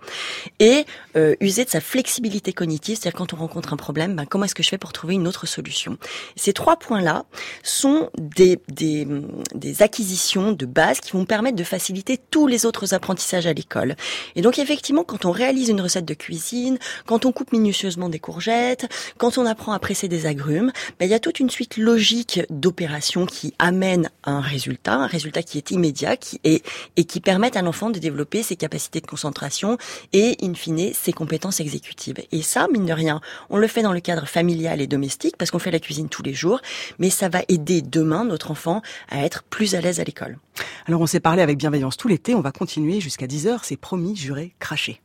et 0.60 0.86
euh, 1.16 1.36
user 1.42 1.66
de 1.66 1.70
sa 1.70 1.82
flexibilité 1.82 2.54
cognitive, 2.54 2.98
c'est-à-dire 3.00 3.18
quand 3.18 3.34
on 3.34 3.38
rencontre 3.38 3.74
un 3.74 3.78
problème, 3.78 4.16
ben, 4.16 4.26
comment 4.26 4.46
est-ce 4.46 4.56
que 4.56 4.64
je 4.64 4.70
fais 4.70 4.78
pour 4.78 4.94
trouver 4.94 5.16
une 5.16 5.28
autre 5.28 5.46
solution? 5.46 5.98
Ces 6.36 6.54
trois 6.54 6.78
points-là 6.78 7.26
sont 7.64 8.10
des, 8.18 8.60
des, 8.70 9.08
des 9.54 9.82
acquisitions 9.82 10.52
de 10.52 10.66
base 10.66 11.00
qui 11.00 11.12
vont 11.12 11.26
permettre 11.26 11.58
de 11.58 11.64
faciliter 11.64 12.18
tous 12.18 12.48
les 12.48 12.66
autres 12.66 12.94
apprentissages 12.94 13.46
à 13.46 13.54
l'école. 13.54 13.96
Et 14.36 14.42
donc 14.42 14.60
effectivement, 14.60 15.04
quand 15.04 15.26
on 15.26 15.32
réalise 15.32 15.70
une 15.70 15.82
recette 15.82 16.07
de 16.08 16.16
cuisine, 16.16 16.80
quand 17.06 17.26
on 17.26 17.32
coupe 17.32 17.52
minutieusement 17.52 18.10
des 18.10 18.18
courgettes, 18.18 18.88
quand 19.18 19.38
on 19.38 19.46
apprend 19.46 19.74
à 19.74 19.80
presser 19.80 20.08
des 20.08 20.26
agrumes, 20.26 20.72
ben, 21.00 21.06
il 21.06 21.12
y 21.12 21.14
a 21.14 21.20
toute 21.20 21.40
une 21.40 21.52
suite 21.52 21.78
logique 21.78 22.42
d'opérations 22.50 23.28
qui 23.28 23.54
amènent 23.60 24.10
à 24.24 24.32
un 24.32 24.42
résultat, 24.42 24.96
un 24.96 25.08
résultat 25.08 25.44
qui 25.44 25.60
est 25.60 25.70
immédiat 25.70 26.18
qui 26.18 26.40
est, 26.44 26.66
et 26.96 27.04
qui 27.04 27.20
permettent 27.20 27.58
à 27.58 27.62
l'enfant 27.62 27.90
de 27.90 28.00
développer 28.00 28.42
ses 28.42 28.56
capacités 28.56 29.02
de 29.02 29.08
concentration 29.08 29.78
et, 30.14 30.38
in 30.42 30.54
fine, 30.56 30.94
ses 30.94 31.14
compétences 31.14 31.60
exécutives. 31.60 32.18
Et 32.32 32.42
ça, 32.42 32.68
mine 32.72 32.86
de 32.86 32.94
rien, 32.94 33.22
on 33.50 33.58
le 33.58 33.68
fait 33.68 33.82
dans 33.82 33.94
le 33.94 34.00
cadre 34.00 34.28
familial 34.28 34.82
et 34.82 34.88
domestique 34.88 35.38
parce 35.38 35.52
qu'on 35.52 35.60
fait 35.60 35.72
la 35.72 35.80
cuisine 35.80 36.10
tous 36.10 36.24
les 36.24 36.34
jours, 36.34 36.62
mais 37.00 37.10
ça 37.10 37.30
va 37.30 37.42
aider 37.50 37.82
demain 37.82 38.24
notre 38.24 38.52
enfant 38.52 38.82
à 39.10 39.24
être 39.24 39.44
plus 39.44 39.76
à 39.76 39.82
l'aise 39.82 40.00
à 40.00 40.04
l'école. 40.04 40.38
Alors 40.86 41.02
on 41.02 41.08
s'est 41.08 41.20
parlé 41.20 41.42
avec 41.42 41.58
bienveillance 41.58 41.98
tout 41.98 42.08
l'été, 42.08 42.34
on 42.36 42.42
va 42.42 42.52
continuer 42.52 43.02
jusqu'à 43.02 43.28
10h, 43.28 43.60
c'est 43.64 43.78
promis, 43.78 44.16
juré, 44.16 44.54
craché. 44.60 45.02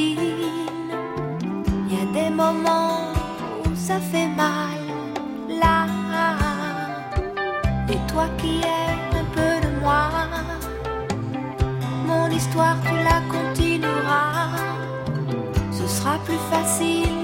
Il 0.00 1.92
y 1.92 1.96
a 2.00 2.04
des 2.12 2.30
moments 2.30 3.12
où 3.64 3.74
ça 3.74 3.98
fait 3.98 4.28
mal, 4.28 4.78
là. 5.48 5.86
Et 7.90 8.12
toi 8.12 8.26
qui 8.36 8.60
es 8.60 9.18
un 9.18 9.24
peu 9.34 9.66
de 9.66 9.80
moi, 9.80 10.10
mon 12.06 12.28
histoire 12.30 12.76
tu 12.82 12.94
la 12.94 13.20
continueras. 13.34 14.50
Ce 15.72 15.86
sera 15.86 16.18
plus 16.26 16.42
facile 16.50 17.17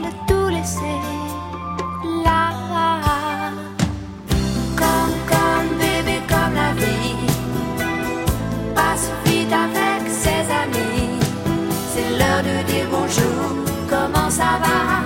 L'heure 12.11 12.43
de 12.43 12.67
dire 12.71 12.87
bonjour, 12.91 13.65
comment 13.89 14.31
ça 14.31 14.59
va? 14.63 15.03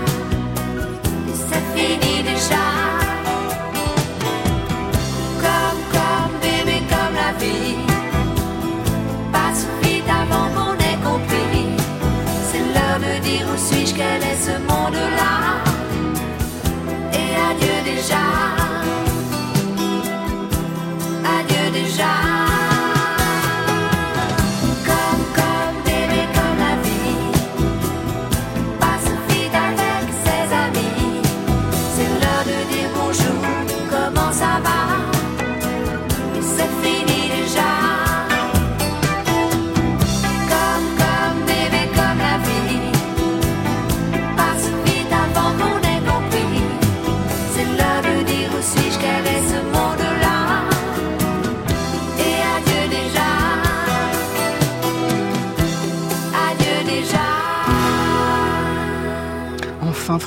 C'est 1.48 1.78
fini 1.78 2.22
déjà. 2.22 2.77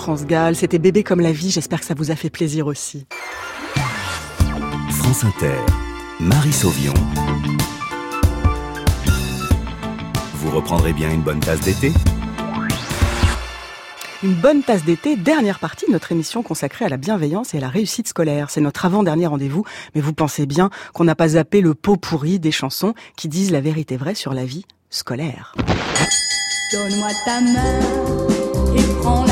France 0.02 0.26
Gall. 0.26 0.56
C'était 0.56 0.80
Bébé 0.80 1.04
comme 1.04 1.22
la 1.22 1.32
vie. 1.32 1.52
J'espère 1.52 1.80
que 1.80 1.86
ça 1.86 1.94
vous 1.94 2.10
a 2.10 2.16
fait 2.16 2.32
plaisir 2.32 2.66
aussi. 2.66 3.06
France 4.90 5.24
Inter, 5.24 5.60
Marie 6.20 6.52
Sauvion. 6.52 6.94
Vous 10.34 10.50
reprendrez 10.50 10.94
bien 10.94 11.12
une 11.12 11.22
bonne 11.22 11.40
tasse 11.40 11.60
d'été? 11.60 11.94
Une 14.24 14.34
bonne 14.34 14.64
tasse 14.64 14.84
d'été, 14.84 15.16
dernière 15.16 15.60
partie 15.60 15.86
de 15.86 15.92
notre 15.92 16.12
émission 16.12 16.42
consacrée 16.42 16.86
à 16.86 16.90
la 16.90 16.98
bienveillance 16.98 17.54
et 17.54 17.58
à 17.58 17.62
la 17.62 17.70
réussite 17.70 18.08
scolaire. 18.08 18.50
C'est 18.50 18.62
notre 18.62 18.86
avant-dernier 18.86 19.28
rendez-vous, 19.28 19.66
mais 19.94 20.02
vous 20.02 20.14
pensez 20.14 20.48
bien 20.48 20.72
qu'on 20.94 21.04
n'a 21.04 21.16
pas 21.16 21.30
zappé 21.30 21.62
le 21.62 21.76
pot 21.76 21.96
pourri 21.96 22.40
des 22.40 22.52
chansons 22.52 22.96
qui 23.16 23.28
disent 23.28 23.52
la 23.52 23.62
vérité 23.62 23.98
vraie 23.98 24.16
sur 24.16 24.34
la 24.34 24.46
vie 24.46 24.66
scolaire. 24.90 25.54
Donne-moi 26.74 27.10
ta 27.24 27.40
main 27.40 27.80
et 28.76 28.84
prends 29.02 29.31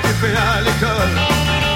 Et 0.00 0.06
qu'est-ce 0.06 0.12
que 0.12 0.26
tu 0.26 0.32
fais 0.32 0.36
à 0.36 0.60
l'école 0.60 1.14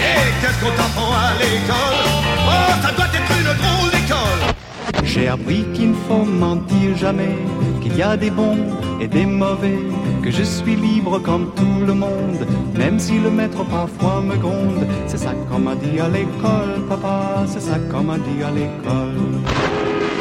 Et 0.01 0.41
qu'est-ce 0.41 0.61
qu'on 0.61 0.77
t'apprend 0.77 1.13
à 1.13 1.33
l'école? 1.39 2.01
Oh, 2.47 2.73
ça 2.83 2.93
doit 2.93 3.07
être 3.07 3.33
une 3.41 3.53
drôle 3.63 3.91
d'école 3.91 5.05
J'ai 5.05 5.29
appris 5.29 5.65
qu'il 5.75 5.91
ne 5.91 5.95
faut 6.09 6.25
mentir 6.25 6.97
jamais, 6.97 7.37
qu'il 7.83 7.97
y 7.97 8.03
a 8.03 8.17
des 8.17 8.31
bons 8.31 8.59
et 9.01 9.09
des 9.09 9.27
mauvais, 9.27 9.79
que 10.23 10.31
je 10.31 10.43
suis 10.43 10.77
libre 10.77 11.19
comme 11.19 11.53
tout 11.55 11.87
le 11.87 11.95
monde, 11.95 12.47
même 12.75 12.99
si 12.99 13.19
le 13.19 13.31
maître 13.31 13.65
parfois 13.65 14.21
me 14.21 14.37
gronde. 14.37 14.87
C'est 15.07 15.19
ça 15.19 15.33
qu'on 15.51 15.59
m'a 15.59 15.75
dit 15.75 16.01
à 16.01 16.09
l'école, 16.09 16.87
papa, 16.89 17.45
c'est 17.47 17.61
ça 17.61 17.79
qu'on 17.91 18.03
m'a 18.05 18.17
dit 18.19 18.43
à 18.43 18.51
l'école. 18.51 19.21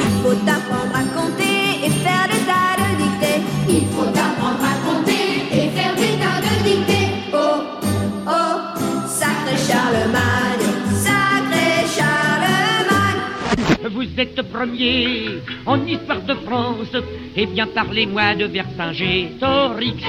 Il 0.06 0.22
faut 0.22 0.50
apprendre 0.50 0.96
à 0.96 1.04
compter 1.18 1.86
et 1.86 1.90
faire 1.90 2.28
des 2.32 2.44
tas 2.50 2.76
de 2.82 2.98
dictées. 3.02 3.42
Il 3.70 3.88
faut 3.94 4.10
apprendre 4.10 4.64
à 4.64 4.83
Charlemagne, 9.94 10.74
sacré 11.06 11.86
Charlemagne. 11.96 13.22
Vous 13.94 14.20
êtes 14.20 14.42
premier 14.52 15.42
en 15.68 15.86
histoire 15.86 16.22
de 16.22 16.34
France. 16.34 16.96
Eh 17.36 17.46
bien, 17.46 17.68
parlez-moi 17.68 18.34
de 18.34 18.46
Vercingétorix. 18.46 20.04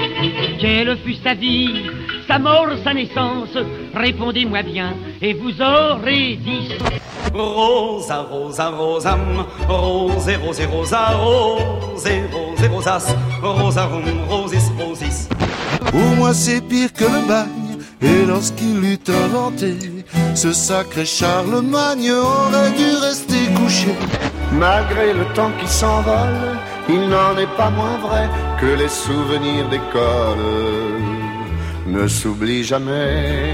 Quelle 0.59 0.97
fut 0.97 1.17
sa 1.23 1.35
vie, 1.35 1.83
sa 2.27 2.39
mort, 2.39 2.69
sa 2.83 2.95
naissance? 2.95 3.55
Répondez-moi 3.93 4.63
bien 4.63 4.95
et 5.21 5.33
vous 5.33 5.61
aurez 5.61 6.39
dit. 6.43 6.73
Rosa, 7.31 8.21
rosa, 8.21 8.69
rosam, 8.69 9.45
rose, 9.67 10.31
rose, 10.43 10.61
rosa, 10.71 11.11
rose, 11.11 12.07
rose, 12.33 12.69
rosas, 12.71 13.15
rosarum, 13.41 14.03
rosis, 14.29 14.71
rosis. 14.79 15.29
Pour 15.91 16.15
moi 16.17 16.33
c'est 16.33 16.61
pire 16.61 16.91
que 16.91 17.03
le 17.03 17.27
bagne 17.27 17.54
Et 18.05 18.25
lorsqu'il 18.25 18.83
eut 18.83 18.99
inventé 19.25 19.73
Ce 20.35 20.53
sacré 20.53 21.05
Charlemagne 21.05 22.11
aurait 22.11 22.71
dû 22.71 22.89
rester 23.01 23.51
couché 23.55 23.93
Malgré 24.53 25.11
le 25.13 25.25
temps 25.33 25.51
qui 25.59 25.67
s'envole, 25.67 26.57
il 26.87 27.09
n'en 27.09 27.35
est 27.37 27.57
pas 27.57 27.69
moins 27.71 27.97
vrai 27.97 28.29
que 28.61 28.67
les 28.67 28.87
souvenirs 28.87 29.67
d'école 29.69 31.01
ne 31.87 32.07
s'oublient 32.07 32.63
jamais. 32.63 33.53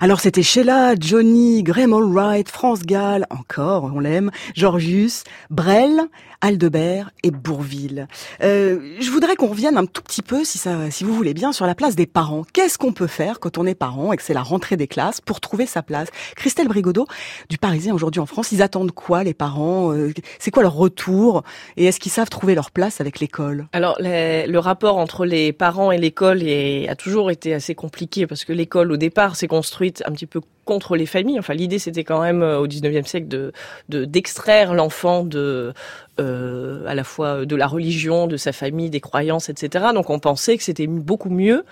Alors 0.00 0.20
c'était 0.20 0.42
Sheila, 0.42 0.94
Johnny, 0.98 1.62
Graham 1.62 1.92
Allwright, 1.92 2.50
France 2.50 2.82
Gall, 2.82 3.26
encore, 3.30 3.92
on 3.94 4.00
l'aime, 4.00 4.30
Georgius, 4.56 5.24
Brel, 5.50 6.08
Aldebert 6.42 7.10
et 7.22 7.30
Bourville. 7.30 8.08
Euh, 8.42 8.80
je 9.00 9.10
voudrais 9.10 9.36
qu'on 9.36 9.46
revienne 9.46 9.78
un 9.78 9.86
tout 9.86 10.02
petit 10.02 10.22
peu, 10.22 10.44
si, 10.44 10.58
ça, 10.58 10.90
si 10.90 11.04
vous 11.04 11.14
voulez 11.14 11.34
bien, 11.34 11.52
sur 11.52 11.66
la 11.66 11.76
place 11.76 11.94
des 11.94 12.06
parents. 12.06 12.44
Qu'est-ce 12.52 12.78
qu'on 12.78 12.92
peut 12.92 13.06
faire 13.06 13.38
quand 13.38 13.58
on 13.58 13.64
est 13.64 13.76
parent 13.76 14.12
et 14.12 14.16
que 14.16 14.24
c'est 14.24 14.34
la 14.34 14.42
rentrée 14.42 14.76
des 14.76 14.88
classes 14.88 15.20
pour 15.20 15.40
trouver 15.40 15.66
sa 15.66 15.82
place? 15.82 16.08
Christelle 16.34 16.66
Brigodeau, 16.66 17.06
du 17.48 17.58
Parisien 17.58 17.94
aujourd'hui 17.94 18.20
en 18.20 18.26
France, 18.26 18.50
ils 18.50 18.60
attendent 18.60 18.90
quoi 18.90 19.22
les 19.22 19.34
parents? 19.34 19.92
Euh, 19.92 20.12
C'est 20.40 20.50
quoi 20.50 20.64
leur 20.64 20.74
retour? 20.74 21.44
Et 21.76 21.84
est-ce 21.84 22.00
qu'ils 22.00 22.12
savent 22.12 22.28
trouver 22.28 22.56
leur 22.56 22.72
place 22.72 23.00
avec 23.00 23.20
l'école? 23.20 23.68
Alors, 23.72 23.96
le 24.00 24.58
rapport 24.58 24.98
entre 24.98 25.24
les 25.24 25.52
parents 25.52 25.92
et 25.92 25.98
l'école 25.98 26.42
a 26.42 26.94
toujours 26.96 27.30
été 27.30 27.54
assez 27.54 27.76
compliqué 27.76 28.26
parce 28.26 28.44
que 28.44 28.52
l'école, 28.52 28.90
au 28.90 28.96
départ, 28.96 29.36
s'est 29.36 29.46
construite 29.46 30.02
un 30.06 30.12
petit 30.12 30.26
peu 30.26 30.40
contre 30.64 30.96
les 30.96 31.06
familles. 31.06 31.38
Enfin, 31.38 31.54
l'idée, 31.54 31.78
c'était 31.78 32.04
quand 32.04 32.20
même 32.20 32.42
euh, 32.42 32.58
au 32.58 32.66
19e 32.66 33.06
siècle 33.06 33.28
de 33.28 33.52
de- 33.88 34.04
d'extraire 34.04 34.74
l'enfant 34.74 35.24
de 35.24 35.72
euh, 36.20 36.84
à 36.86 36.94
la 36.94 37.04
fois 37.04 37.44
de 37.46 37.56
la 37.56 37.66
religion, 37.66 38.26
de 38.26 38.36
sa 38.36 38.52
famille, 38.52 38.90
des 38.90 39.00
croyances, 39.00 39.48
etc. 39.48 39.86
Donc, 39.94 40.10
on 40.10 40.18
pensait 40.18 40.56
que 40.56 40.62
c'était 40.64 40.86
beaucoup 40.86 41.30
mieux 41.30 41.64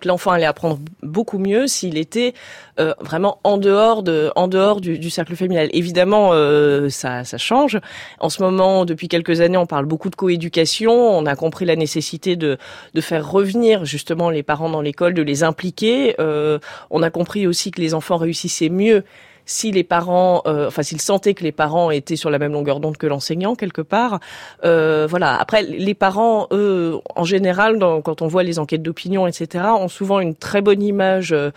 que 0.00 0.08
l'enfant 0.08 0.30
allait 0.30 0.46
apprendre 0.46 0.78
beaucoup 1.02 1.38
mieux 1.38 1.66
s'il 1.66 1.98
était 1.98 2.34
euh, 2.80 2.94
vraiment 3.00 3.38
en 3.44 3.58
dehors 3.58 4.02
de 4.02 4.30
en 4.36 4.48
dehors 4.48 4.80
du, 4.80 4.98
du 4.98 5.10
cercle 5.10 5.36
familial. 5.36 5.68
Évidemment, 5.72 6.30
euh, 6.32 6.88
ça 6.88 7.24
ça 7.24 7.38
change. 7.38 7.78
En 8.20 8.28
ce 8.28 8.42
moment, 8.42 8.84
depuis 8.84 9.08
quelques 9.08 9.40
années, 9.40 9.56
on 9.56 9.66
parle 9.66 9.86
beaucoup 9.86 10.10
de 10.10 10.16
coéducation. 10.16 10.92
On 10.92 11.26
a 11.26 11.36
compris 11.36 11.64
la 11.64 11.76
nécessité 11.76 12.36
de 12.36 12.58
de 12.94 13.00
faire 13.00 13.30
revenir 13.30 13.84
justement 13.84 14.30
les 14.30 14.42
parents 14.42 14.70
dans 14.70 14.82
l'école, 14.82 15.14
de 15.14 15.22
les 15.22 15.42
impliquer. 15.42 16.14
Euh, 16.18 16.58
on 16.90 17.02
a 17.02 17.10
compris 17.10 17.46
aussi 17.46 17.70
que 17.70 17.80
les 17.80 17.94
enfants 17.94 18.16
réussissaient 18.16 18.68
mieux 18.68 19.04
si 19.48 19.72
les 19.72 19.82
parents, 19.82 20.42
euh, 20.46 20.68
enfin 20.68 20.82
s'ils 20.82 21.00
sentaient 21.00 21.34
que 21.34 21.42
les 21.42 21.52
parents 21.52 21.90
étaient 21.90 22.16
sur 22.16 22.30
la 22.30 22.38
même 22.38 22.52
longueur 22.52 22.80
d'onde 22.80 22.98
que 22.98 23.06
l'enseignant 23.06 23.56
quelque 23.56 23.80
part, 23.80 24.20
euh, 24.64 25.06
voilà. 25.08 25.36
Après, 25.40 25.62
les 25.62 25.94
parents, 25.94 26.46
eux, 26.52 27.00
en 27.16 27.24
général, 27.24 27.78
quand 28.04 28.22
on 28.22 28.28
voit 28.28 28.42
les 28.42 28.58
enquêtes 28.58 28.82
d'opinion, 28.82 29.26
etc., 29.26 29.64
ont 29.78 29.88
souvent 29.88 30.20
une 30.20 30.34
très 30.34 30.60
bonne 30.60 30.82
image 30.82 31.32
euh, 31.32 31.50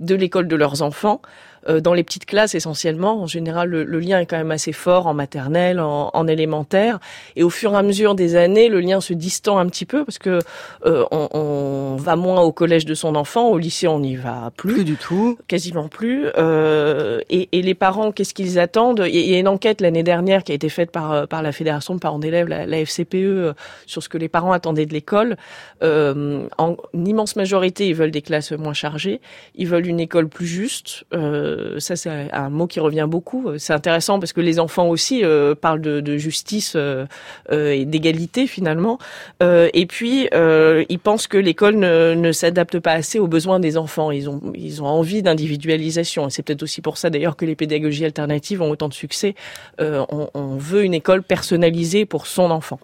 de 0.00 0.14
l'école 0.14 0.48
de 0.48 0.56
leurs 0.56 0.82
enfants. 0.82 1.20
Euh, 1.68 1.80
dans 1.80 1.94
les 1.94 2.04
petites 2.04 2.26
classes, 2.26 2.54
essentiellement, 2.54 3.20
en 3.22 3.26
général, 3.26 3.68
le, 3.68 3.82
le 3.82 3.98
lien 3.98 4.20
est 4.20 4.26
quand 4.26 4.36
même 4.36 4.52
assez 4.52 4.70
fort 4.72 5.08
en 5.08 5.14
maternelle, 5.14 5.80
en, 5.80 6.10
en 6.14 6.28
élémentaire, 6.28 7.00
et 7.34 7.42
au 7.42 7.50
fur 7.50 7.72
et 7.72 7.76
à 7.76 7.82
mesure 7.82 8.14
des 8.14 8.36
années, 8.36 8.68
le 8.68 8.78
lien 8.78 9.00
se 9.00 9.12
distend 9.14 9.58
un 9.58 9.66
petit 9.66 9.84
peu 9.84 10.04
parce 10.04 10.18
que 10.18 10.38
euh, 10.84 11.04
on, 11.10 11.28
on 11.32 11.96
va 11.96 12.14
moins 12.14 12.40
au 12.42 12.52
collège 12.52 12.84
de 12.84 12.94
son 12.94 13.16
enfant, 13.16 13.48
au 13.48 13.58
lycée, 13.58 13.88
on 13.88 13.98
n'y 13.98 14.14
va 14.14 14.52
plus, 14.56 14.74
plus 14.74 14.84
du 14.84 14.94
tout, 14.94 15.38
quasiment 15.48 15.88
plus. 15.88 16.26
Euh, 16.38 17.20
et, 17.30 17.48
et 17.50 17.62
les 17.62 17.74
parents, 17.74 18.12
qu'est-ce 18.12 18.34
qu'ils 18.34 18.60
attendent? 18.60 19.02
Il 19.04 19.16
y 19.16 19.34
a- 19.34 19.38
une 19.40 19.48
enquête 19.48 19.80
l'année 19.80 20.04
dernière 20.04 20.44
qui 20.44 20.52
a 20.52 20.54
été 20.54 20.68
faite 20.68 20.92
par 20.92 21.26
par 21.26 21.42
la 21.42 21.50
fédération 21.50 21.96
de 21.96 21.98
parents 22.00 22.20
d'élèves, 22.20 22.46
la, 22.46 22.64
la 22.64 22.78
FCPE, 22.78 23.14
euh, 23.14 23.52
sur 23.86 24.04
ce 24.04 24.08
que 24.08 24.18
les 24.18 24.28
parents 24.28 24.52
attendaient 24.52 24.86
de 24.86 24.92
l'école. 24.92 25.36
Euh, 25.82 26.46
en 26.58 26.76
immense 26.94 27.34
majorité, 27.34 27.88
ils 27.88 27.94
veulent 27.94 28.12
des 28.12 28.22
classes 28.22 28.52
moins 28.52 28.72
chargées, 28.72 29.20
ils 29.56 29.66
veulent 29.66 29.85
une 29.86 30.00
école 30.00 30.28
plus 30.28 30.46
juste. 30.46 31.04
Euh, 31.14 31.80
ça, 31.80 31.96
c'est 31.96 32.10
un- 32.10 32.50
mot 32.50 32.66
qui 32.66 32.80
revient 32.80 33.06
beaucoup. 33.08 33.58
C'est 33.58 33.72
intéressant 33.72 34.18
parce 34.18 34.32
que 34.32 34.40
les 34.40 34.60
enfants 34.60 34.88
aussi 34.88 35.24
euh, 35.24 35.54
parlent 35.54 35.80
de, 35.80 36.16
justice 36.16 36.74
euh, 36.76 37.06
et 37.50 37.84
d'égalité 37.84 38.46
finalement. 38.46 38.98
Et 39.40 39.86
puis, 39.86 40.28
ils 40.32 40.98
pensent 40.98 41.26
que 41.26 41.38
l'école 41.38 41.76
ne, 41.76 42.32
s'adapte 42.32 42.78
pas 42.78 42.92
assez 42.92 43.18
aux 43.18 43.26
besoins 43.26 43.60
des 43.60 43.76
enfants. 43.76 44.10
Ils 44.10 44.28
ont, 44.28 44.40
ils 44.54 44.82
ont 44.82 44.86
envie 44.86 45.22
d'individualisation. 45.22 46.28
Et 46.28 46.30
c'est 46.30 46.42
peut-être 46.42 46.62
aussi 46.62 46.80
pour 46.80 46.98
ça 46.98 47.10
d'ailleurs 47.10 47.36
que 47.36 47.44
les 47.44 47.56
pédagogies 47.56 48.04
alternatives 48.04 48.62
ont 48.62 48.70
autant 48.70 48.88
de 48.88 48.94
succès. 48.94 49.34
On, 49.78 50.28
on 50.34 50.56
veut 50.56 50.84
une 50.84 50.94
école 50.94 51.22
personnalisée 51.22 52.06
pour 52.06 52.26
son 52.26 52.50
enfant. 52.50 52.80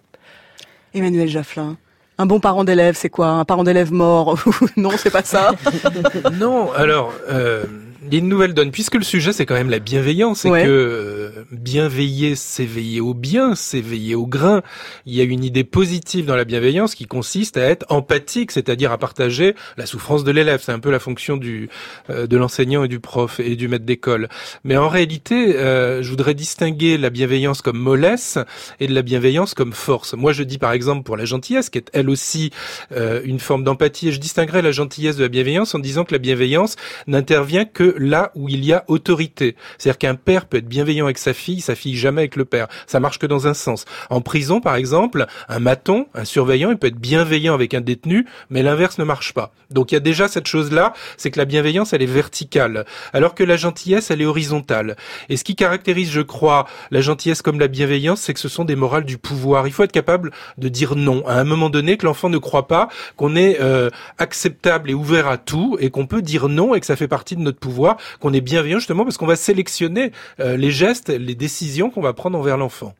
Emmanuel 0.93 1.27
Jafflin. 1.27 1.77
Un 2.23 2.25
bon 2.25 2.39
parent 2.39 2.63
d'élève, 2.63 2.95
c'est 2.97 3.09
quoi? 3.09 3.27
Un 3.27 3.43
parent 3.43 3.65
d'élève 3.65 3.91
mort? 3.91 4.39
Non, 4.77 4.91
c'est 4.95 5.09
pas 5.09 5.23
ça. 5.23 5.51
non, 6.39 6.71
alors, 6.71 7.11
euh, 7.29 7.65
il 8.05 8.13
y 8.13 8.15
a 8.17 8.19
une 8.19 8.27
nouvelle 8.29 8.53
donne, 8.53 8.71
puisque 8.71 8.95
le 8.95 9.03
sujet 9.03 9.33
c'est 9.33 9.45
quand 9.45 9.53
même 9.55 9.69
la 9.69 9.79
bienveillance, 9.79 10.45
et 10.45 10.49
Ouais. 10.49 10.63
que 10.63 10.69
euh, 10.69 11.43
bien 11.51 11.87
veiller, 11.87 12.35
c'est 12.35 12.65
veiller 12.65 13.01
au 13.01 13.13
bien, 13.13 13.55
c'est 13.55 13.81
veiller 13.81 14.15
au 14.15 14.25
grain. 14.27 14.61
Il 15.05 15.13
y 15.15 15.21
a 15.21 15.23
une 15.23 15.43
idée 15.43 15.63
positive 15.63 16.25
dans 16.25 16.35
la 16.35 16.43
bienveillance 16.45 16.95
qui 16.95 17.05
consiste 17.05 17.57
à 17.57 17.61
être 17.63 17.85
empathique, 17.89 18.51
c'est-à-dire 18.51 18.91
à 18.91 18.97
partager 18.97 19.55
la 19.77 19.85
souffrance 19.85 20.23
de 20.23 20.31
l'élève. 20.31 20.61
C'est 20.63 20.71
un 20.71 20.79
peu 20.79 20.91
la 20.91 20.99
fonction 20.99 21.37
du 21.37 21.69
euh, 22.09 22.27
de 22.27 22.37
l'enseignant 22.37 22.83
et 22.83 22.87
du 22.87 22.99
prof 22.99 23.39
et 23.39 23.55
du 23.55 23.67
maître 23.67 23.85
d'école. 23.85 24.29
Mais 24.63 24.77
en 24.77 24.89
réalité, 24.89 25.55
euh, 25.57 26.01
je 26.03 26.09
voudrais 26.09 26.33
distinguer 26.33 26.97
la 26.97 27.09
bienveillance 27.09 27.61
comme 27.61 27.77
mollesse 27.79 28.37
et 28.79 28.87
de 28.87 28.93
la 28.93 29.01
bienveillance 29.01 29.53
comme 29.53 29.73
force. 29.73 30.13
Moi, 30.13 30.31
je 30.33 30.43
dis 30.43 30.57
par 30.57 30.71
exemple 30.73 31.03
pour 31.03 31.17
la 31.17 31.25
gentillesse, 31.25 31.69
qui 31.69 31.77
est 31.79 31.89
elle 31.93 32.09
aussi 32.09 32.51
euh, 32.91 33.21
une 33.23 33.39
forme 33.39 33.63
d'empathie, 33.63 34.09
et 34.09 34.11
je 34.11 34.19
distinguerais 34.19 34.61
la 34.61 34.71
gentillesse 34.71 35.15
de 35.17 35.23
la 35.23 35.29
bienveillance 35.29 35.73
en 35.75 35.79
disant 35.79 36.03
que 36.03 36.13
la 36.13 36.19
bienveillance 36.19 36.75
n'intervient 37.07 37.65
que 37.65 37.92
là 37.97 38.31
où 38.35 38.49
il 38.49 38.63
y 38.65 38.73
a 38.73 38.83
autorité. 38.87 39.55
C'est-à-dire 39.77 39.97
qu'un 39.97 40.15
père 40.15 40.45
peut 40.45 40.57
être 40.57 40.67
bienveillant 40.67 41.05
avec 41.05 41.17
sa 41.17 41.33
fille, 41.33 41.61
sa 41.61 41.75
fille 41.75 41.95
jamais 41.95 42.21
avec 42.21 42.35
le 42.35 42.45
père. 42.45 42.67
Ça 42.87 42.99
marche 42.99 43.19
que 43.19 43.25
dans 43.25 43.47
un 43.47 43.53
sens. 43.53 43.85
En 44.09 44.21
prison, 44.21 44.61
par 44.61 44.75
exemple, 44.75 45.25
un 45.49 45.59
maton, 45.59 46.07
un 46.13 46.25
surveillant, 46.25 46.71
il 46.71 46.77
peut 46.77 46.87
être 46.87 46.99
bienveillant 46.99 47.53
avec 47.53 47.73
un 47.73 47.81
détenu, 47.81 48.25
mais 48.49 48.63
l'inverse 48.63 48.97
ne 48.97 49.03
marche 49.03 49.33
pas. 49.33 49.51
Donc 49.71 49.91
il 49.91 49.95
y 49.95 49.97
a 49.97 50.01
déjà 50.01 50.27
cette 50.27 50.47
chose-là, 50.47 50.93
c'est 51.17 51.31
que 51.31 51.39
la 51.39 51.45
bienveillance, 51.45 51.93
elle 51.93 52.01
est 52.01 52.05
verticale, 52.05 52.85
alors 53.11 53.35
que 53.35 53.43
la 53.43 53.57
gentillesse, 53.57 54.11
elle 54.11 54.21
est 54.21 54.25
horizontale. 54.25 54.95
Et 55.29 55.37
ce 55.37 55.43
qui 55.43 55.55
caractérise, 55.55 56.11
je 56.11 56.21
crois, 56.21 56.67
la 56.91 57.01
gentillesse 57.01 57.41
comme 57.41 57.59
la 57.59 57.67
bienveillance, 57.67 58.21
c'est 58.21 58.33
que 58.33 58.39
ce 58.39 58.49
sont 58.49 58.65
des 58.65 58.75
morales 58.75 59.05
du 59.05 59.17
pouvoir. 59.17 59.67
Il 59.67 59.73
faut 59.73 59.83
être 59.83 59.91
capable 59.91 60.31
de 60.57 60.69
dire 60.69 60.95
non 60.95 61.25
à 61.27 61.35
un 61.35 61.43
moment 61.43 61.69
donné, 61.69 61.97
que 61.97 62.05
l'enfant 62.05 62.29
ne 62.29 62.37
croit 62.37 62.67
pas 62.67 62.89
qu'on 63.15 63.35
est 63.35 63.59
euh, 63.61 63.89
acceptable 64.17 64.91
et 64.91 64.93
ouvert 64.93 65.27
à 65.27 65.37
tout, 65.37 65.77
et 65.79 65.89
qu'on 65.89 66.07
peut 66.07 66.21
dire 66.21 66.49
non 66.49 66.75
et 66.75 66.79
que 66.79 66.85
ça 66.85 66.95
fait 66.95 67.07
partie 67.07 67.35
de 67.35 67.41
notre 67.41 67.59
pouvoir, 67.59 67.73
qu'on 68.19 68.33
est 68.33 68.41
bienveillant 68.41 68.79
justement 68.79 69.03
parce 69.03 69.17
qu'on 69.17 69.27
va 69.27 69.35
sélectionner 69.35 70.11
euh, 70.39 70.57
les 70.57 70.71
gestes, 70.71 71.09
les 71.09 71.35
décisions 71.35 71.89
qu'on 71.89 72.01
va 72.01 72.13
prendre 72.13 72.37
envers 72.37 72.57
l'enfant. 72.57 72.93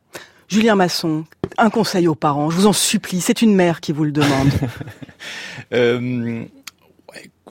Julien 0.49 0.75
Masson, 0.75 1.25
un 1.57 1.69
conseil 1.69 2.07
aux 2.07 2.15
parents, 2.15 2.49
je 2.49 2.57
vous 2.57 2.67
en 2.67 2.73
supplie, 2.73 3.21
c'est 3.21 3.41
une 3.41 3.55
mère 3.55 3.81
qui 3.81 3.91
vous 3.91 4.03
le 4.03 4.11
demande. 4.11 4.49
Euh, 5.73 6.43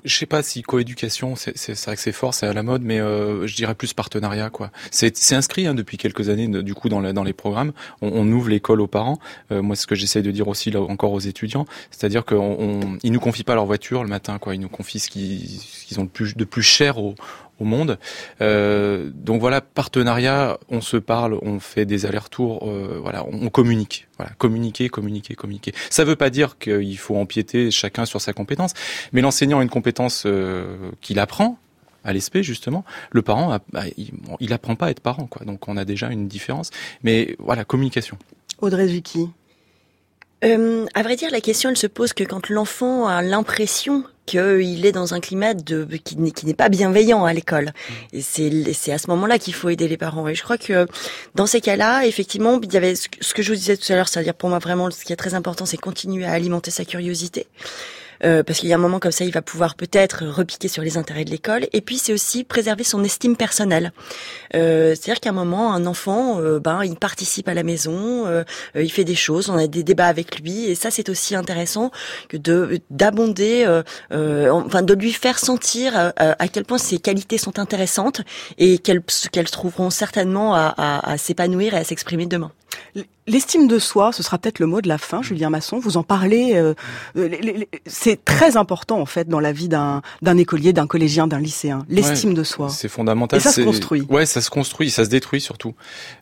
je 0.04 0.16
sais 0.16 0.26
pas 0.26 0.42
si 0.42 0.62
coéducation, 0.62 1.36
c'est 1.36 1.52
vrai 1.84 1.96
que 1.96 2.00
c'est 2.02 2.12
fort, 2.12 2.32
c'est 2.34 2.46
à 2.46 2.52
la 2.52 2.62
mode, 2.62 2.82
mais 2.82 2.98
euh, 3.00 3.46
je 3.46 3.54
dirais 3.54 3.74
plus 3.74 3.92
partenariat 3.92 4.48
quoi. 4.50 4.70
C'est 4.90 5.32
inscrit 5.32 5.66
hein, 5.66 5.74
depuis 5.74 5.98
quelques 5.98 6.28
années 6.28 6.48
du 6.48 6.74
coup 6.74 6.88
dans 6.88 7.00
la- 7.00 7.12
dans 7.12 7.24
les 7.24 7.32
programmes. 7.34 7.72
On, 8.00 8.08
on 8.08 8.26
ouvre 8.32 8.48
l'école 8.48 8.80
aux 8.80 8.86
parents. 8.86 9.18
Euh, 9.52 9.62
moi, 9.62 9.76
ce 9.76 9.86
que 9.86 9.94
j'essaye 9.94 10.22
de 10.22 10.30
dire 10.30 10.48
aussi 10.48 10.70
là 10.70 10.80
encore 10.80 11.12
aux 11.12 11.20
étudiants, 11.20 11.66
c'est-à-dire 11.90 12.24
qu'ils 12.24 12.38
on, 12.38 12.98
ils 13.02 13.12
nous 13.12 13.20
confient 13.20 13.44
pas 13.44 13.54
leur 13.54 13.66
voiture 13.66 14.02
le 14.02 14.08
matin 14.08 14.38
quoi. 14.38 14.54
Ils 14.54 14.60
nous 14.60 14.68
confient 14.70 14.98
ce 15.00 15.10
qu'ils 15.10 16.00
ont 16.00 16.04
de 16.04 16.08
plus 16.10 16.36
de 16.36 16.44
plus 16.44 16.62
cher 16.62 16.98
au 16.98 17.14
au 17.62 17.64
monde. 17.64 17.98
Euh, 18.40 19.10
donc 19.14 19.40
voilà, 19.40 19.60
partenariat, 19.60 20.58
on 20.68 20.80
se 20.80 20.96
parle, 20.96 21.38
on 21.42 21.58
fait 21.60 21.86
des 21.86 22.06
allers-retours, 22.06 22.68
euh, 22.68 22.98
voilà, 23.00 23.24
on, 23.24 23.46
on 23.46 23.48
communique, 23.48 24.06
voilà, 24.18 24.32
communiquer, 24.38 24.88
communiquer, 24.88 25.34
communiquer. 25.34 25.72
Ça 25.90 26.04
veut 26.04 26.16
pas 26.16 26.30
dire 26.30 26.58
qu'il 26.58 26.98
faut 26.98 27.16
empiéter 27.16 27.70
chacun 27.70 28.04
sur 28.04 28.20
sa 28.20 28.32
compétence, 28.32 28.74
mais 29.12 29.20
l'enseignant 29.20 29.60
a 29.60 29.62
une 29.62 29.70
compétence 29.70 30.24
euh, 30.26 30.76
qu'il 31.00 31.18
apprend 31.18 31.58
à 32.04 32.12
l'ESP 32.12 32.38
justement. 32.42 32.84
Le 33.10 33.22
parent, 33.22 33.52
a- 33.52 33.60
bah, 33.72 33.84
il, 33.96 34.10
bon, 34.12 34.36
il 34.40 34.52
apprend 34.52 34.74
pas 34.74 34.86
à 34.86 34.90
être 34.90 35.00
parent, 35.00 35.26
quoi. 35.26 35.44
Donc 35.46 35.68
on 35.68 35.76
a 35.76 35.84
déjà 35.84 36.10
une 36.10 36.26
différence. 36.28 36.70
Mais 37.04 37.36
voilà, 37.38 37.64
communication. 37.64 38.18
Audrey 38.60 38.88
Zucchi. 38.88 39.28
Euh, 40.44 40.86
à 40.94 41.02
vrai 41.04 41.14
dire, 41.14 41.30
la 41.30 41.40
question 41.40 41.70
elle 41.70 41.76
se 41.76 41.86
pose 41.86 42.12
que 42.12 42.24
quand 42.24 42.48
l'enfant 42.48 43.06
a 43.06 43.22
l'impression 43.22 44.02
qu'il 44.26 44.86
est 44.86 44.92
dans 44.92 45.14
un 45.14 45.20
climat 45.20 45.54
de 45.54 45.86
qui 46.04 46.46
n'est 46.46 46.54
pas 46.54 46.68
bienveillant 46.68 47.24
à 47.24 47.32
l'école. 47.32 47.72
Et 48.12 48.22
c'est 48.22 48.92
à 48.92 48.98
ce 48.98 49.08
moment-là 49.08 49.38
qu'il 49.38 49.54
faut 49.54 49.68
aider 49.68 49.88
les 49.88 49.96
parents. 49.96 50.28
Et 50.28 50.34
je 50.34 50.42
crois 50.42 50.58
que 50.58 50.86
dans 51.34 51.46
ces 51.46 51.60
cas-là, 51.60 52.06
effectivement, 52.06 52.60
il 52.62 52.72
y 52.72 52.76
avait 52.76 52.94
ce 52.94 53.08
que 53.08 53.42
je 53.42 53.50
vous 53.50 53.56
disais 53.56 53.76
tout 53.76 53.92
à 53.92 53.96
l'heure, 53.96 54.08
c'est-à-dire 54.08 54.34
pour 54.34 54.48
moi 54.48 54.58
vraiment 54.58 54.90
ce 54.90 55.04
qui 55.04 55.12
est 55.12 55.16
très 55.16 55.34
important, 55.34 55.66
c'est 55.66 55.76
continuer 55.76 56.24
à 56.24 56.32
alimenter 56.32 56.70
sa 56.70 56.84
curiosité. 56.84 57.46
Euh, 58.24 58.42
parce 58.42 58.60
qu'il 58.60 58.68
y 58.68 58.72
a 58.72 58.76
un 58.76 58.78
moment 58.78 58.98
comme 58.98 59.12
ça, 59.12 59.24
il 59.24 59.32
va 59.32 59.42
pouvoir 59.42 59.74
peut-être 59.74 60.24
repiquer 60.24 60.68
sur 60.68 60.82
les 60.82 60.96
intérêts 60.96 61.24
de 61.24 61.30
l'école. 61.30 61.66
Et 61.72 61.80
puis 61.80 61.98
c'est 61.98 62.12
aussi 62.12 62.44
préserver 62.44 62.84
son 62.84 63.02
estime 63.04 63.36
personnelle. 63.36 63.92
Euh, 64.54 64.94
C'est-à-dire 64.94 65.20
qu'à 65.20 65.30
un 65.30 65.32
moment, 65.32 65.72
un 65.72 65.86
enfant, 65.86 66.40
euh, 66.40 66.60
ben, 66.60 66.84
il 66.84 66.96
participe 66.96 67.48
à 67.48 67.54
la 67.54 67.62
maison, 67.62 68.26
euh, 68.26 68.44
euh, 68.76 68.82
il 68.82 68.90
fait 68.90 69.04
des 69.04 69.14
choses, 69.14 69.50
on 69.50 69.56
a 69.56 69.66
des 69.66 69.82
débats 69.82 70.06
avec 70.06 70.38
lui, 70.40 70.66
et 70.66 70.74
ça 70.74 70.90
c'est 70.90 71.08
aussi 71.08 71.34
intéressant 71.34 71.90
que 72.28 72.36
de 72.36 72.80
d'abonder, 72.90 73.66
enfin 74.10 74.82
de 74.82 74.94
lui 74.94 75.12
faire 75.12 75.38
sentir 75.38 76.12
à 76.16 76.48
quel 76.48 76.64
point 76.64 76.78
ses 76.78 76.98
qualités 76.98 77.38
sont 77.38 77.58
intéressantes 77.58 78.22
et 78.58 78.78
qu'elles 78.78 79.02
qu'elles 79.32 79.50
trouveront 79.50 79.90
certainement 79.90 80.54
à, 80.54 80.74
à, 80.76 81.12
à 81.12 81.18
s'épanouir 81.18 81.74
et 81.74 81.78
à 81.78 81.84
s'exprimer 81.84 82.26
demain. 82.26 82.52
L'estime 83.28 83.68
de 83.68 83.78
soi, 83.78 84.12
ce 84.12 84.22
sera 84.22 84.36
peut-être 84.38 84.58
le 84.58 84.66
mot 84.66 84.80
de 84.80 84.88
la 84.88 84.98
fin, 84.98 85.22
Julien 85.22 85.48
Masson. 85.48 85.78
Vous 85.78 85.96
en 85.96 86.02
parlez. 86.02 86.54
euh, 86.54 86.74
euh, 87.16 87.28
c'est 87.86 88.24
très 88.24 88.56
important 88.56 89.00
en 89.00 89.06
fait 89.06 89.28
dans 89.28 89.38
la 89.38 89.52
vie 89.52 89.68
d'un 89.68 90.02
d'un 90.22 90.36
écolier, 90.38 90.72
d'un 90.72 90.86
collégien, 90.88 91.28
d'un 91.28 91.38
lycéen. 91.38 91.84
L'estime 91.88 92.30
Ouais, 92.30 92.36
de 92.36 92.42
soi. 92.42 92.68
C'est 92.68 92.88
fondamental. 92.88 93.38
Et 93.38 93.42
ça 93.42 93.52
se 93.52 93.60
construit. 93.60 94.02
Ouais, 94.08 94.26
ça 94.26 94.40
se 94.40 94.50
construit, 94.50 94.90
ça 94.90 95.04
se 95.04 95.08
détruit 95.10 95.40
surtout. 95.40 95.74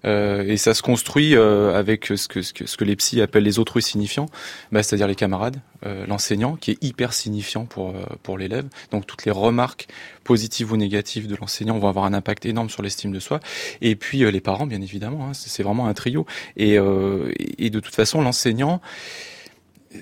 Euh, 0.05 0.44
et 0.46 0.59
ça 0.59 0.74
se 0.74 0.82
construit 0.82 1.34
euh, 1.36 1.74
avec 1.78 2.07
ce 2.07 2.28
que, 2.28 2.42
ce 2.42 2.53
que 2.53 2.66
ce 2.66 2.76
que 2.76 2.84
les 2.84 2.96
psys 2.96 3.22
appellent 3.22 3.44
les 3.44 3.59
autres 3.59 3.80
signifiants, 3.80 4.26
bah, 4.70 4.82
c'est-à-dire 4.82 5.07
les 5.09 5.14
camarades, 5.16 5.57
euh, 5.86 6.06
l'enseignant 6.06 6.56
qui 6.56 6.72
est 6.72 6.84
hyper 6.84 7.12
signifiant 7.12 7.64
pour 7.64 7.90
euh, 7.90 8.02
pour 8.22 8.36
l'élève. 8.38 8.66
Donc 8.90 9.06
toutes 9.06 9.24
les 9.24 9.30
remarques 9.30 9.88
positives 10.24 10.72
ou 10.72 10.76
négatives 10.76 11.26
de 11.26 11.36
l'enseignant 11.36 11.78
vont 11.78 11.88
avoir 11.88 12.04
un 12.04 12.12
impact 12.14 12.44
énorme 12.46 12.68
sur 12.70 12.82
l'estime 12.82 13.12
de 13.12 13.20
soi. 13.20 13.40
Et 13.80 13.96
puis 13.96 14.24
euh, 14.24 14.30
les 14.30 14.40
parents, 14.40 14.66
bien 14.66 14.80
évidemment, 14.82 15.28
hein, 15.28 15.32
c'est 15.34 15.62
vraiment 15.62 15.86
un 15.86 15.94
trio. 15.94 16.26
Et, 16.56 16.78
euh, 16.78 17.32
et 17.58 17.70
de 17.70 17.80
toute 17.80 17.94
façon, 17.94 18.20
l'enseignant, 18.22 18.80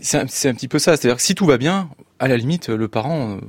c'est 0.03 0.19
un, 0.19 0.27
c'est 0.29 0.49
un 0.49 0.55
petit 0.55 0.69
peu 0.69 0.79
ça. 0.79 0.97
C'est-à-dire 0.97 1.17
que 1.17 1.23
si 1.23 1.35
tout 1.35 1.47
va 1.47 1.59
bien, 1.59 1.89
à 2.19 2.29
la 2.29 2.37
limite, 2.37 2.69
le 2.69 2.89
parent, 2.89 3.37
euh, 3.37 3.41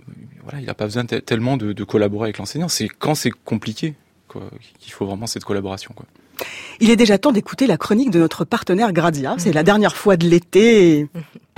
voilà, 0.44 0.60
il 0.60 0.66
n'a 0.66 0.74
pas 0.74 0.86
besoin 0.86 1.06
te- 1.06 1.16
tellement 1.16 1.58
de, 1.58 1.74
de 1.74 1.84
collaborer 1.84 2.26
avec 2.26 2.38
l'enseignant. 2.38 2.70
C'est 2.70 2.88
quand 2.88 3.16
c'est 3.16 3.32
compliqué 3.32 3.96
quoi, 4.28 4.44
qu'il 4.80 4.94
faut 4.94 5.06
vraiment 5.06 5.28
cette 5.28 5.44
collaboration. 5.44 5.94
Quoi. 5.96 6.06
Il 6.80 6.90
est 6.90 6.96
déjà 6.96 7.18
temps 7.18 7.34
d'écouter 7.34 7.68
la 7.68 7.78
chronique 7.78 8.12
de 8.12 8.20
notre 8.20 8.46
partenaire 8.46 8.94
Gradia. 8.94 9.36
C'est 9.38 9.52
la 9.52 9.64
dernière 9.64 9.96
fois 9.98 10.16
de 10.16 10.28
l'été. 10.28 11.08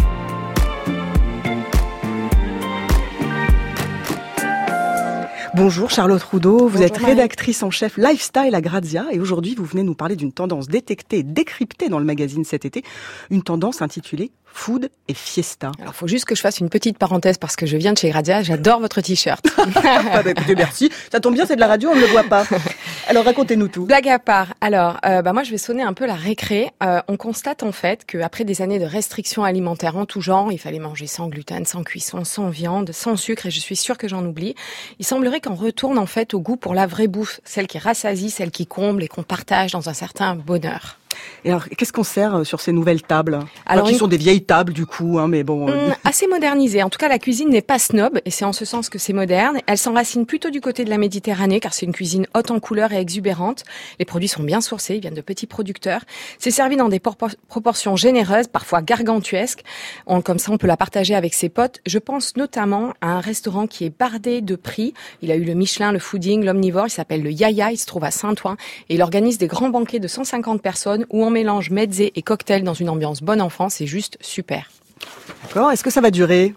Bonjour 5.53 5.89
Charlotte 5.89 6.23
Roudot, 6.23 6.69
vous 6.69 6.81
êtes 6.81 6.93
Marie. 6.93 7.07
rédactrice 7.07 7.61
en 7.61 7.71
chef 7.71 7.97
lifestyle 7.97 8.55
à 8.55 8.61
Grazia. 8.61 9.07
Et 9.11 9.19
aujourd'hui 9.19 9.53
vous 9.53 9.65
venez 9.65 9.83
nous 9.83 9.95
parler 9.95 10.15
d'une 10.15 10.31
tendance 10.31 10.69
détectée, 10.69 11.23
décryptée 11.23 11.89
dans 11.89 11.99
le 11.99 12.05
magazine 12.05 12.45
cet 12.45 12.63
été, 12.63 12.83
une 13.29 13.43
tendance 13.43 13.81
intitulée 13.81 14.31
Food 14.53 14.89
et 15.07 15.13
Fiesta. 15.13 15.71
Alors, 15.79 15.95
faut 15.95 16.07
juste 16.07 16.25
que 16.25 16.35
je 16.35 16.41
fasse 16.41 16.59
une 16.59 16.69
petite 16.69 16.97
parenthèse 16.97 17.37
parce 17.37 17.55
que 17.55 17.65
je 17.65 17.77
viens 17.77 17.93
de 17.93 17.97
chez 17.97 18.09
Gradia. 18.09 18.43
J'adore 18.43 18.79
votre 18.79 19.01
t-shirt. 19.01 19.45
Ah 20.13 20.21
bah 20.23 20.31
écoutez, 20.31 20.55
merci. 20.55 20.91
Ça 21.11 21.19
tombe 21.19 21.33
bien, 21.33 21.45
c'est 21.45 21.55
de 21.55 21.59
la 21.59 21.67
radio, 21.67 21.89
on 21.89 21.95
ne 21.95 22.01
le 22.01 22.07
voit 22.07 22.23
pas. 22.23 22.45
Alors 23.07 23.23
racontez-nous 23.23 23.67
tout. 23.67 23.85
Blague 23.85 24.09
à 24.09 24.19
part. 24.19 24.53
Alors, 24.59 24.97
euh, 25.05 25.21
bah 25.21 25.33
moi, 25.33 25.43
je 25.43 25.51
vais 25.51 25.57
sonner 25.57 25.83
un 25.83 25.93
peu 25.93 26.05
la 26.05 26.15
récré. 26.15 26.71
Euh, 26.83 27.01
on 27.07 27.17
constate 27.17 27.63
en 27.63 27.71
fait 27.71 28.05
qu'après 28.05 28.43
des 28.43 28.61
années 28.61 28.79
de 28.79 28.85
restrictions 28.85 29.43
alimentaires 29.43 29.97
en 29.97 30.05
tout 30.05 30.21
genre, 30.21 30.51
il 30.51 30.57
fallait 30.57 30.79
manger 30.79 31.07
sans 31.07 31.27
gluten, 31.27 31.65
sans 31.65 31.83
cuisson, 31.83 32.23
sans 32.23 32.49
viande, 32.49 32.91
sans 32.91 33.15
sucre, 33.15 33.45
et 33.45 33.51
je 33.51 33.59
suis 33.59 33.75
sûre 33.75 33.97
que 33.97 34.07
j'en 34.07 34.25
oublie. 34.25 34.55
Il 34.99 35.05
semblerait 35.05 35.41
qu'on 35.41 35.55
retourne 35.55 35.97
en 35.97 36.05
fait 36.05 36.33
au 36.33 36.39
goût 36.39 36.57
pour 36.57 36.73
la 36.73 36.87
vraie 36.87 37.07
bouffe, 37.07 37.39
celle 37.43 37.67
qui 37.67 37.79
rassasie, 37.79 38.29
celle 38.29 38.51
qui 38.51 38.67
comble 38.67 39.03
et 39.03 39.07
qu'on 39.07 39.23
partage 39.23 39.71
dans 39.71 39.89
un 39.89 39.93
certain 39.93 40.35
bonheur. 40.35 40.97
Et 41.45 41.49
alors, 41.49 41.65
qu'est-ce 41.69 41.93
qu'on 41.93 42.03
sert 42.03 42.35
euh, 42.35 42.43
sur 42.43 42.61
ces 42.61 42.71
nouvelles 42.71 43.01
tables? 43.01 43.39
Alors, 43.65 43.85
qui 43.87 43.93
une- 43.93 43.97
sont 43.99 44.07
des 44.07 44.17
vieilles 44.17 44.43
tables 44.43 44.73
du 44.73 44.85
coup, 44.85 45.17
hein, 45.19 45.27
mais 45.27 45.43
bon. 45.43 45.67
euh, 45.69 45.87
Hum, 45.87 45.95
assez 46.03 46.27
modernisée. 46.27 46.83
En 46.83 46.89
tout 46.89 46.97
cas, 46.99 47.07
la 47.09 47.19
cuisine 47.19 47.49
n'est 47.49 47.61
pas 47.61 47.79
snob, 47.79 48.19
et 48.25 48.31
c'est 48.31 48.45
en 48.45 48.53
ce 48.53 48.65
sens 48.65 48.89
que 48.89 48.99
c'est 48.99 49.13
moderne. 49.13 49.59
Elle 49.67 49.77
s'enracine 49.77 50.25
plutôt 50.25 50.49
du 50.49 50.61
côté 50.61 50.85
de 50.85 50.89
la 50.89 50.97
Méditerranée, 50.97 51.59
car 51.59 51.73
c'est 51.73 51.85
une 51.85 51.93
cuisine 51.93 52.27
haute 52.35 52.51
en 52.51 52.59
couleurs 52.59 52.91
et 52.93 52.99
exubérante. 52.99 53.63
Les 53.99 54.05
produits 54.05 54.27
sont 54.27 54.43
bien 54.43 54.61
sourcés, 54.61 54.95
ils 54.95 55.01
viennent 55.01 55.13
de 55.13 55.21
petits 55.21 55.47
producteurs. 55.47 56.01
C'est 56.39 56.51
servi 56.51 56.75
dans 56.77 56.89
des 56.89 56.99
proportions 56.99 57.95
généreuses, 57.95 58.47
parfois 58.47 58.81
gargantuesques. 58.81 59.63
On- 60.07 60.21
comme 60.21 60.39
ça, 60.39 60.51
on 60.51 60.57
peut 60.57 60.67
la 60.67 60.77
partager 60.77 61.15
avec 61.15 61.33
ses 61.33 61.49
potes. 61.49 61.79
Je 61.85 61.97
pense 61.99 62.35
notamment 62.37 62.93
à 63.01 63.07
un 63.13 63.19
restaurant 63.19 63.67
qui 63.67 63.85
est 63.85 63.97
bardé 63.97 64.41
de 64.41 64.55
prix. 64.55 64.93
Il 65.21 65.31
a 65.31 65.35
eu 65.35 65.43
le 65.43 65.53
Michelin, 65.53 65.91
le 65.91 65.99
Fooding, 65.99 66.43
l'Omnivore. 66.45 66.87
Il 66.87 66.91
s'appelle 66.91 67.23
le 67.23 67.31
Yaya. 67.31 67.71
Il 67.71 67.77
se 67.77 67.85
trouve 67.85 68.03
à 68.03 68.11
Saint-Ouen. 68.11 68.55
Et 68.89 68.95
il 68.95 69.01
organise 69.01 69.37
des 69.37 69.47
grands 69.47 69.69
banquets 69.69 69.99
de 69.99 70.07
150 70.07 70.61
personnes 70.61 71.00
où 71.09 71.23
on 71.23 71.29
mélange 71.29 71.69
mezze 71.69 72.01
et 72.01 72.21
cocktail 72.21 72.63
dans 72.63 72.73
une 72.73 72.89
ambiance 72.89 73.21
bonne 73.21 73.41
enfant. 73.41 73.69
C'est 73.69 73.87
juste 73.87 74.17
super. 74.21 74.69
D'accord. 75.43 75.71
Est-ce 75.71 75.83
que 75.83 75.89
ça 75.89 76.01
va 76.01 76.11
durer? 76.11 76.53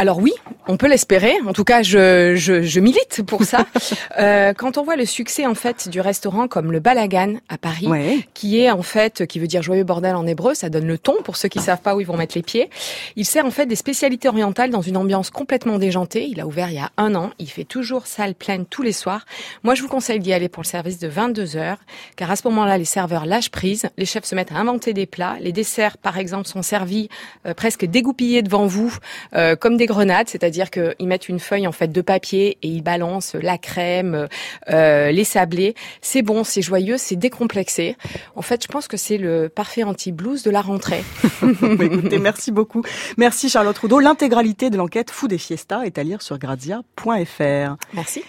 Alors 0.00 0.18
oui, 0.18 0.32
on 0.68 0.76
peut 0.76 0.86
l'espérer. 0.86 1.34
En 1.44 1.52
tout 1.52 1.64
cas, 1.64 1.82
je, 1.82 2.36
je, 2.36 2.62
je 2.62 2.80
milite 2.80 3.22
pour 3.26 3.42
ça. 3.42 3.66
Euh, 4.18 4.52
quand 4.52 4.78
on 4.78 4.82
voit 4.82 4.96
le 4.96 5.04
succès 5.04 5.46
en 5.46 5.54
fait 5.54 5.88
du 5.88 6.00
restaurant 6.00 6.48
comme 6.48 6.72
le 6.72 6.80
Balagan 6.80 7.34
à 7.48 7.56
Paris, 7.56 7.88
qui 8.34 8.60
est 8.60 8.70
en 8.70 8.82
fait, 8.82 9.26
qui 9.26 9.38
veut 9.38 9.46
dire 9.46 9.62
joyeux 9.62 9.84
bordel 9.84 10.16
en 10.16 10.26
hébreu, 10.26 10.54
ça 10.54 10.70
donne 10.70 10.86
le 10.86 10.98
ton 10.98 11.22
pour 11.22 11.36
ceux 11.36 11.48
qui 11.48 11.60
savent 11.60 11.80
pas 11.80 11.94
où 11.94 12.00
ils 12.00 12.06
vont 12.06 12.16
mettre 12.16 12.36
les 12.36 12.42
pieds. 12.42 12.68
Il 13.16 13.24
sert 13.24 13.46
en 13.46 13.50
fait 13.50 13.66
des 13.66 13.76
spécialités 13.76 14.28
orientales 14.28 14.70
dans 14.70 14.82
une 14.82 14.96
ambiance 14.96 15.30
complètement 15.30 15.78
déjantée. 15.78 16.26
Il 16.26 16.40
a 16.40 16.46
ouvert 16.46 16.70
il 16.70 16.76
y 16.76 16.80
a 16.80 16.90
un 16.96 17.14
an. 17.14 17.30
Il 17.38 17.48
fait 17.48 17.64
toujours 17.64 18.06
salle 18.06 18.34
pleine 18.34 18.66
tous 18.66 18.82
les 18.82 18.92
soirs. 18.92 19.24
Moi, 19.62 19.74
je 19.74 19.82
vous 19.82 19.88
conseille 19.88 20.20
d'y 20.20 20.32
aller 20.32 20.48
pour 20.48 20.62
le 20.62 20.68
service 20.68 20.98
de 20.98 21.08
22 21.08 21.56
heures, 21.56 21.78
car 22.16 22.30
à 22.30 22.36
ce 22.36 22.46
moment-là, 22.48 22.78
les 22.78 22.84
serveurs 22.84 23.26
lâchent 23.26 23.50
prise. 23.50 23.88
Les 23.96 24.06
chefs 24.06 24.24
se 24.24 24.34
mettent 24.34 24.52
à 24.52 24.56
inventer 24.56 24.92
des 24.92 25.06
plats. 25.06 25.36
Les 25.40 25.52
desserts, 25.52 25.96
par 25.98 26.18
exemple, 26.18 26.48
sont 26.48 26.62
servis 26.62 27.08
euh, 27.46 27.54
presque 27.54 27.84
dégoupillés 27.84 28.42
devant 28.42 28.66
vous, 28.66 28.96
euh, 29.34 29.54
comme 29.54 29.76
des 29.76 29.87
grenades, 29.88 30.28
c'est-à-dire 30.28 30.70
qu'ils 30.70 31.08
mettent 31.08 31.28
une 31.28 31.40
feuille 31.40 31.66
en 31.66 31.72
fait 31.72 31.88
de 31.88 32.00
papier 32.00 32.58
et 32.62 32.68
ils 32.68 32.82
balancent 32.82 33.34
la 33.34 33.58
crème, 33.58 34.28
euh, 34.70 35.10
les 35.10 35.24
sablés. 35.24 35.74
C'est 36.00 36.22
bon, 36.22 36.44
c'est 36.44 36.62
joyeux, 36.62 36.96
c'est 36.96 37.16
décomplexé. 37.16 37.96
En 38.36 38.42
fait, 38.42 38.62
je 38.62 38.68
pense 38.68 38.86
que 38.86 38.96
c'est 38.96 39.18
le 39.18 39.48
parfait 39.48 39.82
anti-blues 39.82 40.42
de 40.42 40.50
la 40.50 40.60
rentrée. 40.60 41.02
Bah, 41.50 41.84
Écoutez, 41.84 42.18
merci 42.18 42.52
beaucoup. 42.52 42.82
Merci 43.16 43.48
Charlotte 43.48 43.76
Roudot. 43.78 44.00
L'intégralité 44.00 44.70
de 44.70 44.76
l'enquête 44.76 45.10
Food 45.10 45.32
et 45.32 45.38
Fiesta 45.38 45.86
est 45.86 45.98
à 45.98 46.02
lire 46.02 46.22
sur 46.22 46.38
grazia.fr. 46.38 47.76
Merci. 47.94 48.22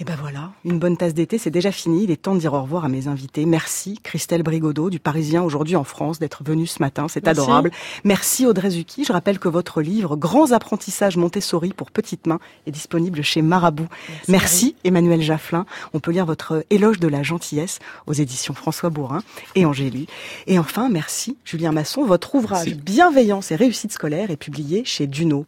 Et 0.00 0.04
ben 0.04 0.16
voilà, 0.18 0.52
une 0.64 0.78
bonne 0.78 0.96
tasse 0.96 1.12
d'été, 1.12 1.36
c'est 1.36 1.50
déjà 1.50 1.70
fini. 1.70 2.04
Il 2.04 2.10
est 2.10 2.16
temps 2.16 2.34
de 2.34 2.40
dire 2.40 2.54
au 2.54 2.62
revoir 2.62 2.86
à 2.86 2.88
mes 2.88 3.06
invités. 3.06 3.44
Merci 3.44 4.00
Christelle 4.02 4.42
Brigodeau 4.42 4.88
du 4.88 4.98
Parisien 4.98 5.42
aujourd'hui 5.42 5.76
en 5.76 5.84
France 5.84 6.18
d'être 6.18 6.42
venue 6.42 6.66
ce 6.66 6.78
matin, 6.80 7.06
c'est 7.06 7.28
adorable. 7.28 7.70
Merci 8.04 8.46
Audrey 8.46 8.70
Zucchi. 8.70 9.04
Je 9.04 9.12
rappelle 9.12 9.38
que 9.38 9.48
votre 9.48 9.82
livre 9.82 10.16
Grands 10.16 10.52
apprentissages 10.52 11.18
Montessori 11.18 11.74
pour 11.74 11.90
petites 11.90 12.26
mains 12.26 12.38
est 12.66 12.70
disponible 12.70 13.20
chez 13.20 13.42
Marabout. 13.42 13.88
Merci, 14.26 14.74
Emmanuel 14.84 15.20
Jafflin. 15.20 15.66
On 15.92 16.00
peut 16.00 16.12
lire 16.12 16.24
votre 16.24 16.64
Éloge 16.70 16.98
de 16.98 17.08
la 17.08 17.22
gentillesse 17.22 17.78
aux 18.06 18.14
éditions 18.14 18.54
François 18.54 18.88
Bourrin 18.88 19.22
et 19.54 19.66
Angélu. 19.66 20.06
Et 20.46 20.58
enfin, 20.58 20.88
merci 20.88 21.36
Julien 21.44 21.72
Masson. 21.72 22.06
Votre 22.06 22.36
ouvrage 22.36 22.74
Bienveillance 22.74 23.52
et 23.52 23.56
réussite 23.56 23.92
scolaire 23.92 24.30
est 24.30 24.38
publié 24.38 24.82
chez 24.86 25.06
Duno. 25.06 25.44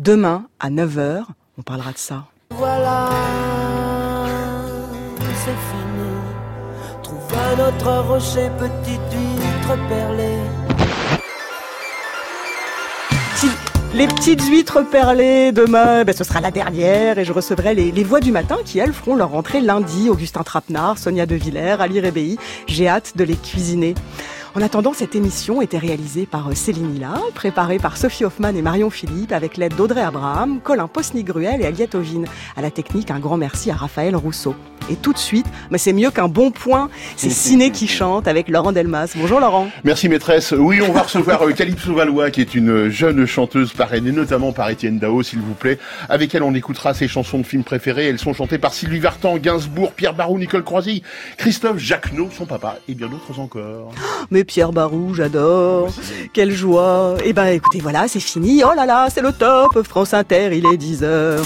Demain 0.00 0.46
à 0.58 0.70
9h, 0.70 1.22
on 1.56 1.62
parlera 1.62 1.92
de 1.92 1.98
ça. 1.98 2.26
Voilà, 2.50 3.08
c'est 5.44 5.60
fini. 5.70 6.12
Trouve 7.02 7.20
un 7.50 7.68
autre 7.68 8.08
rocher, 8.08 8.48
petite 8.58 9.12
huître 9.12 9.88
perlée. 9.88 10.38
Les 13.94 14.06
petites 14.06 14.42
huîtres 14.44 14.80
perlées 14.90 15.52
demain, 15.52 16.04
ben, 16.04 16.16
ce 16.16 16.24
sera 16.24 16.40
la 16.40 16.50
dernière 16.50 17.18
et 17.18 17.26
je 17.26 17.32
recevrai 17.32 17.74
les, 17.74 18.04
voix 18.04 18.20
du 18.20 18.32
matin 18.32 18.56
qui, 18.64 18.78
elles, 18.78 18.94
feront 18.94 19.16
leur 19.16 19.30
rentrée 19.30 19.60
lundi. 19.60 20.08
Augustin 20.08 20.42
Trapenard, 20.42 20.96
Sonia 20.96 21.26
De 21.26 21.34
Villers, 21.34 21.76
Ali 21.78 22.00
Rébéi. 22.00 22.38
J'ai 22.66 22.88
hâte 22.88 23.12
de 23.16 23.24
les 23.24 23.36
cuisiner. 23.36 23.94
En 24.54 24.60
attendant, 24.60 24.92
cette 24.92 25.14
émission 25.14 25.62
était 25.62 25.78
réalisée 25.78 26.26
par 26.26 26.48
euh, 26.48 26.54
Céline 26.54 26.94
Hilla, 26.94 27.14
préparée 27.34 27.78
par 27.78 27.96
Sophie 27.96 28.26
Hoffman 28.26 28.54
et 28.54 28.60
Marion 28.60 28.90
Philippe 28.90 29.32
avec 29.32 29.56
l'aide 29.56 29.74
d'Audrey 29.76 30.02
Abraham, 30.02 30.60
Colin 30.60 30.88
Posny-Gruel 30.88 31.62
et 31.62 31.64
Aliette 31.64 31.94
Ovine. 31.94 32.26
À 32.54 32.60
la 32.60 32.70
technique, 32.70 33.10
un 33.10 33.18
grand 33.18 33.38
merci 33.38 33.70
à 33.70 33.76
Raphaël 33.76 34.14
Rousseau. 34.14 34.54
Et 34.90 34.96
tout 34.96 35.12
de 35.12 35.18
suite, 35.18 35.46
mais 35.70 35.78
c'est 35.78 35.92
mieux 35.92 36.10
qu'un 36.10 36.28
bon 36.28 36.50
point, 36.50 36.90
c'est 37.16 37.30
Ciné 37.42 37.70
qui 37.70 37.86
chante 37.86 38.28
avec 38.28 38.48
Laurent 38.48 38.72
Delmas. 38.72 39.14
Bonjour 39.16 39.40
Laurent. 39.40 39.68
Merci 39.84 40.08
maîtresse. 40.08 40.52
Oui, 40.52 40.82
on 40.82 40.92
va 40.92 41.02
recevoir 41.02 41.46
euh, 41.46 41.52
Calypso 41.52 41.94
Valois, 41.94 42.30
qui 42.30 42.40
est 42.40 42.54
une 42.54 42.88
jeune 42.88 43.24
chanteuse 43.24 43.72
parrainée 43.72 44.12
notamment 44.12 44.52
par 44.52 44.68
Étienne 44.68 44.98
Dao, 44.98 45.22
s'il 45.22 45.38
vous 45.38 45.54
plaît, 45.54 45.78
avec 46.10 46.34
elle 46.34 46.42
on 46.42 46.52
écoutera 46.54 46.92
ses 46.92 47.08
chansons 47.08 47.38
de 47.38 47.44
films 47.44 47.64
préférées. 47.64 48.08
Elles 48.08 48.18
sont 48.18 48.34
chantées 48.34 48.58
par 48.58 48.74
Sylvie 48.74 48.98
Vartan, 48.98 49.38
Gainsbourg, 49.38 49.92
Pierre 49.92 50.14
Barou, 50.14 50.38
Nicole 50.38 50.64
Croisy, 50.64 51.02
Christophe 51.38 51.78
Jacquenot, 51.78 52.28
son 52.36 52.44
papa, 52.44 52.78
et 52.88 52.94
bien 52.94 53.06
d'autres 53.06 53.38
encore. 53.38 53.92
Mais 54.30 54.41
Pierre 54.44 54.72
Barou, 54.72 55.14
j'adore. 55.14 55.88
Quelle 56.32 56.52
joie. 56.52 57.16
Eh 57.24 57.32
ben, 57.32 57.46
écoutez, 57.46 57.80
voilà, 57.80 58.08
c'est 58.08 58.20
fini. 58.20 58.62
Oh 58.64 58.74
là 58.74 58.86
là, 58.86 59.08
c'est 59.10 59.22
le 59.22 59.32
top. 59.32 59.82
France 59.82 60.14
Inter, 60.14 60.50
il 60.52 60.66
est 60.66 60.76
10 60.76 61.04
heures. 61.04 61.44